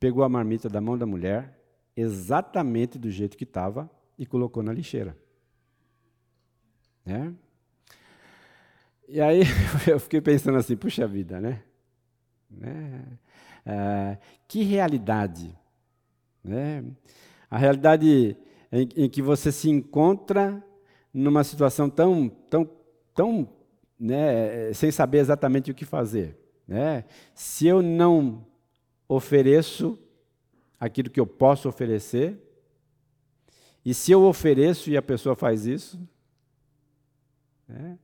pegou 0.00 0.24
a 0.24 0.28
marmita 0.28 0.70
da 0.70 0.80
mão 0.80 0.96
da 0.96 1.04
mulher, 1.04 1.60
exatamente 1.94 2.98
do 2.98 3.10
jeito 3.10 3.36
que 3.36 3.44
estava, 3.44 3.90
e 4.18 4.24
colocou 4.24 4.62
na 4.62 4.72
lixeira. 4.72 5.14
Né? 7.04 7.34
E 9.06 9.20
aí 9.20 9.42
eu 9.86 10.00
fiquei 10.00 10.22
pensando 10.22 10.56
assim, 10.56 10.76
puxa 10.76 11.06
vida, 11.06 11.40
né? 11.40 11.62
né? 12.50 13.04
Ah, 13.66 14.18
que 14.48 14.62
realidade. 14.62 15.54
Né? 16.42 16.82
A 17.50 17.58
realidade 17.58 18.36
em, 18.72 18.88
em, 18.96 19.08
que 19.08 19.22
você 19.22 19.52
se 19.52 19.70
encontra 19.70 20.62
numa 21.12 21.44
situação 21.44 21.88
tão, 21.88 22.28
tão, 22.28 22.68
tão 23.14 23.48
né, 23.98 24.72
sem 24.74 24.90
saber 24.90 25.18
exatamente 25.18 25.70
o 25.70 25.74
que 25.74 25.84
fazer. 25.84 26.36
Né? 26.66 27.04
Se 27.34 27.66
eu 27.66 27.80
não 27.80 28.44
ofereço 29.08 29.98
aquilo 30.78 31.10
que 31.10 31.20
eu 31.20 31.26
posso 31.26 31.68
oferecer, 31.68 32.38
e 33.84 33.94
se 33.94 34.10
eu 34.10 34.24
ofereço 34.24 34.90
e 34.90 34.96
a 34.96 35.02
pessoa 35.02 35.36
faz 35.36 35.64
isso, 35.64 35.98
né? 37.68 37.98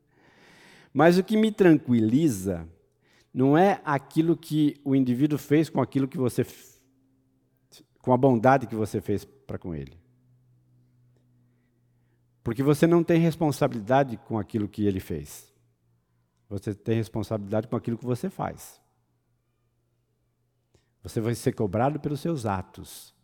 mas 0.94 1.18
o 1.18 1.24
que 1.24 1.36
me 1.36 1.50
tranquiliza 1.50 2.68
não 3.34 3.56
é 3.56 3.80
aquilo 3.84 4.36
que 4.36 4.76
o 4.84 4.94
indivíduo 4.94 5.38
fez 5.38 5.68
com 5.68 5.80
aquilo 5.80 6.06
que 6.06 6.18
você 6.18 6.44
com 8.02 8.12
a 8.12 8.16
bondade 8.16 8.66
que 8.66 8.74
você 8.74 9.00
fez 9.00 9.24
para 9.24 9.56
com 9.56 9.74
ele. 9.74 9.98
Porque 12.42 12.62
você 12.62 12.86
não 12.86 13.04
tem 13.04 13.20
responsabilidade 13.20 14.16
com 14.16 14.36
aquilo 14.36 14.68
que 14.68 14.84
ele 14.84 15.00
fez. 15.00 15.50
Você 16.48 16.74
tem 16.74 16.96
responsabilidade 16.96 17.68
com 17.68 17.76
aquilo 17.76 17.96
que 17.96 18.04
você 18.04 18.28
faz. 18.28 18.82
Você 21.02 21.20
vai 21.20 21.34
ser 21.34 21.52
cobrado 21.52 21.98
pelos 21.98 22.20
seus 22.20 22.44
atos, 22.44 23.14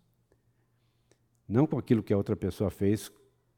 não 1.47 1.67
com 1.67 1.79
aquilo 1.79 2.03
que 2.03 2.13
a 2.13 2.17
outra 2.17 2.37
pessoa 2.37 2.71
fez, 2.71 3.11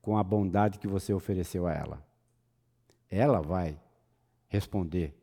com 0.03 0.16
a 0.16 0.25
bondade 0.25 0.79
que 0.79 0.89
você 0.89 1.12
ofereceu 1.12 1.66
a 1.66 1.73
ela. 1.73 2.07
Ela 3.09 3.41
vai 3.41 3.81
responder 4.49 5.14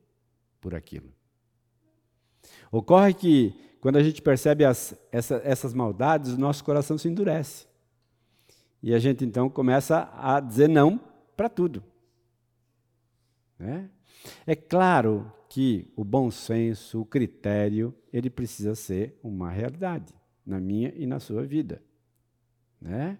por 0.61 0.73
aquilo. 0.73 1.11
Ocorre 2.71 3.13
que, 3.13 3.76
quando 3.87 3.95
a 3.95 4.03
gente 4.03 4.21
percebe 4.21 4.65
as, 4.65 4.93
essa, 5.13 5.41
essas 5.45 5.73
maldades, 5.73 6.33
o 6.33 6.37
nosso 6.37 6.61
coração 6.61 6.97
se 6.97 7.07
endurece. 7.07 7.65
E 8.83 8.93
a 8.93 8.99
gente 8.99 9.23
então 9.23 9.49
começa 9.49 10.11
a 10.13 10.41
dizer 10.41 10.67
não 10.67 10.99
para 11.37 11.47
tudo. 11.47 11.81
Né? 13.57 13.89
É 14.45 14.57
claro 14.57 15.31
que 15.47 15.89
o 15.95 16.03
bom 16.03 16.29
senso, 16.29 16.99
o 16.99 17.05
critério, 17.05 17.95
ele 18.11 18.29
precisa 18.29 18.75
ser 18.75 19.17
uma 19.23 19.49
realidade 19.49 20.13
na 20.45 20.59
minha 20.59 20.91
e 20.93 21.07
na 21.07 21.21
sua 21.21 21.45
vida. 21.45 21.81
Né? 22.81 23.17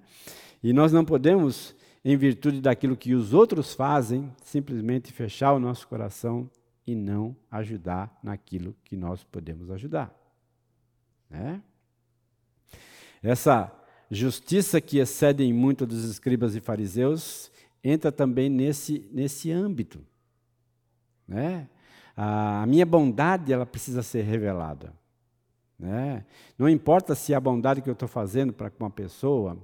E 0.61 0.73
nós 0.73 0.91
não 0.91 1.05
podemos, 1.05 1.73
em 2.03 2.17
virtude 2.17 2.59
daquilo 2.59 2.97
que 2.97 3.13
os 3.13 3.33
outros 3.33 3.73
fazem, 3.73 4.29
simplesmente 4.43 5.13
fechar 5.13 5.53
o 5.53 5.59
nosso 5.59 5.87
coração 5.87 6.51
e 6.85 6.93
não 6.93 7.33
ajudar 7.49 8.19
naquilo 8.21 8.75
que 8.83 8.97
nós 8.97 9.23
podemos 9.23 9.71
ajudar. 9.71 10.16
Né? 11.29 11.61
Essa 13.21 13.71
justiça 14.09 14.79
que 14.79 14.99
excede 14.99 15.43
em 15.43 15.53
muito 15.53 15.85
dos 15.85 16.03
escribas 16.03 16.55
e 16.55 16.61
fariseus 16.61 17.51
entra 17.83 18.11
também 18.11 18.49
nesse, 18.49 19.09
nesse 19.11 19.51
âmbito. 19.51 19.99
Né? 21.27 21.67
A 22.15 22.65
minha 22.67 22.85
bondade 22.85 23.51
ela 23.51 23.65
precisa 23.65 24.01
ser 24.01 24.23
revelada. 24.23 24.93
Né? 25.77 26.25
Não 26.57 26.67
importa 26.67 27.13
se 27.13 27.33
a 27.33 27.39
bondade 27.39 27.81
que 27.81 27.89
eu 27.89 27.93
estou 27.93 28.07
fazendo 28.07 28.51
para 28.51 28.71
uma 28.79 28.89
pessoa 28.89 29.57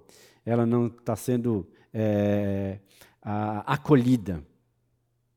ela 0.45 0.65
não 0.65 0.87
está 0.87 1.15
sendo 1.15 1.67
é, 1.93 2.79
a, 3.21 3.73
acolhida, 3.73 4.43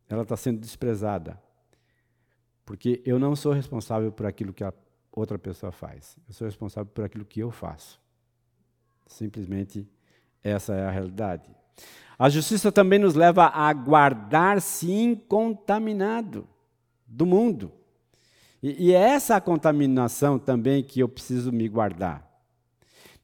ela 0.08 0.22
está 0.22 0.36
sendo 0.36 0.60
desprezada. 0.60 1.40
Porque 2.64 3.00
eu 3.04 3.18
não 3.18 3.36
sou 3.36 3.52
responsável 3.52 4.10
por 4.10 4.26
aquilo 4.26 4.52
que 4.52 4.64
a 4.64 4.72
outra 5.16 5.38
pessoa 5.38 5.72
faz, 5.72 6.16
eu 6.28 6.34
sou 6.34 6.46
responsável 6.46 6.90
por 6.92 7.04
aquilo 7.04 7.24
que 7.24 7.40
eu 7.40 7.50
faço. 7.50 7.98
Simplesmente 9.06 9.88
essa 10.44 10.74
é 10.74 10.86
a 10.86 10.90
realidade. 10.90 11.50
A 12.18 12.28
justiça 12.28 12.70
também 12.70 12.98
nos 12.98 13.14
leva 13.14 13.46
a 13.46 13.72
guardar-se 13.72 14.90
incontaminado 14.90 16.46
do 17.06 17.26
mundo. 17.26 17.72
E, 18.62 18.88
e 18.88 18.92
é 18.92 19.00
essa 19.00 19.40
contaminação 19.40 20.38
também 20.38 20.82
que 20.82 21.00
eu 21.00 21.08
preciso 21.08 21.52
me 21.52 21.68
guardar. 21.68 22.26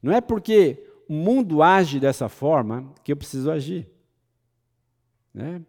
Não 0.01 0.11
é 0.11 0.21
porque 0.21 0.85
o 1.07 1.13
mundo 1.13 1.63
age 1.63 1.99
dessa 1.99 2.27
forma 2.27 2.93
que 3.03 3.11
eu 3.11 3.17
preciso 3.17 3.49
agir. 3.49 3.89
Né? 5.33 5.61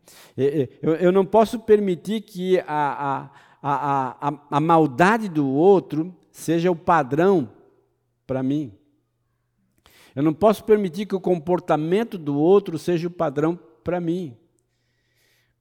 Eu, 0.82 0.94
eu 0.96 1.12
não 1.12 1.24
posso 1.24 1.58
permitir 1.58 2.20
que 2.20 2.58
a, 2.60 2.66
a, 2.68 3.30
a, 3.66 4.28
a, 4.28 4.38
a 4.50 4.60
maldade 4.60 5.26
do 5.26 5.48
outro 5.48 6.14
seja 6.30 6.70
o 6.70 6.76
padrão 6.76 7.50
para 8.26 8.42
mim. 8.42 8.76
Eu 10.14 10.22
não 10.22 10.34
posso 10.34 10.62
permitir 10.64 11.06
que 11.06 11.14
o 11.14 11.20
comportamento 11.20 12.18
do 12.18 12.38
outro 12.38 12.78
seja 12.78 13.08
o 13.08 13.10
padrão 13.10 13.58
para 13.82 14.02
mim. 14.02 14.36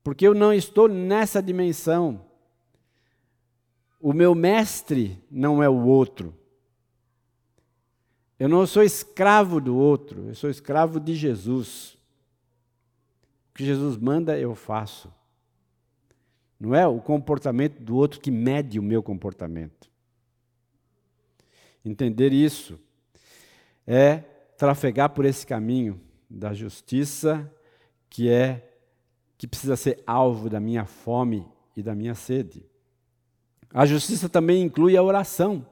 Porque 0.03 0.27
eu 0.27 0.33
não 0.33 0.53
estou 0.53 0.89
nessa 0.89 1.41
dimensão. 1.41 2.25
O 4.01 4.11
meu 4.11 4.35
mestre 4.35 5.23
não 5.31 5.63
é 5.63 5.69
o 5.69 5.85
outro. 5.85 6.35
Eu 8.37 8.49
não 8.49 8.67
sou 8.67 8.83
escravo 8.83 9.61
do 9.61 9.77
outro, 9.77 10.27
eu 10.27 10.35
sou 10.35 10.49
escravo 10.49 10.99
de 10.99 11.15
Jesus. 11.15 11.97
O 13.49 13.53
que 13.53 13.63
Jesus 13.63 13.95
manda, 13.95 14.37
eu 14.37 14.53
faço. 14.53 15.09
Não 16.63 16.73
é 16.73 16.87
o 16.87 17.01
comportamento 17.01 17.81
do 17.81 17.97
outro 17.97 18.21
que 18.21 18.31
mede 18.31 18.79
o 18.79 18.81
meu 18.81 19.03
comportamento. 19.03 19.91
Entender 21.83 22.31
isso 22.31 22.79
é 23.85 24.19
trafegar 24.57 25.09
por 25.09 25.25
esse 25.25 25.45
caminho 25.45 25.99
da 26.29 26.53
justiça 26.53 27.51
que 28.09 28.29
é 28.29 28.75
que 29.37 29.45
precisa 29.45 29.75
ser 29.75 30.01
alvo 30.07 30.49
da 30.49 30.57
minha 30.57 30.85
fome 30.85 31.45
e 31.75 31.83
da 31.83 31.93
minha 31.93 32.15
sede. 32.15 32.65
A 33.69 33.85
justiça 33.85 34.29
também 34.29 34.63
inclui 34.63 34.95
a 34.95 35.03
oração, 35.03 35.67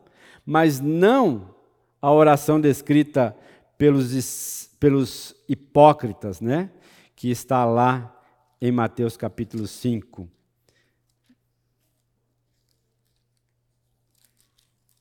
mas 0.46 0.82
não 0.82 1.56
a 2.02 2.12
oração 2.12 2.60
descrita 2.60 3.34
pelos, 3.78 4.68
pelos 4.78 5.34
hipócritas, 5.48 6.42
né? 6.42 6.70
que 7.16 7.30
está 7.30 7.64
lá 7.64 8.14
em 8.60 8.74
Mateus 8.74 9.16
capítulo 9.16 9.66
5. 9.66 10.41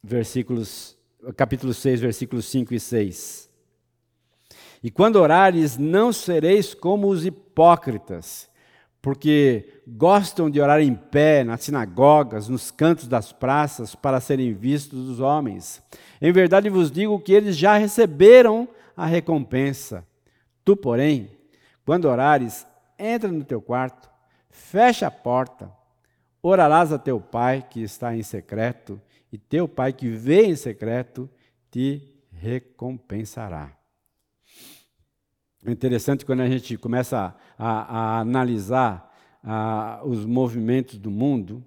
Versículos, 0.02 0.96
capítulo 1.36 1.74
6, 1.74 2.00
versículos 2.00 2.46
5 2.46 2.74
e 2.74 2.80
6. 2.80 3.50
E 4.82 4.90
quando 4.90 5.16
orares, 5.16 5.76
não 5.76 6.12
sereis 6.12 6.72
como 6.72 7.08
os 7.08 7.26
hipócritas, 7.26 8.48
porque 9.02 9.82
gostam 9.86 10.50
de 10.50 10.60
orar 10.60 10.80
em 10.80 10.94
pé 10.94 11.44
nas 11.44 11.62
sinagogas, 11.62 12.48
nos 12.48 12.70
cantos 12.70 13.06
das 13.06 13.32
praças, 13.32 13.94
para 13.94 14.20
serem 14.20 14.54
vistos 14.54 15.06
dos 15.06 15.20
homens. 15.20 15.82
Em 16.20 16.32
verdade 16.32 16.70
vos 16.70 16.90
digo 16.90 17.20
que 17.20 17.32
eles 17.32 17.56
já 17.56 17.76
receberam 17.76 18.68
a 18.96 19.06
recompensa. 19.06 20.06
Tu, 20.64 20.76
porém, 20.76 21.30
quando 21.84 22.06
orares, 22.06 22.66
entra 22.98 23.30
no 23.30 23.44
teu 23.44 23.60
quarto, 23.60 24.08
fecha 24.50 25.06
a 25.06 25.10
porta, 25.10 25.70
orarás 26.42 26.92
a 26.92 26.98
teu 26.98 27.20
pai 27.20 27.66
que 27.68 27.82
está 27.82 28.14
em 28.14 28.22
secreto, 28.22 29.00
e 29.32 29.38
teu 29.38 29.68
pai 29.68 29.92
que 29.92 30.08
vê 30.08 30.44
em 30.44 30.56
secreto 30.56 31.30
te 31.70 32.20
recompensará. 32.32 33.76
É 35.64 35.70
interessante 35.70 36.24
quando 36.24 36.40
a 36.40 36.48
gente 36.48 36.76
começa 36.78 37.36
a, 37.58 37.68
a 37.68 38.20
analisar 38.20 39.14
a, 39.42 40.00
os 40.04 40.24
movimentos 40.24 40.98
do 40.98 41.10
mundo, 41.10 41.64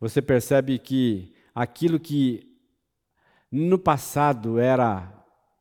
você 0.00 0.22
percebe 0.22 0.78
que 0.78 1.34
aquilo 1.54 2.00
que 2.00 2.56
no 3.50 3.78
passado 3.78 4.58
era 4.58 5.12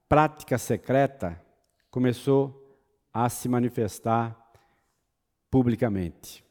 prática 0.08 0.58
secreta 0.58 1.42
começou 1.90 2.80
a 3.14 3.30
se 3.30 3.48
manifestar 3.48 4.38
publicamente. 5.50 6.44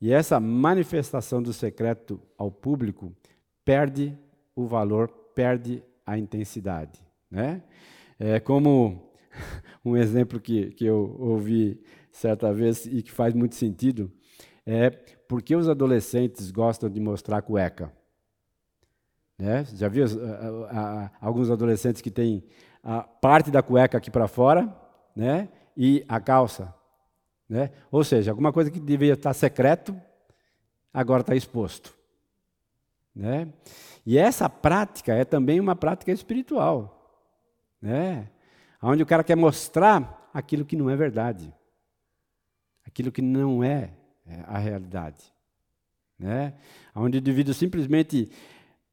E 0.00 0.12
essa 0.12 0.38
manifestação 0.38 1.42
do 1.42 1.52
secreto 1.52 2.20
ao 2.36 2.50
público 2.50 3.14
perde 3.66 4.16
o 4.54 4.64
valor, 4.64 5.08
perde 5.34 5.82
a 6.06 6.16
intensidade. 6.16 7.04
Né? 7.28 7.60
É 8.18 8.38
como 8.38 9.10
um 9.84 9.96
exemplo 9.96 10.40
que, 10.40 10.70
que 10.70 10.86
eu 10.86 11.16
ouvi 11.18 11.82
certa 12.12 12.52
vez 12.54 12.86
e 12.86 13.02
que 13.02 13.10
faz 13.10 13.34
muito 13.34 13.56
sentido 13.56 14.10
é 14.64 14.90
por 14.90 15.42
que 15.42 15.54
os 15.54 15.68
adolescentes 15.68 16.50
gostam 16.50 16.88
de 16.88 17.00
mostrar 17.00 17.42
cueca? 17.42 17.92
Né? 19.36 19.64
Já 19.74 19.88
viu 19.88 20.04
alguns 21.20 21.50
adolescentes 21.50 22.00
que 22.00 22.10
têm 22.10 22.44
a 22.82 23.02
parte 23.02 23.50
da 23.50 23.62
cueca 23.62 23.98
aqui 23.98 24.10
para 24.10 24.28
fora 24.28 24.74
né? 25.14 25.48
e 25.76 26.04
a 26.08 26.20
calça? 26.20 26.72
Né? 27.48 27.70
Ou 27.90 28.02
seja, 28.02 28.30
alguma 28.30 28.52
coisa 28.52 28.70
que 28.70 28.80
deveria 28.80 29.14
estar 29.14 29.34
secreto, 29.34 29.94
agora 30.92 31.20
está 31.20 31.34
exposto. 31.34 31.95
Né? 33.16 33.48
E 34.04 34.18
essa 34.18 34.48
prática 34.48 35.14
é 35.14 35.24
também 35.24 35.58
uma 35.58 35.74
prática 35.74 36.12
espiritual. 36.12 36.92
Né? 37.82 38.30
onde 38.82 39.02
o 39.02 39.06
cara 39.06 39.24
quer 39.24 39.36
mostrar 39.36 40.30
aquilo 40.32 40.64
que 40.64 40.76
não 40.76 40.88
é 40.90 40.96
verdade, 40.96 41.52
aquilo 42.84 43.10
que 43.10 43.22
não 43.22 43.62
é, 43.62 43.92
é 44.24 44.44
a 44.46 44.58
realidade, 44.58 45.32
né? 46.18 46.54
Onde 46.94 47.18
o 47.18 47.20
indivíduo 47.20 47.54
simplesmente 47.54 48.30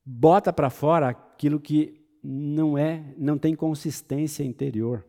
bota 0.06 0.52
para 0.52 0.70
fora 0.70 1.10
aquilo 1.10 1.60
que 1.60 2.02
não 2.24 2.78
é, 2.78 3.14
não 3.18 3.38
tem 3.38 3.56
consistência 3.56 4.44
interior. 4.44 5.06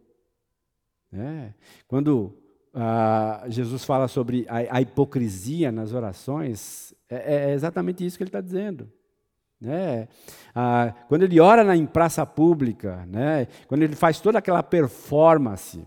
Né? 1.10 1.54
Quando 1.86 2.36
ah, 2.72 3.44
Jesus 3.48 3.84
fala 3.84 4.08
sobre 4.08 4.46
a, 4.48 4.76
a, 4.76 4.80
hipocrisia 4.80 5.70
nas 5.70 5.92
orações, 5.92 6.92
é, 7.08 7.50
é 7.50 7.52
exatamente 7.52 8.04
isso 8.04 8.16
que 8.16 8.24
ele 8.24 8.28
está 8.28 8.40
dizendo. 8.40 8.90
Né? 9.60 10.08
Ah, 10.54 10.94
quando 11.08 11.22
ele 11.22 11.40
ora 11.40 11.64
na, 11.64 11.76
em 11.76 11.86
praça 11.86 12.24
pública, 12.26 13.06
né? 13.06 13.46
quando 13.66 13.82
ele 13.82 13.96
faz 13.96 14.20
toda 14.20 14.38
aquela 14.38 14.62
performance, 14.62 15.86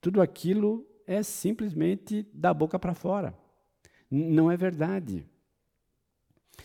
tudo 0.00 0.20
aquilo 0.20 0.86
é 1.06 1.22
simplesmente 1.22 2.26
da 2.32 2.52
boca 2.52 2.78
para 2.78 2.94
fora. 2.94 3.34
Não 4.10 4.50
é 4.50 4.56
verdade. 4.56 5.26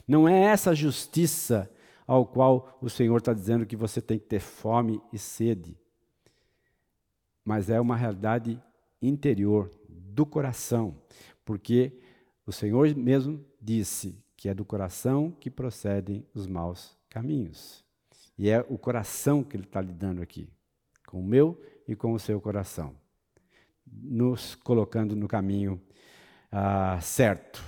Não 0.07 0.27
é 0.27 0.41
essa 0.41 0.75
justiça 0.75 1.71
ao 2.05 2.25
qual 2.25 2.77
o 2.81 2.89
Senhor 2.89 3.17
está 3.17 3.33
dizendo 3.33 3.65
que 3.65 3.75
você 3.75 4.01
tem 4.01 4.19
que 4.19 4.25
ter 4.25 4.39
fome 4.39 5.01
e 5.13 5.17
sede. 5.17 5.77
Mas 7.45 7.69
é 7.69 7.79
uma 7.79 7.95
realidade 7.95 8.61
interior, 9.01 9.71
do 9.87 10.25
coração. 10.25 11.01
Porque 11.45 11.97
o 12.45 12.51
Senhor 12.51 12.93
mesmo 12.95 13.43
disse 13.61 14.17
que 14.41 14.49
é 14.49 14.55
do 14.55 14.65
coração 14.65 15.29
que 15.39 15.51
procedem 15.51 16.25
os 16.33 16.47
maus 16.47 16.97
caminhos. 17.07 17.85
E 18.35 18.49
é 18.49 18.65
o 18.69 18.75
coração 18.75 19.43
que 19.43 19.55
ele 19.55 19.65
está 19.65 19.79
lidando 19.79 20.19
aqui, 20.19 20.49
com 21.05 21.19
o 21.19 21.23
meu 21.23 21.61
e 21.87 21.95
com 21.95 22.11
o 22.13 22.17
seu 22.17 22.41
coração, 22.41 22.95
nos 23.85 24.55
colocando 24.55 25.15
no 25.15 25.27
caminho 25.27 25.79
ah, 26.51 26.97
certo. 26.99 27.63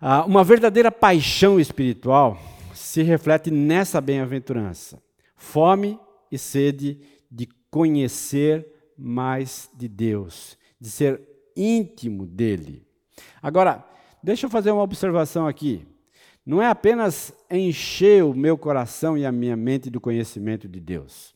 Ah, 0.00 0.24
uma 0.24 0.42
verdadeira 0.42 0.90
paixão 0.90 1.60
espiritual 1.60 2.38
se 2.72 3.02
reflete 3.02 3.50
nessa 3.50 4.00
bem-aventurança: 4.00 5.02
fome 5.36 6.00
e 6.32 6.38
sede 6.38 7.02
de 7.30 7.46
conhecer 7.70 8.66
mais 8.96 9.68
de 9.76 9.88
Deus, 9.88 10.56
de 10.80 10.88
ser 10.88 11.20
íntimo 11.54 12.24
dele. 12.24 12.88
Agora, 13.42 13.90
Deixa 14.22 14.46
eu 14.46 14.50
fazer 14.50 14.70
uma 14.70 14.82
observação 14.82 15.46
aqui. 15.46 15.86
Não 16.44 16.60
é 16.60 16.66
apenas 16.66 17.32
encher 17.50 18.24
o 18.24 18.34
meu 18.34 18.56
coração 18.56 19.16
e 19.16 19.24
a 19.24 19.32
minha 19.32 19.56
mente 19.56 19.88
do 19.88 20.00
conhecimento 20.00 20.68
de 20.68 20.80
Deus. 20.80 21.34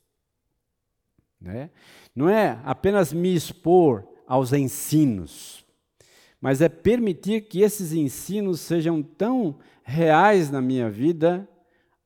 Né? 1.40 1.70
Não 2.14 2.28
é 2.28 2.58
apenas 2.64 3.12
me 3.12 3.34
expor 3.34 4.06
aos 4.26 4.52
ensinos, 4.52 5.64
mas 6.40 6.60
é 6.60 6.68
permitir 6.68 7.42
que 7.42 7.60
esses 7.60 7.92
ensinos 7.92 8.60
sejam 8.60 9.02
tão 9.02 9.58
reais 9.82 10.50
na 10.50 10.60
minha 10.60 10.90
vida 10.90 11.48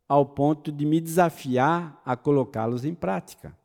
ao 0.09 0.25
ponto 0.25 0.73
de 0.73 0.87
me 0.87 1.01
desafiar 1.01 2.01
a 2.05 2.17
colocá-los 2.17 2.85
em 2.85 2.95
prática. 2.95 3.57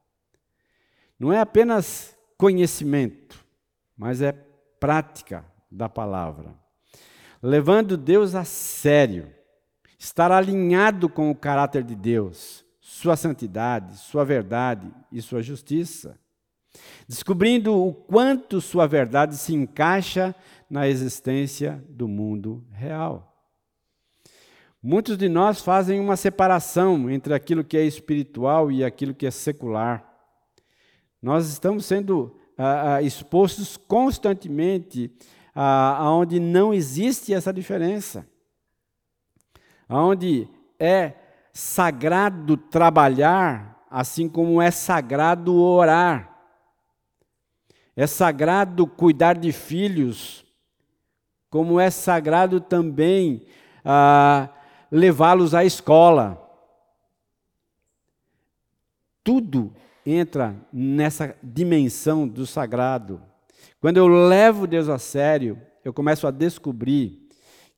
Não 1.19 1.31
é 1.31 1.39
apenas 1.39 2.17
conhecimento, 2.37 3.43
mas 3.97 4.21
é 4.21 4.31
prática 4.79 5.45
da 5.71 5.87
palavra 5.87 6.62
levando 7.43 7.97
Deus 7.97 8.35
a 8.35 8.45
sério, 8.45 9.27
estar 9.99 10.31
alinhado 10.31 11.09
com 11.09 11.29
o 11.29 11.35
caráter 11.35 11.83
de 11.83 11.93
Deus, 11.93 12.65
sua 12.79 13.17
santidade, 13.17 13.97
sua 13.97 14.23
verdade 14.23 14.89
e 15.11 15.21
sua 15.21 15.43
justiça, 15.43 16.17
descobrindo 17.05 17.75
o 17.75 17.93
quanto 17.93 18.61
sua 18.61 18.87
verdade 18.87 19.35
se 19.35 19.53
encaixa 19.53 20.33
na 20.69 20.87
existência 20.87 21.83
do 21.89 22.07
mundo 22.07 22.65
real. 22.71 23.29
Muitos 24.81 25.17
de 25.17 25.27
nós 25.27 25.61
fazem 25.61 25.99
uma 25.99 26.15
separação 26.15 27.09
entre 27.09 27.33
aquilo 27.33 27.63
que 27.63 27.77
é 27.77 27.85
espiritual 27.85 28.71
e 28.71 28.85
aquilo 28.85 29.13
que 29.13 29.25
é 29.25 29.31
secular. 29.31 30.09
Nós 31.21 31.49
estamos 31.49 31.85
sendo 31.85 32.37
ah, 32.57 32.95
ah 32.95 33.01
expostos 33.01 33.75
constantemente 33.75 35.11
aonde 35.53 36.39
não 36.39 36.73
existe 36.73 37.33
essa 37.33 37.53
diferença, 37.53 38.27
aonde 39.87 40.47
é 40.79 41.13
sagrado 41.53 42.57
trabalhar, 42.57 43.85
assim 43.89 44.27
como 44.27 44.61
é 44.61 44.71
sagrado 44.71 45.55
orar. 45.55 46.31
É 47.95 48.07
sagrado 48.07 48.87
cuidar 48.87 49.37
de 49.37 49.51
filhos, 49.51 50.43
como 51.49 51.79
é 51.79 51.91
sagrado 51.91 52.59
também 52.59 53.45
ah, 53.85 54.49
levá-los 54.91 55.53
à 55.53 55.63
escola. 55.63 56.39
Tudo 59.23 59.71
entra 60.03 60.55
nessa 60.73 61.37
dimensão 61.43 62.27
do 62.27 62.47
sagrado. 62.47 63.21
Quando 63.79 63.97
eu 63.97 64.07
levo 64.07 64.67
Deus 64.67 64.89
a 64.89 64.97
sério, 64.97 65.59
eu 65.83 65.93
começo 65.93 66.25
a 66.25 66.31
descobrir 66.31 67.27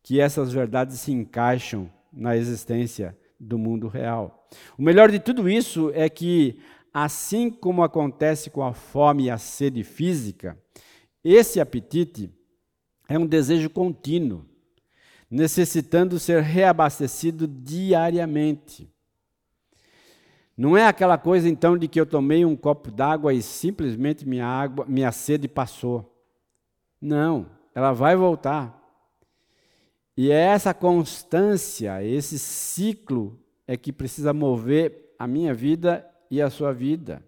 que 0.04 0.20
essas 0.20 0.52
verdades 0.52 1.00
se 1.00 1.12
encaixam 1.12 1.90
na 2.14 2.38
existência 2.38 3.18
do 3.40 3.58
mundo 3.58 3.88
real. 3.88 4.48
O 4.78 4.84
melhor 4.84 5.12
de 5.12 5.20
tudo 5.20 5.50
isso 5.50 5.92
é 5.94 6.08
que, 6.10 6.60
assim 6.94 7.50
como 7.50 7.84
acontece 7.84 8.50
com 8.50 8.64
a 8.64 8.74
fome 8.74 9.26
e 9.26 9.30
a 9.30 9.38
sede 9.38 9.84
física, 9.84 10.58
esse 11.24 11.60
apetite 11.60 12.32
é 13.10 13.18
um 13.18 13.26
desejo 13.26 13.70
contínuo, 13.70 14.46
necessitando 15.30 16.20
ser 16.20 16.42
reabastecido 16.42 17.48
diariamente. 17.48 18.95
Não 20.58 20.78
é 20.78 20.86
aquela 20.86 21.18
coisa 21.18 21.50
então 21.50 21.78
de 21.78 21.88
que 21.88 22.00
eu 22.00 22.06
tomei 22.06 22.46
um 22.46 22.56
copo 22.56 22.90
d'água 22.90 23.34
e 23.34 23.42
simplesmente 23.42 24.28
minha 24.28 24.48
água, 24.48 24.86
minha 24.88 25.12
sede 25.12 25.48
passou. 25.48 26.16
Não, 27.02 27.48
ela 27.74 27.92
vai 27.92 28.16
voltar. 28.16 28.82
E 30.16 30.32
é 30.32 30.40
essa 30.40 30.74
constância, 30.74 32.02
esse 32.04 32.40
ciclo 32.40 33.38
é 33.68 33.76
que 33.76 33.92
precisa 33.92 34.32
mover 34.34 35.14
a 35.20 35.28
minha 35.28 35.54
vida 35.54 36.10
e 36.32 36.42
a 36.42 36.50
sua 36.50 36.72
vida. 36.72 37.22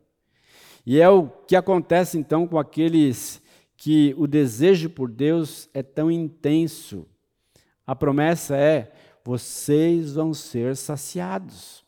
E 0.86 1.02
é 1.02 1.10
o 1.10 1.28
que 1.28 1.56
acontece 1.56 2.18
então 2.18 2.48
com 2.48 2.58
aqueles 2.58 3.42
que 3.76 4.16
o 4.18 4.26
desejo 4.26 4.90
por 4.90 5.12
Deus 5.12 5.70
é 5.74 5.84
tão 5.84 6.10
intenso. 6.10 7.06
A 7.86 7.94
promessa 7.94 8.56
é: 8.56 8.94
vocês 9.24 10.14
vão 10.14 10.34
ser 10.34 10.78
saciados. 10.78 11.87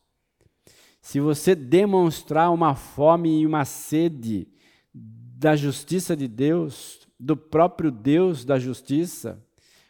Se 1.10 1.20
você 1.20 1.56
demonstrar 1.56 2.52
uma 2.52 2.76
fome 2.76 3.42
e 3.42 3.48
uma 3.48 3.66
sede 3.66 4.48
da 4.94 5.56
justiça 5.56 6.16
de 6.16 6.28
Deus, 6.28 7.08
do 7.20 7.36
próprio 7.36 7.90
Deus 7.90 8.46
da 8.46 8.60
justiça, 8.60 9.44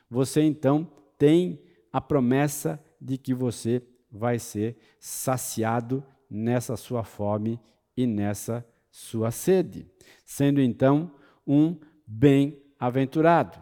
você 0.10 0.42
então 0.42 0.90
tem 1.18 1.62
a 1.92 2.00
promessa 2.00 2.82
de 3.02 3.18
que 3.18 3.34
você 3.34 3.84
vai 4.10 4.40
ser 4.40 4.78
saciado 4.98 6.02
nessa 6.32 6.78
sua 6.78 7.04
fome 7.04 7.60
e 7.98 8.08
nessa 8.08 8.66
sua 8.90 9.30
sede, 9.30 9.86
sendo 10.24 10.62
então 10.62 11.12
um 11.46 11.76
bem-aventurado. 12.08 13.60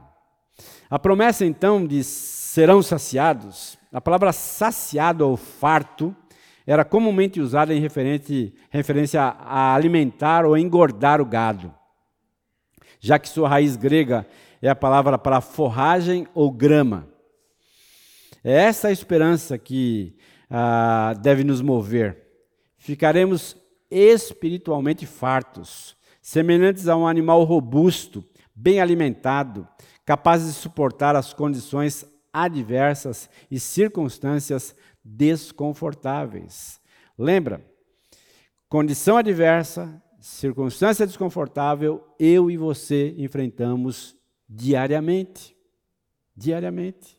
A 0.87 0.99
promessa 0.99 1.43
então 1.43 1.87
de 1.87 2.03
serão 2.03 2.83
saciados, 2.83 3.79
a 3.91 3.99
palavra 3.99 4.31
saciado 4.31 5.27
ou 5.27 5.35
farto 5.35 6.15
era 6.67 6.83
comumente 6.83 7.39
usada 7.39 7.73
em 7.73 7.79
referência 7.79 9.21
a 9.21 9.73
alimentar 9.73 10.45
ou 10.45 10.57
engordar 10.57 11.21
o 11.21 11.25
gado, 11.25 11.73
já 12.99 13.17
que 13.17 13.29
sua 13.29 13.47
raiz 13.47 13.77
grega 13.77 14.27
é 14.61 14.67
a 14.67 14.75
palavra 14.75 15.17
para 15.17 15.39
forragem 15.39 16.27
ou 16.33 16.51
grama. 16.51 17.07
É 18.43 18.51
essa 18.51 18.89
a 18.89 18.91
esperança 18.91 19.57
que 19.57 20.17
ah, 20.49 21.13
deve 21.21 21.45
nos 21.45 21.61
mover. 21.61 22.17
Ficaremos 22.77 23.55
espiritualmente 23.89 25.05
fartos, 25.05 25.95
semelhantes 26.21 26.89
a 26.89 26.97
um 26.97 27.07
animal 27.07 27.45
robusto, 27.45 28.25
bem 28.53 28.81
alimentado, 28.81 29.65
capaz 30.05 30.45
de 30.45 30.51
suportar 30.51 31.15
as 31.15 31.33
condições 31.33 32.05
adversas 32.33 33.29
e 33.49 33.59
circunstâncias 33.59 34.75
desconfortáveis. 35.07 36.81
Lembra? 37.17 37.65
Condição 38.67 39.15
adversa, 39.15 40.01
circunstância 40.19 41.07
desconfortável, 41.07 42.05
eu 42.19 42.51
e 42.51 42.57
você 42.57 43.15
enfrentamos 43.17 44.15
diariamente. 44.49 45.55
Diariamente. 46.35 47.17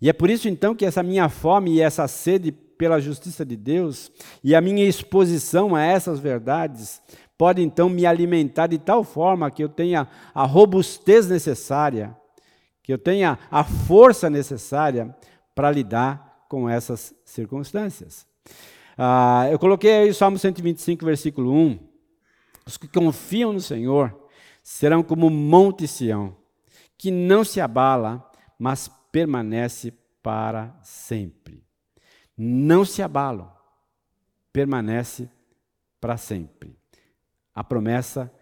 E 0.00 0.08
é 0.08 0.12
por 0.12 0.30
isso 0.30 0.48
então 0.48 0.74
que 0.74 0.84
essa 0.84 1.02
minha 1.02 1.28
fome 1.28 1.74
e 1.74 1.80
essa 1.80 2.08
sede 2.08 2.50
pela 2.50 3.00
justiça 3.00 3.44
de 3.44 3.56
Deus 3.56 4.10
e 4.42 4.54
a 4.54 4.60
minha 4.60 4.84
exposição 4.84 5.76
a 5.76 5.82
essas 5.82 6.18
verdades 6.18 7.00
pode 7.38 7.62
então 7.62 7.88
me 7.88 8.04
alimentar 8.04 8.66
de 8.66 8.78
tal 8.78 9.04
forma 9.04 9.50
que 9.50 9.62
eu 9.62 9.68
tenha 9.68 10.08
a 10.34 10.44
robustez 10.44 11.28
necessária, 11.28 12.16
que 12.82 12.92
eu 12.92 12.98
tenha 12.98 13.38
a 13.50 13.62
força 13.62 14.28
necessária 14.28 15.14
para 15.54 15.70
lidar 15.70 16.33
com 16.48 16.68
essas 16.68 17.14
circunstâncias. 17.24 18.26
Ah, 18.96 19.48
eu 19.50 19.58
coloquei 19.58 19.92
aí 19.92 20.10
o 20.10 20.14
Salmo 20.14 20.38
125, 20.38 21.04
versículo 21.04 21.52
1. 21.52 21.78
Os 22.66 22.76
que 22.76 22.88
confiam 22.88 23.52
no 23.52 23.60
Senhor 23.60 24.28
serão 24.62 25.02
como 25.02 25.26
o 25.26 25.30
Monte 25.30 25.86
Sião, 25.86 26.36
que 26.96 27.10
não 27.10 27.44
se 27.44 27.60
abala, 27.60 28.30
mas 28.58 28.88
permanece 29.10 29.92
para 30.22 30.74
sempre. 30.82 31.62
Não 32.36 32.84
se 32.84 33.02
abalam, 33.02 33.52
permanece 34.52 35.28
para 36.00 36.16
sempre. 36.16 36.76
A 37.54 37.62
promessa 37.62 38.32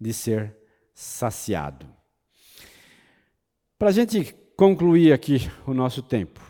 de 0.00 0.12
ser 0.12 0.56
saciado. 0.94 1.86
Para 3.78 3.90
a 3.90 3.92
gente 3.92 4.34
concluir 4.56 5.12
aqui 5.12 5.48
o 5.66 5.72
nosso 5.72 6.02
tempo, 6.02 6.40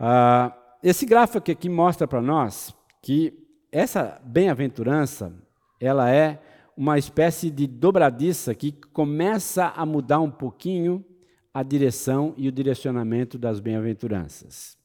uh, 0.00 0.52
esse 0.82 1.04
gráfico 1.06 1.50
aqui 1.50 1.68
mostra 1.68 2.08
para 2.08 2.22
nós 2.22 2.74
que 3.02 3.32
essa 3.70 4.20
bem-aventurança 4.24 5.32
ela 5.80 6.10
é 6.10 6.40
uma 6.76 6.98
espécie 6.98 7.50
de 7.50 7.66
dobradiça 7.66 8.54
que 8.54 8.72
começa 8.72 9.66
a 9.76 9.84
mudar 9.84 10.20
um 10.20 10.30
pouquinho 10.30 11.04
a 11.52 11.62
direção 11.62 12.32
e 12.36 12.48
o 12.48 12.52
direcionamento 12.52 13.38
das 13.38 13.60
bem-aventuranças. 13.60 14.78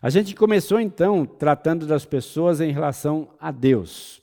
A 0.00 0.10
gente 0.10 0.34
começou 0.34 0.80
então 0.80 1.24
tratando 1.24 1.86
das 1.86 2.04
pessoas 2.04 2.60
em 2.60 2.72
relação 2.72 3.30
a 3.40 3.50
Deus. 3.52 4.20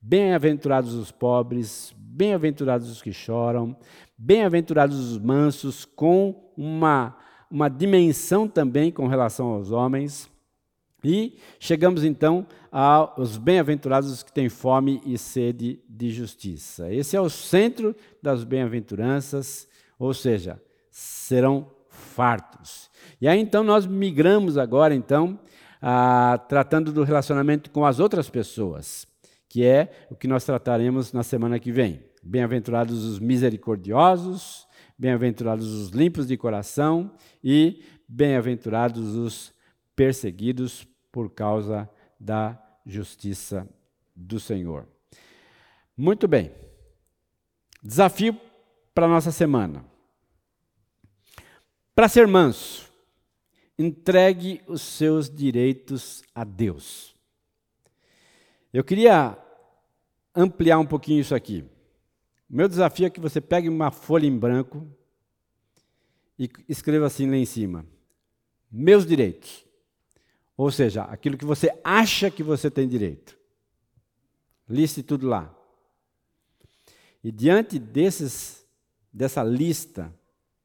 Bem-aventurados 0.00 0.92
os 0.92 1.10
pobres, 1.10 1.94
bem-aventurados 1.96 2.90
os 2.90 3.00
que 3.00 3.12
choram, 3.12 3.74
bem-aventurados 4.18 4.98
os 4.98 5.18
mansos, 5.18 5.86
com 5.86 6.52
uma, 6.56 7.16
uma 7.50 7.68
dimensão 7.68 8.48
também 8.48 8.90
com 8.90 9.06
relação 9.06 9.46
aos 9.48 9.70
homens. 9.70 10.28
E 11.04 11.38
chegamos 11.58 12.02
então 12.02 12.46
aos 12.72 13.36
bem-aventurados 13.36 14.22
que 14.22 14.32
têm 14.32 14.48
fome 14.48 15.02
e 15.04 15.18
sede 15.18 15.80
de 15.88 16.10
justiça. 16.10 16.92
Esse 16.92 17.14
é 17.14 17.20
o 17.20 17.28
centro 17.28 17.94
das 18.22 18.42
bem-aventuranças, 18.42 19.68
ou 19.98 20.14
seja, 20.14 20.60
serão 20.90 21.70
fartos. 21.88 22.90
E 23.20 23.28
aí 23.28 23.38
então 23.38 23.62
nós 23.62 23.86
migramos 23.86 24.56
agora 24.56 24.94
então 24.94 25.38
a, 25.80 26.38
tratando 26.48 26.90
do 26.90 27.04
relacionamento 27.04 27.70
com 27.70 27.84
as 27.84 28.00
outras 28.00 28.30
pessoas, 28.30 29.06
que 29.48 29.62
é 29.64 30.06
o 30.10 30.16
que 30.16 30.26
nós 30.26 30.42
trataremos 30.44 31.12
na 31.12 31.22
semana 31.22 31.58
que 31.58 31.70
vem. 31.70 32.02
Bem-aventurados 32.22 33.04
os 33.04 33.18
misericordiosos, 33.18 34.63
bem-aventurados 34.98 35.72
os 35.72 35.90
limpos 35.90 36.26
de 36.26 36.36
coração 36.36 37.14
e 37.42 37.82
bem-aventurados 38.08 39.14
os 39.14 39.52
perseguidos 39.96 40.86
por 41.10 41.30
causa 41.30 41.88
da 42.18 42.60
justiça 42.86 43.68
do 44.14 44.38
Senhor. 44.38 44.86
Muito 45.96 46.26
bem. 46.26 46.52
Desafio 47.82 48.38
para 48.94 49.08
nossa 49.08 49.30
semana. 49.30 49.84
Para 51.94 52.08
ser 52.08 52.26
manso, 52.26 52.90
entregue 53.78 54.62
os 54.66 54.82
seus 54.82 55.30
direitos 55.30 56.22
a 56.34 56.44
Deus. 56.44 57.14
Eu 58.72 58.82
queria 58.82 59.38
ampliar 60.34 60.78
um 60.78 60.86
pouquinho 60.86 61.20
isso 61.20 61.34
aqui. 61.34 61.64
Meu 62.54 62.68
desafio 62.68 63.06
é 63.06 63.10
que 63.10 63.20
você 63.20 63.40
pegue 63.40 63.68
uma 63.68 63.90
folha 63.90 64.26
em 64.26 64.38
branco 64.38 64.86
e 66.38 66.48
escreva 66.68 67.06
assim 67.06 67.28
lá 67.28 67.36
em 67.36 67.44
cima: 67.44 67.84
Meus 68.70 69.04
direitos. 69.04 69.64
Ou 70.56 70.70
seja, 70.70 71.02
aquilo 71.02 71.36
que 71.36 71.44
você 71.44 71.76
acha 71.82 72.30
que 72.30 72.42
você 72.42 72.70
tem 72.70 72.88
direito. 72.88 73.36
Liste 74.68 75.02
tudo 75.02 75.26
lá. 75.26 75.52
E 77.22 77.32
diante 77.32 77.78
desses, 77.78 78.64
dessa 79.12 79.42
lista, 79.42 80.14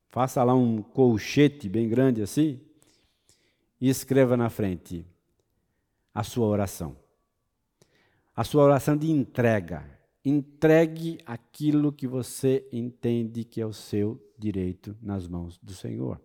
Faça 0.10 0.44
lá 0.44 0.56
um 0.56 0.82
colchete 0.82 1.70
bem 1.70 1.88
grande 1.88 2.22
assim 2.22 2.60
e 3.80 3.88
escreva 3.88 4.36
na 4.36 4.50
frente 4.50 5.06
a 6.14 6.24
sua 6.24 6.48
oração. 6.48 6.98
A 8.36 8.44
sua 8.44 8.64
oração 8.64 8.98
de 8.98 9.10
entrega. 9.12 9.99
Entregue 10.24 11.18
aquilo 11.26 11.94
que 11.94 12.08
você 12.08 12.68
entende 12.72 13.44
que 13.44 13.62
é 13.62 13.66
o 13.66 13.74
seu 13.74 14.22
direito 14.38 14.96
nas 15.02 15.28
mãos 15.28 15.58
do 15.58 15.74
Senhor. 15.74 16.22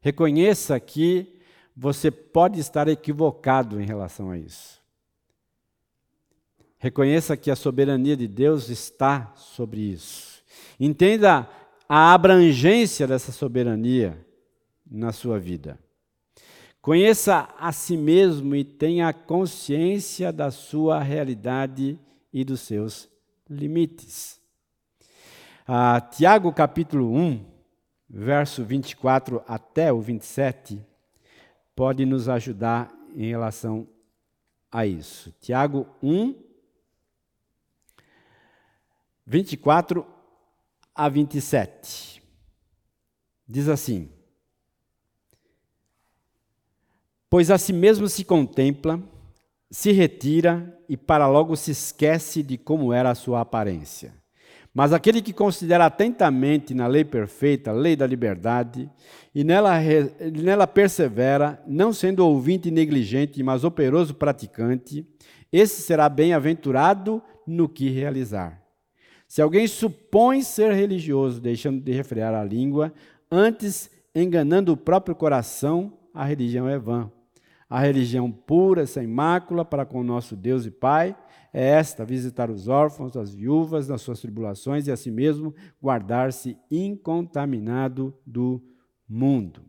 Reconheça 0.00 0.78
que 0.80 1.40
você 1.76 2.10
pode 2.10 2.58
estar 2.58 2.88
equivocado 2.88 3.80
em 3.80 3.86
relação 3.86 4.30
a 4.30 4.38
isso. 4.38 4.82
Reconheça 6.78 7.36
que 7.36 7.50
a 7.50 7.56
soberania 7.56 8.16
de 8.16 8.26
Deus 8.26 8.68
está 8.68 9.32
sobre 9.36 9.80
isso. 9.80 10.42
Entenda 10.80 11.48
a 11.88 12.12
abrangência 12.12 13.06
dessa 13.06 13.30
soberania 13.30 14.26
na 14.90 15.12
sua 15.12 15.38
vida. 15.38 15.78
Conheça 16.80 17.48
a 17.56 17.70
si 17.70 17.96
mesmo 17.96 18.56
e 18.56 18.64
tenha 18.64 19.12
consciência 19.12 20.32
da 20.32 20.50
sua 20.50 21.00
realidade 21.00 21.96
e 22.32 22.44
dos 22.44 22.60
seus 22.60 23.08
limites. 23.48 24.40
Ah, 25.66 26.00
Tiago 26.00 26.52
capítulo 26.52 27.14
1, 27.14 27.44
verso 28.08 28.64
24 28.64 29.42
até 29.46 29.92
o 29.92 30.00
27, 30.00 30.84
pode 31.74 32.04
nos 32.04 32.28
ajudar 32.28 32.92
em 33.14 33.28
relação 33.28 33.88
a 34.70 34.86
isso. 34.86 35.32
Tiago 35.40 35.86
1, 36.02 36.34
24 39.26 40.06
a 40.94 41.08
27. 41.08 42.22
Diz 43.46 43.68
assim: 43.68 44.10
Pois 47.28 47.50
a 47.50 47.58
si 47.58 47.72
mesmo 47.72 48.08
se 48.08 48.24
contempla, 48.24 49.02
se 49.72 49.90
retira 49.90 50.78
e 50.86 50.98
para 50.98 51.26
logo 51.26 51.56
se 51.56 51.70
esquece 51.70 52.42
de 52.42 52.58
como 52.58 52.92
era 52.92 53.10
a 53.10 53.14
sua 53.14 53.40
aparência. 53.40 54.12
Mas 54.74 54.92
aquele 54.92 55.22
que 55.22 55.32
considera 55.32 55.86
atentamente 55.86 56.74
na 56.74 56.86
lei 56.86 57.04
perfeita, 57.04 57.72
lei 57.72 57.96
da 57.96 58.06
liberdade, 58.06 58.88
e 59.34 59.42
nela, 59.42 59.72
nela 60.34 60.66
persevera, 60.66 61.62
não 61.66 61.90
sendo 61.90 62.20
ouvinte 62.20 62.70
negligente, 62.70 63.42
mas 63.42 63.64
operoso 63.64 64.14
praticante, 64.14 65.06
esse 65.50 65.80
será 65.80 66.06
bem-aventurado 66.06 67.22
no 67.46 67.66
que 67.66 67.88
realizar. 67.88 68.62
Se 69.26 69.40
alguém 69.40 69.66
supõe 69.66 70.42
ser 70.42 70.72
religioso, 70.74 71.40
deixando 71.40 71.80
de 71.80 71.92
refrear 71.92 72.34
a 72.34 72.44
língua, 72.44 72.92
antes 73.30 73.90
enganando 74.14 74.72
o 74.72 74.76
próprio 74.76 75.14
coração, 75.14 75.98
a 76.12 76.24
religião 76.24 76.68
é 76.68 76.78
vã. 76.78 77.10
A 77.72 77.80
religião 77.80 78.30
pura, 78.30 78.84
sem 78.84 79.06
mácula, 79.06 79.64
para 79.64 79.86
com 79.86 80.04
nosso 80.04 80.36
Deus 80.36 80.66
e 80.66 80.70
Pai, 80.70 81.16
é 81.54 81.68
esta: 81.70 82.04
visitar 82.04 82.50
os 82.50 82.68
órfãos, 82.68 83.16
as 83.16 83.32
viúvas 83.32 83.88
nas 83.88 84.02
suas 84.02 84.20
tribulações 84.20 84.86
e, 84.86 84.92
assim 84.92 85.10
mesmo, 85.10 85.54
guardar-se 85.80 86.54
incontaminado 86.70 88.14
do 88.26 88.62
mundo. 89.08 89.62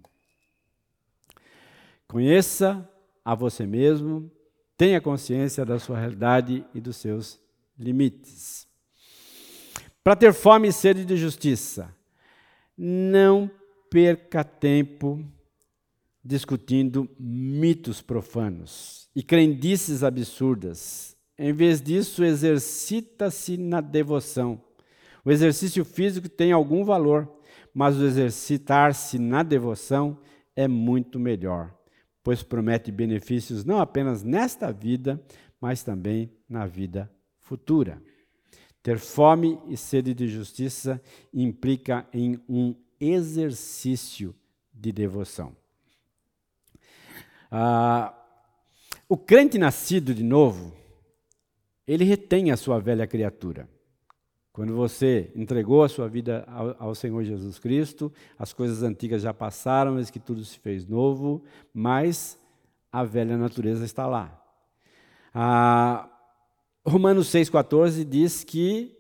Conheça 2.06 2.86
a 3.24 3.34
você 3.34 3.66
mesmo, 3.66 4.30
tenha 4.76 5.00
consciência 5.00 5.64
da 5.64 5.80
sua 5.80 5.98
realidade 5.98 6.66
e 6.76 6.82
dos 6.82 6.98
seus 6.98 7.40
limites. 7.80 8.68
Para 10.04 10.18
ter 10.18 10.34
fome 10.34 10.68
e 10.68 10.74
sede 10.74 11.06
de 11.06 11.16
justiça, 11.16 11.96
não 12.78 13.50
perca 13.90 14.44
tempo 14.44 15.24
discutindo 16.24 17.10
mitos 17.20 18.02
profanos 18.02 19.10
e 19.16 19.22
crendices 19.22 20.04
absurdas. 20.04 21.16
Em 21.38 21.52
vez 21.52 21.82
disso, 21.82 22.24
exercita-se 22.24 23.58
na 23.58 23.82
devoção. 23.82 24.62
O 25.26 25.32
exercício 25.32 25.84
físico 25.84 26.30
tem 26.30 26.52
algum 26.52 26.84
valor, 26.86 27.30
mas 27.74 27.98
o 27.98 28.06
exercitar-se 28.06 29.18
na 29.18 29.44
devoção 29.44 30.18
é 30.56 30.68
muito 30.68 31.20
melhor, 31.20 31.76
pois 32.24 32.44
promete 32.44 32.92
benefícios 32.92 33.66
não 33.66 33.80
apenas 33.80 34.24
nesta 34.24 34.72
vida, 34.72 35.22
mas 35.60 35.84
também 35.84 36.32
na 36.48 36.66
vida 36.66 37.12
futura. 37.40 38.02
Ter 38.82 39.00
fome 39.00 39.60
e 39.68 39.78
sede 39.78 40.14
de 40.14 40.28
justiça 40.28 41.02
implica 41.34 42.06
em 42.14 42.40
um 42.48 42.76
exercício 43.00 44.36
de 44.74 44.92
devoção. 44.92 45.63
Ah, 47.56 48.12
o 49.08 49.16
crente 49.16 49.60
nascido 49.60 50.12
de 50.12 50.24
novo, 50.24 50.74
ele 51.86 52.04
retém 52.04 52.50
a 52.50 52.58
sua 52.58 52.80
velha 52.80 53.06
criatura. 53.06 53.70
Quando 54.52 54.76
você 54.76 55.32
entregou 55.36 55.84
a 55.84 55.90
sua 55.90 56.08
vida 56.08 56.44
ao, 56.48 56.76
ao, 56.80 56.96
Senhor 56.96 57.24
Jesus 57.24 57.60
Cristo, 57.60 58.12
as 58.40 58.54
coisas 58.54 58.82
antigas 58.82 59.22
já 59.22 59.32
passaram, 59.32 59.94
mas 59.94 60.10
que 60.10 60.20
tudo 60.20 60.44
se 60.44 60.58
fez 60.58 60.88
novo, 60.88 61.44
mas 61.72 62.40
a 62.92 63.04
velha 63.04 63.38
natureza 63.38 63.86
está 63.86 64.08
lá. 64.08 64.44
Ah, 65.32 66.10
Romanos 66.84 67.28
6,14 67.28 68.04
diz 68.04 68.44
que 68.44 68.98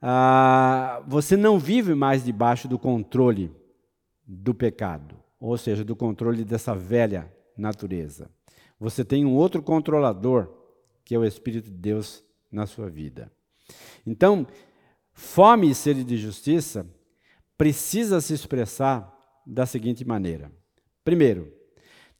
ah, 0.00 1.02
você 1.08 1.36
não 1.36 1.58
vive 1.58 1.96
mais 1.96 2.24
debaixo 2.24 2.68
do 2.68 2.78
controle 2.78 3.50
do 4.24 4.54
pecado, 4.54 5.16
ou 5.40 5.58
seja, 5.58 5.84
do 5.84 5.96
controle 5.96 6.44
dessa 6.44 6.76
velha 6.76 7.28
natureza. 7.56 8.30
Você 8.78 9.04
tem 9.04 9.24
um 9.24 9.34
outro 9.34 9.62
controlador, 9.62 10.52
que 11.04 11.14
é 11.14 11.18
o 11.18 11.24
Espírito 11.24 11.70
de 11.70 11.76
Deus 11.76 12.24
na 12.50 12.66
sua 12.66 12.88
vida. 12.88 13.30
Então, 14.06 14.46
fome 15.12 15.70
e 15.70 15.74
sede 15.74 16.04
de 16.04 16.16
justiça 16.16 16.86
precisa 17.56 18.20
se 18.20 18.34
expressar 18.34 19.12
da 19.46 19.66
seguinte 19.66 20.04
maneira: 20.04 20.50
primeiro, 21.04 21.52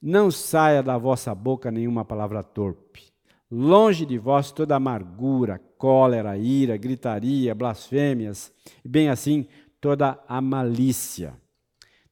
não 0.00 0.30
saia 0.30 0.82
da 0.82 0.98
vossa 0.98 1.34
boca 1.34 1.70
nenhuma 1.70 2.04
palavra 2.04 2.42
torpe. 2.42 3.12
Longe 3.50 4.06
de 4.06 4.16
vós 4.16 4.50
toda 4.50 4.76
amargura, 4.76 5.60
cólera, 5.76 6.38
ira, 6.38 6.76
gritaria, 6.76 7.54
blasfêmias, 7.54 8.52
e 8.84 8.88
bem 8.88 9.10
assim 9.10 9.46
toda 9.80 10.18
a 10.26 10.40
malícia. 10.40 11.36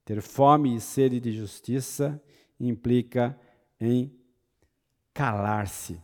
Ter 0.04 0.20
fome 0.20 0.76
e 0.76 0.80
sede 0.80 1.18
de 1.18 1.32
justiça 1.32 2.20
implica 2.60 3.38
em 3.80 4.12
calar-se, 5.14 6.00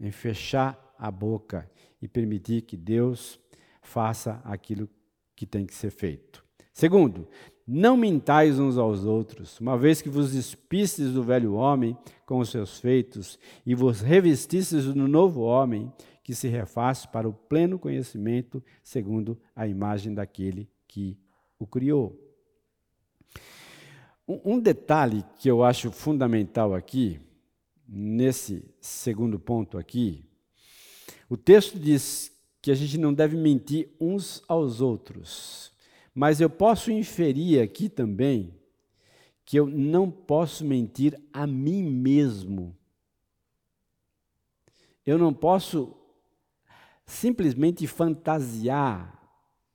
em 0.00 0.10
fechar 0.10 0.94
a 0.98 1.10
boca 1.10 1.70
e 2.00 2.08
permitir 2.08 2.62
que 2.62 2.76
Deus 2.76 3.38
faça 3.82 4.40
aquilo 4.44 4.88
que 5.36 5.46
tem 5.46 5.66
que 5.66 5.74
ser 5.74 5.90
feito. 5.90 6.44
Segundo, 6.72 7.28
não 7.66 7.96
mintais 7.96 8.58
uns 8.58 8.78
aos 8.78 9.04
outros, 9.04 9.60
uma 9.60 9.76
vez 9.76 10.00
que 10.00 10.08
vos 10.08 10.32
despistes 10.32 11.12
do 11.12 11.22
velho 11.22 11.54
homem 11.54 11.96
com 12.24 12.38
os 12.38 12.50
seus 12.50 12.80
feitos 12.80 13.38
e 13.66 13.74
vos 13.74 14.00
revestistes 14.00 14.84
do 14.84 15.08
novo 15.08 15.42
homem, 15.42 15.92
que 16.24 16.34
se 16.34 16.48
refaz 16.48 17.06
para 17.06 17.28
o 17.28 17.32
pleno 17.32 17.78
conhecimento, 17.78 18.62
segundo 18.82 19.40
a 19.56 19.66
imagem 19.66 20.12
daquele 20.14 20.68
que 20.86 21.18
o 21.58 21.66
criou. 21.66 22.27
Um 24.28 24.60
detalhe 24.60 25.24
que 25.38 25.50
eu 25.50 25.64
acho 25.64 25.90
fundamental 25.90 26.74
aqui, 26.74 27.18
nesse 27.88 28.62
segundo 28.78 29.38
ponto 29.38 29.78
aqui, 29.78 30.22
o 31.30 31.36
texto 31.36 31.78
diz 31.78 32.30
que 32.60 32.70
a 32.70 32.74
gente 32.74 32.98
não 32.98 33.14
deve 33.14 33.38
mentir 33.38 33.88
uns 33.98 34.42
aos 34.46 34.82
outros. 34.82 35.72
Mas 36.14 36.42
eu 36.42 36.50
posso 36.50 36.90
inferir 36.90 37.62
aqui 37.62 37.88
também 37.88 38.54
que 39.46 39.58
eu 39.58 39.66
não 39.66 40.10
posso 40.10 40.62
mentir 40.62 41.18
a 41.32 41.46
mim 41.46 41.82
mesmo. 41.82 42.76
Eu 45.06 45.16
não 45.16 45.32
posso 45.32 45.96
simplesmente 47.06 47.86
fantasiar 47.86 49.18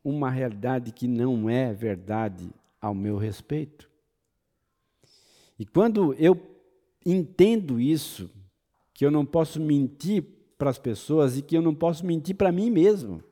uma 0.03 0.29
realidade 0.29 0.91
que 0.91 1.07
não 1.07 1.49
é 1.49 1.73
verdade 1.73 2.51
ao 2.79 2.93
meu 2.93 3.17
respeito. 3.17 3.89
E 5.63 5.65
quando 5.65 6.13
eu 6.15 6.37
entendo 7.05 7.79
isso, 7.79 8.29
que 8.93 9.05
eu 9.05 9.09
não 9.09 9.25
posso 9.25 9.61
mentir 9.61 10.21
para 10.57 10.69
as 10.69 10.77
pessoas 10.77 11.37
e 11.37 11.41
que 11.41 11.55
eu 11.55 11.61
não 11.61 11.73
posso 11.73 12.05
mentir 12.05 12.35
para 12.35 12.51
mim 12.51 12.69
mesmo. 12.69 13.23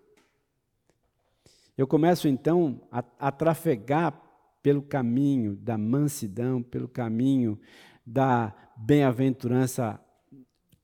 Eu 1.77 1.85
começo 1.85 2.29
então 2.29 2.79
a, 2.89 3.03
a 3.19 3.31
trafegar 3.33 4.17
pelo 4.63 4.81
caminho 4.81 5.57
da 5.57 5.77
mansidão, 5.77 6.63
pelo 6.63 6.87
caminho 6.87 7.59
da 8.05 8.55
bem-aventurança, 8.77 9.99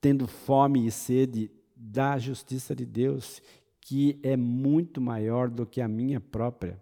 tendo 0.01 0.27
fome 0.27 0.85
e 0.85 0.91
sede 0.91 1.49
da 1.73 2.17
justiça 2.17 2.75
de 2.75 2.85
Deus, 2.85 3.41
que 3.79 4.19
é 4.21 4.35
muito 4.35 4.99
maior 4.99 5.49
do 5.49 5.65
que 5.65 5.79
a 5.79 5.87
minha 5.87 6.19
própria, 6.19 6.77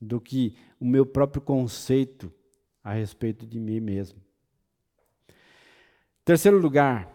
do 0.00 0.18
que 0.18 0.56
o 0.80 0.86
meu 0.86 1.04
próprio 1.04 1.42
conceito 1.42 2.32
a 2.86 2.92
respeito 2.92 3.44
de 3.44 3.58
mim 3.58 3.80
mesmo. 3.80 4.16
Terceiro 6.24 6.56
lugar, 6.56 7.12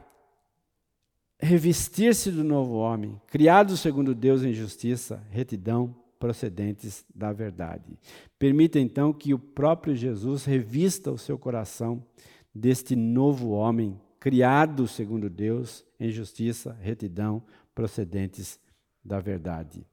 revestir-se 1.39 2.29
do 2.29 2.43
novo 2.43 2.75
homem, 2.75 3.19
criado 3.27 3.77
segundo 3.77 4.13
Deus 4.13 4.43
em 4.43 4.51
justiça, 4.51 5.25
retidão, 5.29 5.95
procedentes 6.19 7.05
da 7.15 7.31
verdade. 7.31 7.97
Permita 8.37 8.81
então 8.81 9.13
que 9.13 9.33
o 9.33 9.39
próprio 9.39 9.95
Jesus 9.95 10.43
revista 10.43 11.09
o 11.09 11.17
seu 11.17 11.39
coração 11.39 12.05
deste 12.53 12.93
novo 12.93 13.51
homem, 13.51 13.97
criado 14.19 14.89
segundo 14.89 15.29
Deus 15.29 15.85
em 15.97 16.09
justiça, 16.09 16.77
retidão, 16.81 17.41
procedentes 17.73 18.59
da 19.01 19.21
verdade. 19.21 19.87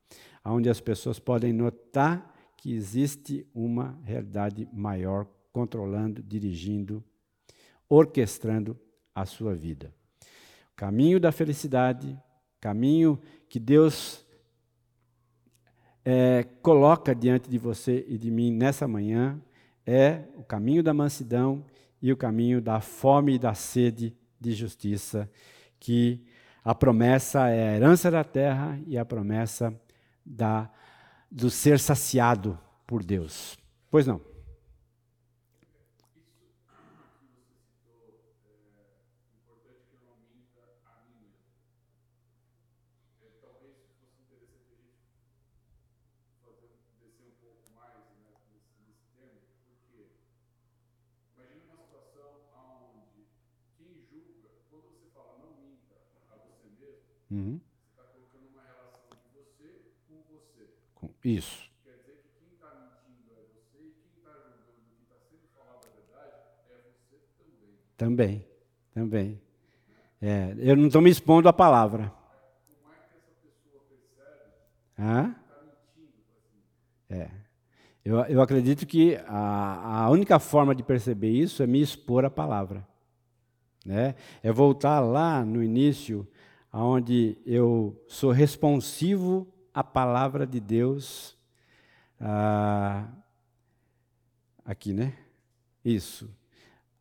Onde 0.45 0.69
as 0.69 0.81
pessoas 0.81 1.21
podem 1.21 1.53
notar 1.53 2.35
que 2.57 2.75
existe 2.75 3.47
uma 3.55 3.97
realidade 4.03 4.69
maior 4.73 5.29
controlando, 5.53 6.23
dirigindo, 6.23 7.03
orquestrando 7.89 8.79
a 9.15 9.25
sua 9.25 9.55
vida. 9.55 9.93
Caminho 10.77 11.19
da 11.19 11.33
felicidade, 11.33 12.17
caminho 12.61 13.21
que 13.49 13.59
Deus 13.59 14.25
é, 16.05 16.45
coloca 16.63 17.15
diante 17.15 17.51
de 17.51 17.59
você 17.59 18.05
e 18.09 18.17
de 18.17 18.31
mim 18.31 18.53
nessa 18.53 18.87
manhã 18.87 19.41
é 19.85 20.25
o 20.37 20.45
caminho 20.45 20.83
da 20.83 20.95
mansidão 20.95 21.65
e 22.01 22.13
o 22.13 22.17
caminho 22.17 22.61
da 22.61 22.81
fome 22.81 23.35
e 23.35 23.39
da 23.39 23.55
sede 23.55 24.17
de 24.41 24.53
justiça, 24.53 25.29
que 25.81 26.25
a 26.63 26.75
promessa 26.75 27.49
é 27.49 27.71
a 27.71 27.77
herança 27.77 28.11
da 28.11 28.23
terra 28.23 28.79
e 28.87 28.97
a 28.97 29.05
promessa 29.05 29.75
da, 30.25 30.71
do 31.31 31.51
ser 31.51 31.79
saciado 31.79 32.59
por 32.87 33.03
Deus. 33.03 33.59
Pois 33.91 34.07
não. 34.07 34.21
Uhum. 57.31 57.61
Você 57.61 57.91
está 57.91 58.05
colocando 58.05 58.49
uma 58.53 58.63
relação 58.63 59.11
de 59.13 59.29
você 59.35 59.69
com 60.09 60.17
você. 60.31 60.69
Com, 60.95 61.11
isso. 61.25 61.71
Quer 61.85 61.97
dizer 61.97 62.23
que 62.23 62.29
quem 62.39 62.55
está 62.55 62.69
mentindo 62.75 63.33
é 63.33 63.45
você 63.53 63.79
e 63.79 63.93
quem 64.01 64.09
está 64.17 64.33
julgando 64.33 64.97
que 64.97 65.03
está 65.03 65.17
sendo 65.29 65.45
falado 65.55 65.85
a 65.85 65.93
verdade 65.95 66.33
é 66.71 66.77
você 66.89 67.17
também. 67.37 67.77
Também, 67.97 68.47
também. 68.95 69.41
É, 70.21 70.55
eu 70.59 70.77
não 70.77 70.87
estou 70.87 71.03
me 71.03 71.11
expondo 71.11 71.49
à 71.49 71.53
palavra. 71.53 72.13
Como 72.83 72.93
é 72.93 72.97
que 72.97 73.17
essa 73.17 73.31
pessoa 73.43 73.83
percebe 73.89 74.55
Hã? 74.99 75.35
que 75.35 75.41
está 75.41 75.63
mentindo? 75.65 76.13
É. 77.11 77.49
Eu, 78.05 78.17
eu 78.25 78.41
acredito 78.41 78.87
que 78.87 79.17
a, 79.27 80.05
a 80.05 80.11
única 80.11 80.39
forma 80.39 80.75
de 80.75 80.83
perceber 80.83 81.31
isso 81.31 81.63
é 81.63 81.67
me 81.67 81.83
expor 81.83 82.25
à 82.25 82.31
palavra. 82.31 82.87
Né? 83.85 84.15
É 84.43 84.51
voltar 84.51 85.01
lá 85.01 85.45
no 85.45 85.63
início, 85.63 86.27
onde 86.85 87.37
eu 87.45 88.01
sou 88.07 88.31
responsivo 88.31 89.47
à 89.75 89.83
palavra 89.83 90.47
de 90.47 90.61
Deus. 90.61 91.37
Ah, 92.21 93.07
aqui, 94.65 94.93
né? 94.93 95.15
Isso. 95.85 96.31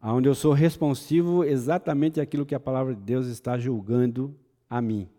Onde 0.02 0.28
eu 0.28 0.36
sou 0.36 0.54
responsivo 0.54 1.44
exatamente 1.44 2.20
aquilo 2.20 2.46
que 2.46 2.56
a 2.56 2.60
palavra 2.60 2.96
de 2.96 3.02
Deus 3.02 3.28
está 3.28 3.58
julgando 3.58 4.36
a 4.70 4.82
mim. 4.82 5.10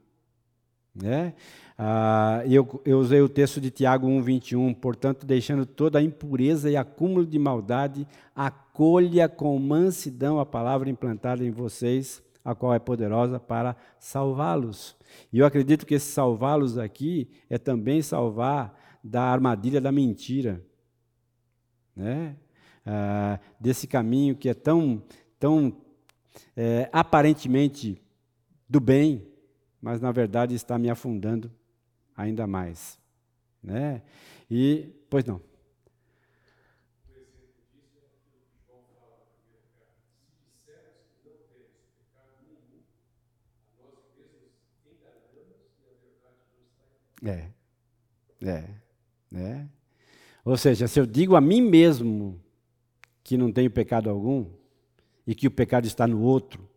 Né? 0.94 1.34
Ah, 1.76 2.42
eu, 2.46 2.80
eu 2.84 2.98
usei 2.98 3.20
o 3.20 3.28
texto 3.28 3.60
de 3.60 3.70
Tiago 3.70 4.08
1,21, 4.08 4.74
portanto, 4.74 5.24
deixando 5.24 5.64
toda 5.66 5.98
a 5.98 6.02
impureza 6.02 6.70
e 6.70 6.76
acúmulo 6.76 7.24
de 7.24 7.38
maldade, 7.38 8.06
acolha 8.34 9.28
com 9.28 9.56
mansidão 9.58 10.40
a 10.40 10.46
palavra 10.46 10.90
implantada 10.90 11.44
em 11.44 11.50
vocês, 11.50 12.22
a 12.50 12.54
qual 12.54 12.72
é 12.74 12.78
poderosa 12.78 13.38
para 13.38 13.76
salvá-los. 13.98 14.96
E 15.30 15.38
eu 15.38 15.46
acredito 15.46 15.84
que 15.84 15.94
esse 15.94 16.10
salvá-los 16.10 16.78
aqui 16.78 17.28
é 17.50 17.58
também 17.58 18.00
salvar 18.00 18.74
da 19.04 19.22
armadilha 19.22 19.80
da 19.80 19.92
mentira, 19.92 20.64
né? 21.94 22.36
Ah, 22.86 23.38
desse 23.60 23.86
caminho 23.86 24.34
que 24.34 24.48
é 24.48 24.54
tão, 24.54 25.02
tão 25.38 25.76
é, 26.56 26.88
aparentemente 26.90 28.00
do 28.66 28.80
bem, 28.80 29.28
mas 29.80 30.00
na 30.00 30.10
verdade 30.10 30.54
está 30.54 30.78
me 30.78 30.88
afundando 30.88 31.52
ainda 32.16 32.46
mais. 32.46 32.98
Né? 33.62 34.00
E, 34.50 34.88
pois 35.10 35.24
não. 35.24 35.38
É, 47.24 47.48
é, 48.42 48.64
é. 49.34 49.66
Ou 50.44 50.56
seja, 50.56 50.88
se 50.88 50.98
eu 50.98 51.06
digo 51.06 51.36
a 51.36 51.40
mim 51.40 51.60
mesmo 51.60 52.40
que 53.22 53.36
não 53.36 53.52
tenho 53.52 53.70
pecado 53.70 54.08
algum 54.08 54.46
e 55.26 55.34
que 55.34 55.46
o 55.46 55.50
pecado 55.50 55.86
está 55.86 56.06
no 56.06 56.20
outro, 56.22 56.68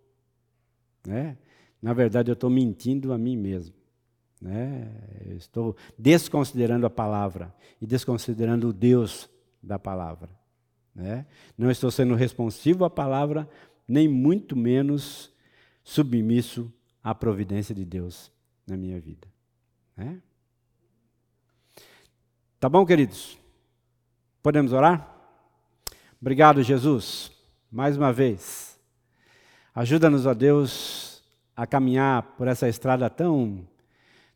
né? 1.05 1.37
Na 1.81 1.93
verdade, 1.93 2.29
eu 2.29 2.33
estou 2.33 2.49
mentindo 2.49 3.11
a 3.11 3.17
mim 3.17 3.35
mesmo. 3.35 3.73
Né? 4.39 4.91
Eu 5.25 5.37
estou 5.37 5.75
desconsiderando 5.97 6.85
a 6.85 6.89
palavra 6.89 7.53
e 7.81 7.87
desconsiderando 7.87 8.69
o 8.69 8.73
Deus 8.73 9.29
da 9.61 9.79
palavra. 9.79 10.29
Né? 10.93 11.25
Não 11.57 11.71
estou 11.71 11.89
sendo 11.89 12.13
responsivo 12.13 12.85
à 12.85 12.89
palavra, 12.89 13.49
nem 13.87 14.07
muito 14.07 14.55
menos 14.55 15.33
submisso 15.83 16.71
à 17.03 17.15
providência 17.15 17.73
de 17.73 17.85
Deus 17.85 18.31
na 18.67 18.77
minha 18.77 18.99
vida. 18.99 19.27
Né? 19.95 20.21
Tá 22.61 22.69
bom, 22.69 22.85
queridos? 22.85 23.39
Podemos 24.43 24.71
orar? 24.71 25.11
Obrigado, 26.21 26.61
Jesus, 26.61 27.31
mais 27.71 27.97
uma 27.97 28.13
vez. 28.13 28.79
Ajuda-nos, 29.73 30.27
ó 30.27 30.33
Deus, 30.35 31.23
a 31.55 31.65
caminhar 31.65 32.21
por 32.37 32.47
essa 32.47 32.69
estrada 32.69 33.09
tão 33.09 33.67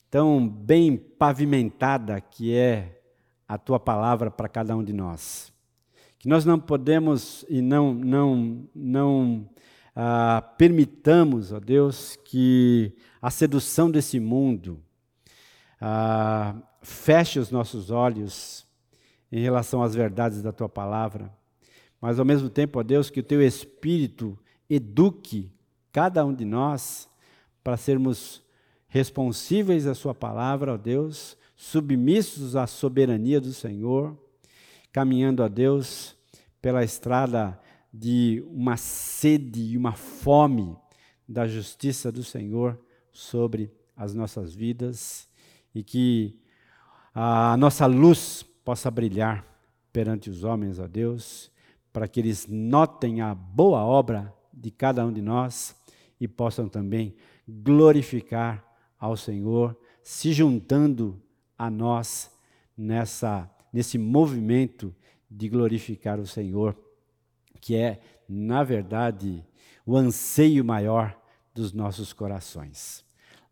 tão 0.10 0.50
bem 0.50 0.98
pavimentada 0.98 2.20
que 2.20 2.52
é 2.52 3.00
a 3.48 3.60
tua 3.60 3.80
palavra 3.80 4.32
para 4.32 4.50
cada 4.50 4.76
um 4.76 4.84
de 4.84 4.92
nós. 4.92 5.54
Que 6.18 6.28
nós 6.28 6.44
não 6.46 6.60
podemos 6.60 7.46
e 7.48 7.62
não, 7.62 7.94
não, 7.94 8.68
não 8.74 9.48
ah, 9.96 10.42
permitamos, 10.58 11.54
ó 11.54 11.60
Deus, 11.60 12.18
que 12.26 12.92
a 13.22 13.30
sedução 13.30 13.92
desse 13.92 14.20
mundo 14.20 14.82
ah, 15.80 16.56
feche 16.86 17.40
os 17.40 17.50
nossos 17.50 17.90
olhos 17.90 18.66
em 19.32 19.42
relação 19.42 19.82
às 19.82 19.96
verdades 19.96 20.42
da 20.42 20.52
tua 20.52 20.70
palavra, 20.70 21.34
mas 22.00 22.20
ao 22.20 22.26
mesmo 22.26 22.50
tempo, 22.50 22.80
ó 22.80 22.84
Deus, 22.84 23.10
que 23.10 23.20
o 23.20 23.24
teu 23.24 23.42
Espírito 23.42 24.38
eduque 24.70 25.52
cada 25.92 26.24
um 26.24 26.34
de 26.34 26.46
nós 26.46 27.10
para 27.64 27.76
sermos 27.76 28.44
responsíveis 28.88 29.88
à 29.88 29.96
Sua 29.96 30.14
palavra, 30.14 30.74
ó 30.74 30.78
Deus, 30.78 31.36
submissos 31.56 32.56
à 32.56 32.68
soberania 32.68 33.42
do 33.42 33.52
Senhor, 33.52 34.16
caminhando 34.92 35.42
a 35.42 35.48
Deus 35.48 36.16
pela 36.62 36.84
estrada 36.84 37.60
de 37.92 38.44
uma 38.48 38.78
sede 38.78 39.62
e 39.62 39.78
uma 39.78 39.94
fome 39.94 40.78
da 41.28 41.48
justiça 41.48 42.12
do 42.12 42.24
Senhor 42.24 42.80
sobre 43.12 43.74
as 43.98 44.14
nossas 44.14 44.54
vidas 44.54 45.28
e 45.74 45.84
que 45.84 46.40
a 47.16 47.56
nossa 47.56 47.86
luz 47.86 48.44
possa 48.44 48.92
brilhar 48.92 49.46
perante 49.94 50.30
os 50.30 50.44
homens, 50.44 50.80
ó 50.80 50.88
Deus, 50.88 51.50
para 51.94 52.10
que 52.10 52.20
eles 52.20 52.46
notem 52.46 53.22
a 53.22 53.34
boa 53.34 53.80
obra 53.86 54.34
de 54.54 54.70
cada 54.70 55.06
um 55.06 55.14
de 55.14 55.22
nós 55.22 55.74
e 56.20 56.28
possam 56.28 56.68
também 56.68 57.16
glorificar 57.48 58.62
ao 59.00 59.16
Senhor, 59.16 59.78
se 60.04 60.34
juntando 60.34 61.22
a 61.58 61.70
nós 61.70 62.30
nessa 62.78 63.50
nesse 63.72 63.98
movimento 63.98 64.96
de 65.30 65.50
glorificar 65.50 66.18
o 66.18 66.26
Senhor, 66.26 66.78
que 67.60 67.76
é, 67.76 68.00
na 68.28 68.64
verdade, 68.64 69.46
o 69.86 69.98
anseio 69.98 70.64
maior 70.64 71.14
dos 71.54 71.74
nossos 71.74 72.14
corações. 72.14 73.04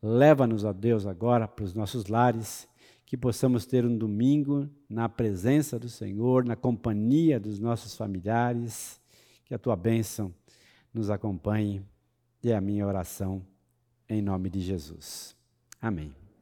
Leva-nos, 0.01 0.63
ó 0.63 0.71
Deus, 0.71 1.05
agora 1.05 1.45
para 1.45 1.65
os 1.65 1.73
nossos 1.73 2.07
lares, 2.07 2.69
que 3.13 3.17
possamos 3.17 3.67
ter 3.67 3.85
um 3.85 3.95
domingo 3.95 4.67
na 4.89 5.07
presença 5.07 5.77
do 5.77 5.87
Senhor, 5.87 6.43
na 6.43 6.55
companhia 6.55 7.39
dos 7.39 7.59
nossos 7.59 7.95
familiares, 7.95 8.99
que 9.45 9.53
a 9.53 9.59
tua 9.59 9.75
bênção 9.75 10.33
nos 10.91 11.11
acompanhe. 11.11 11.85
E 12.43 12.49
é 12.49 12.55
a 12.55 12.61
minha 12.61 12.87
oração 12.87 13.45
em 14.09 14.19
nome 14.19 14.49
de 14.49 14.61
Jesus. 14.61 15.35
Amém. 15.79 16.22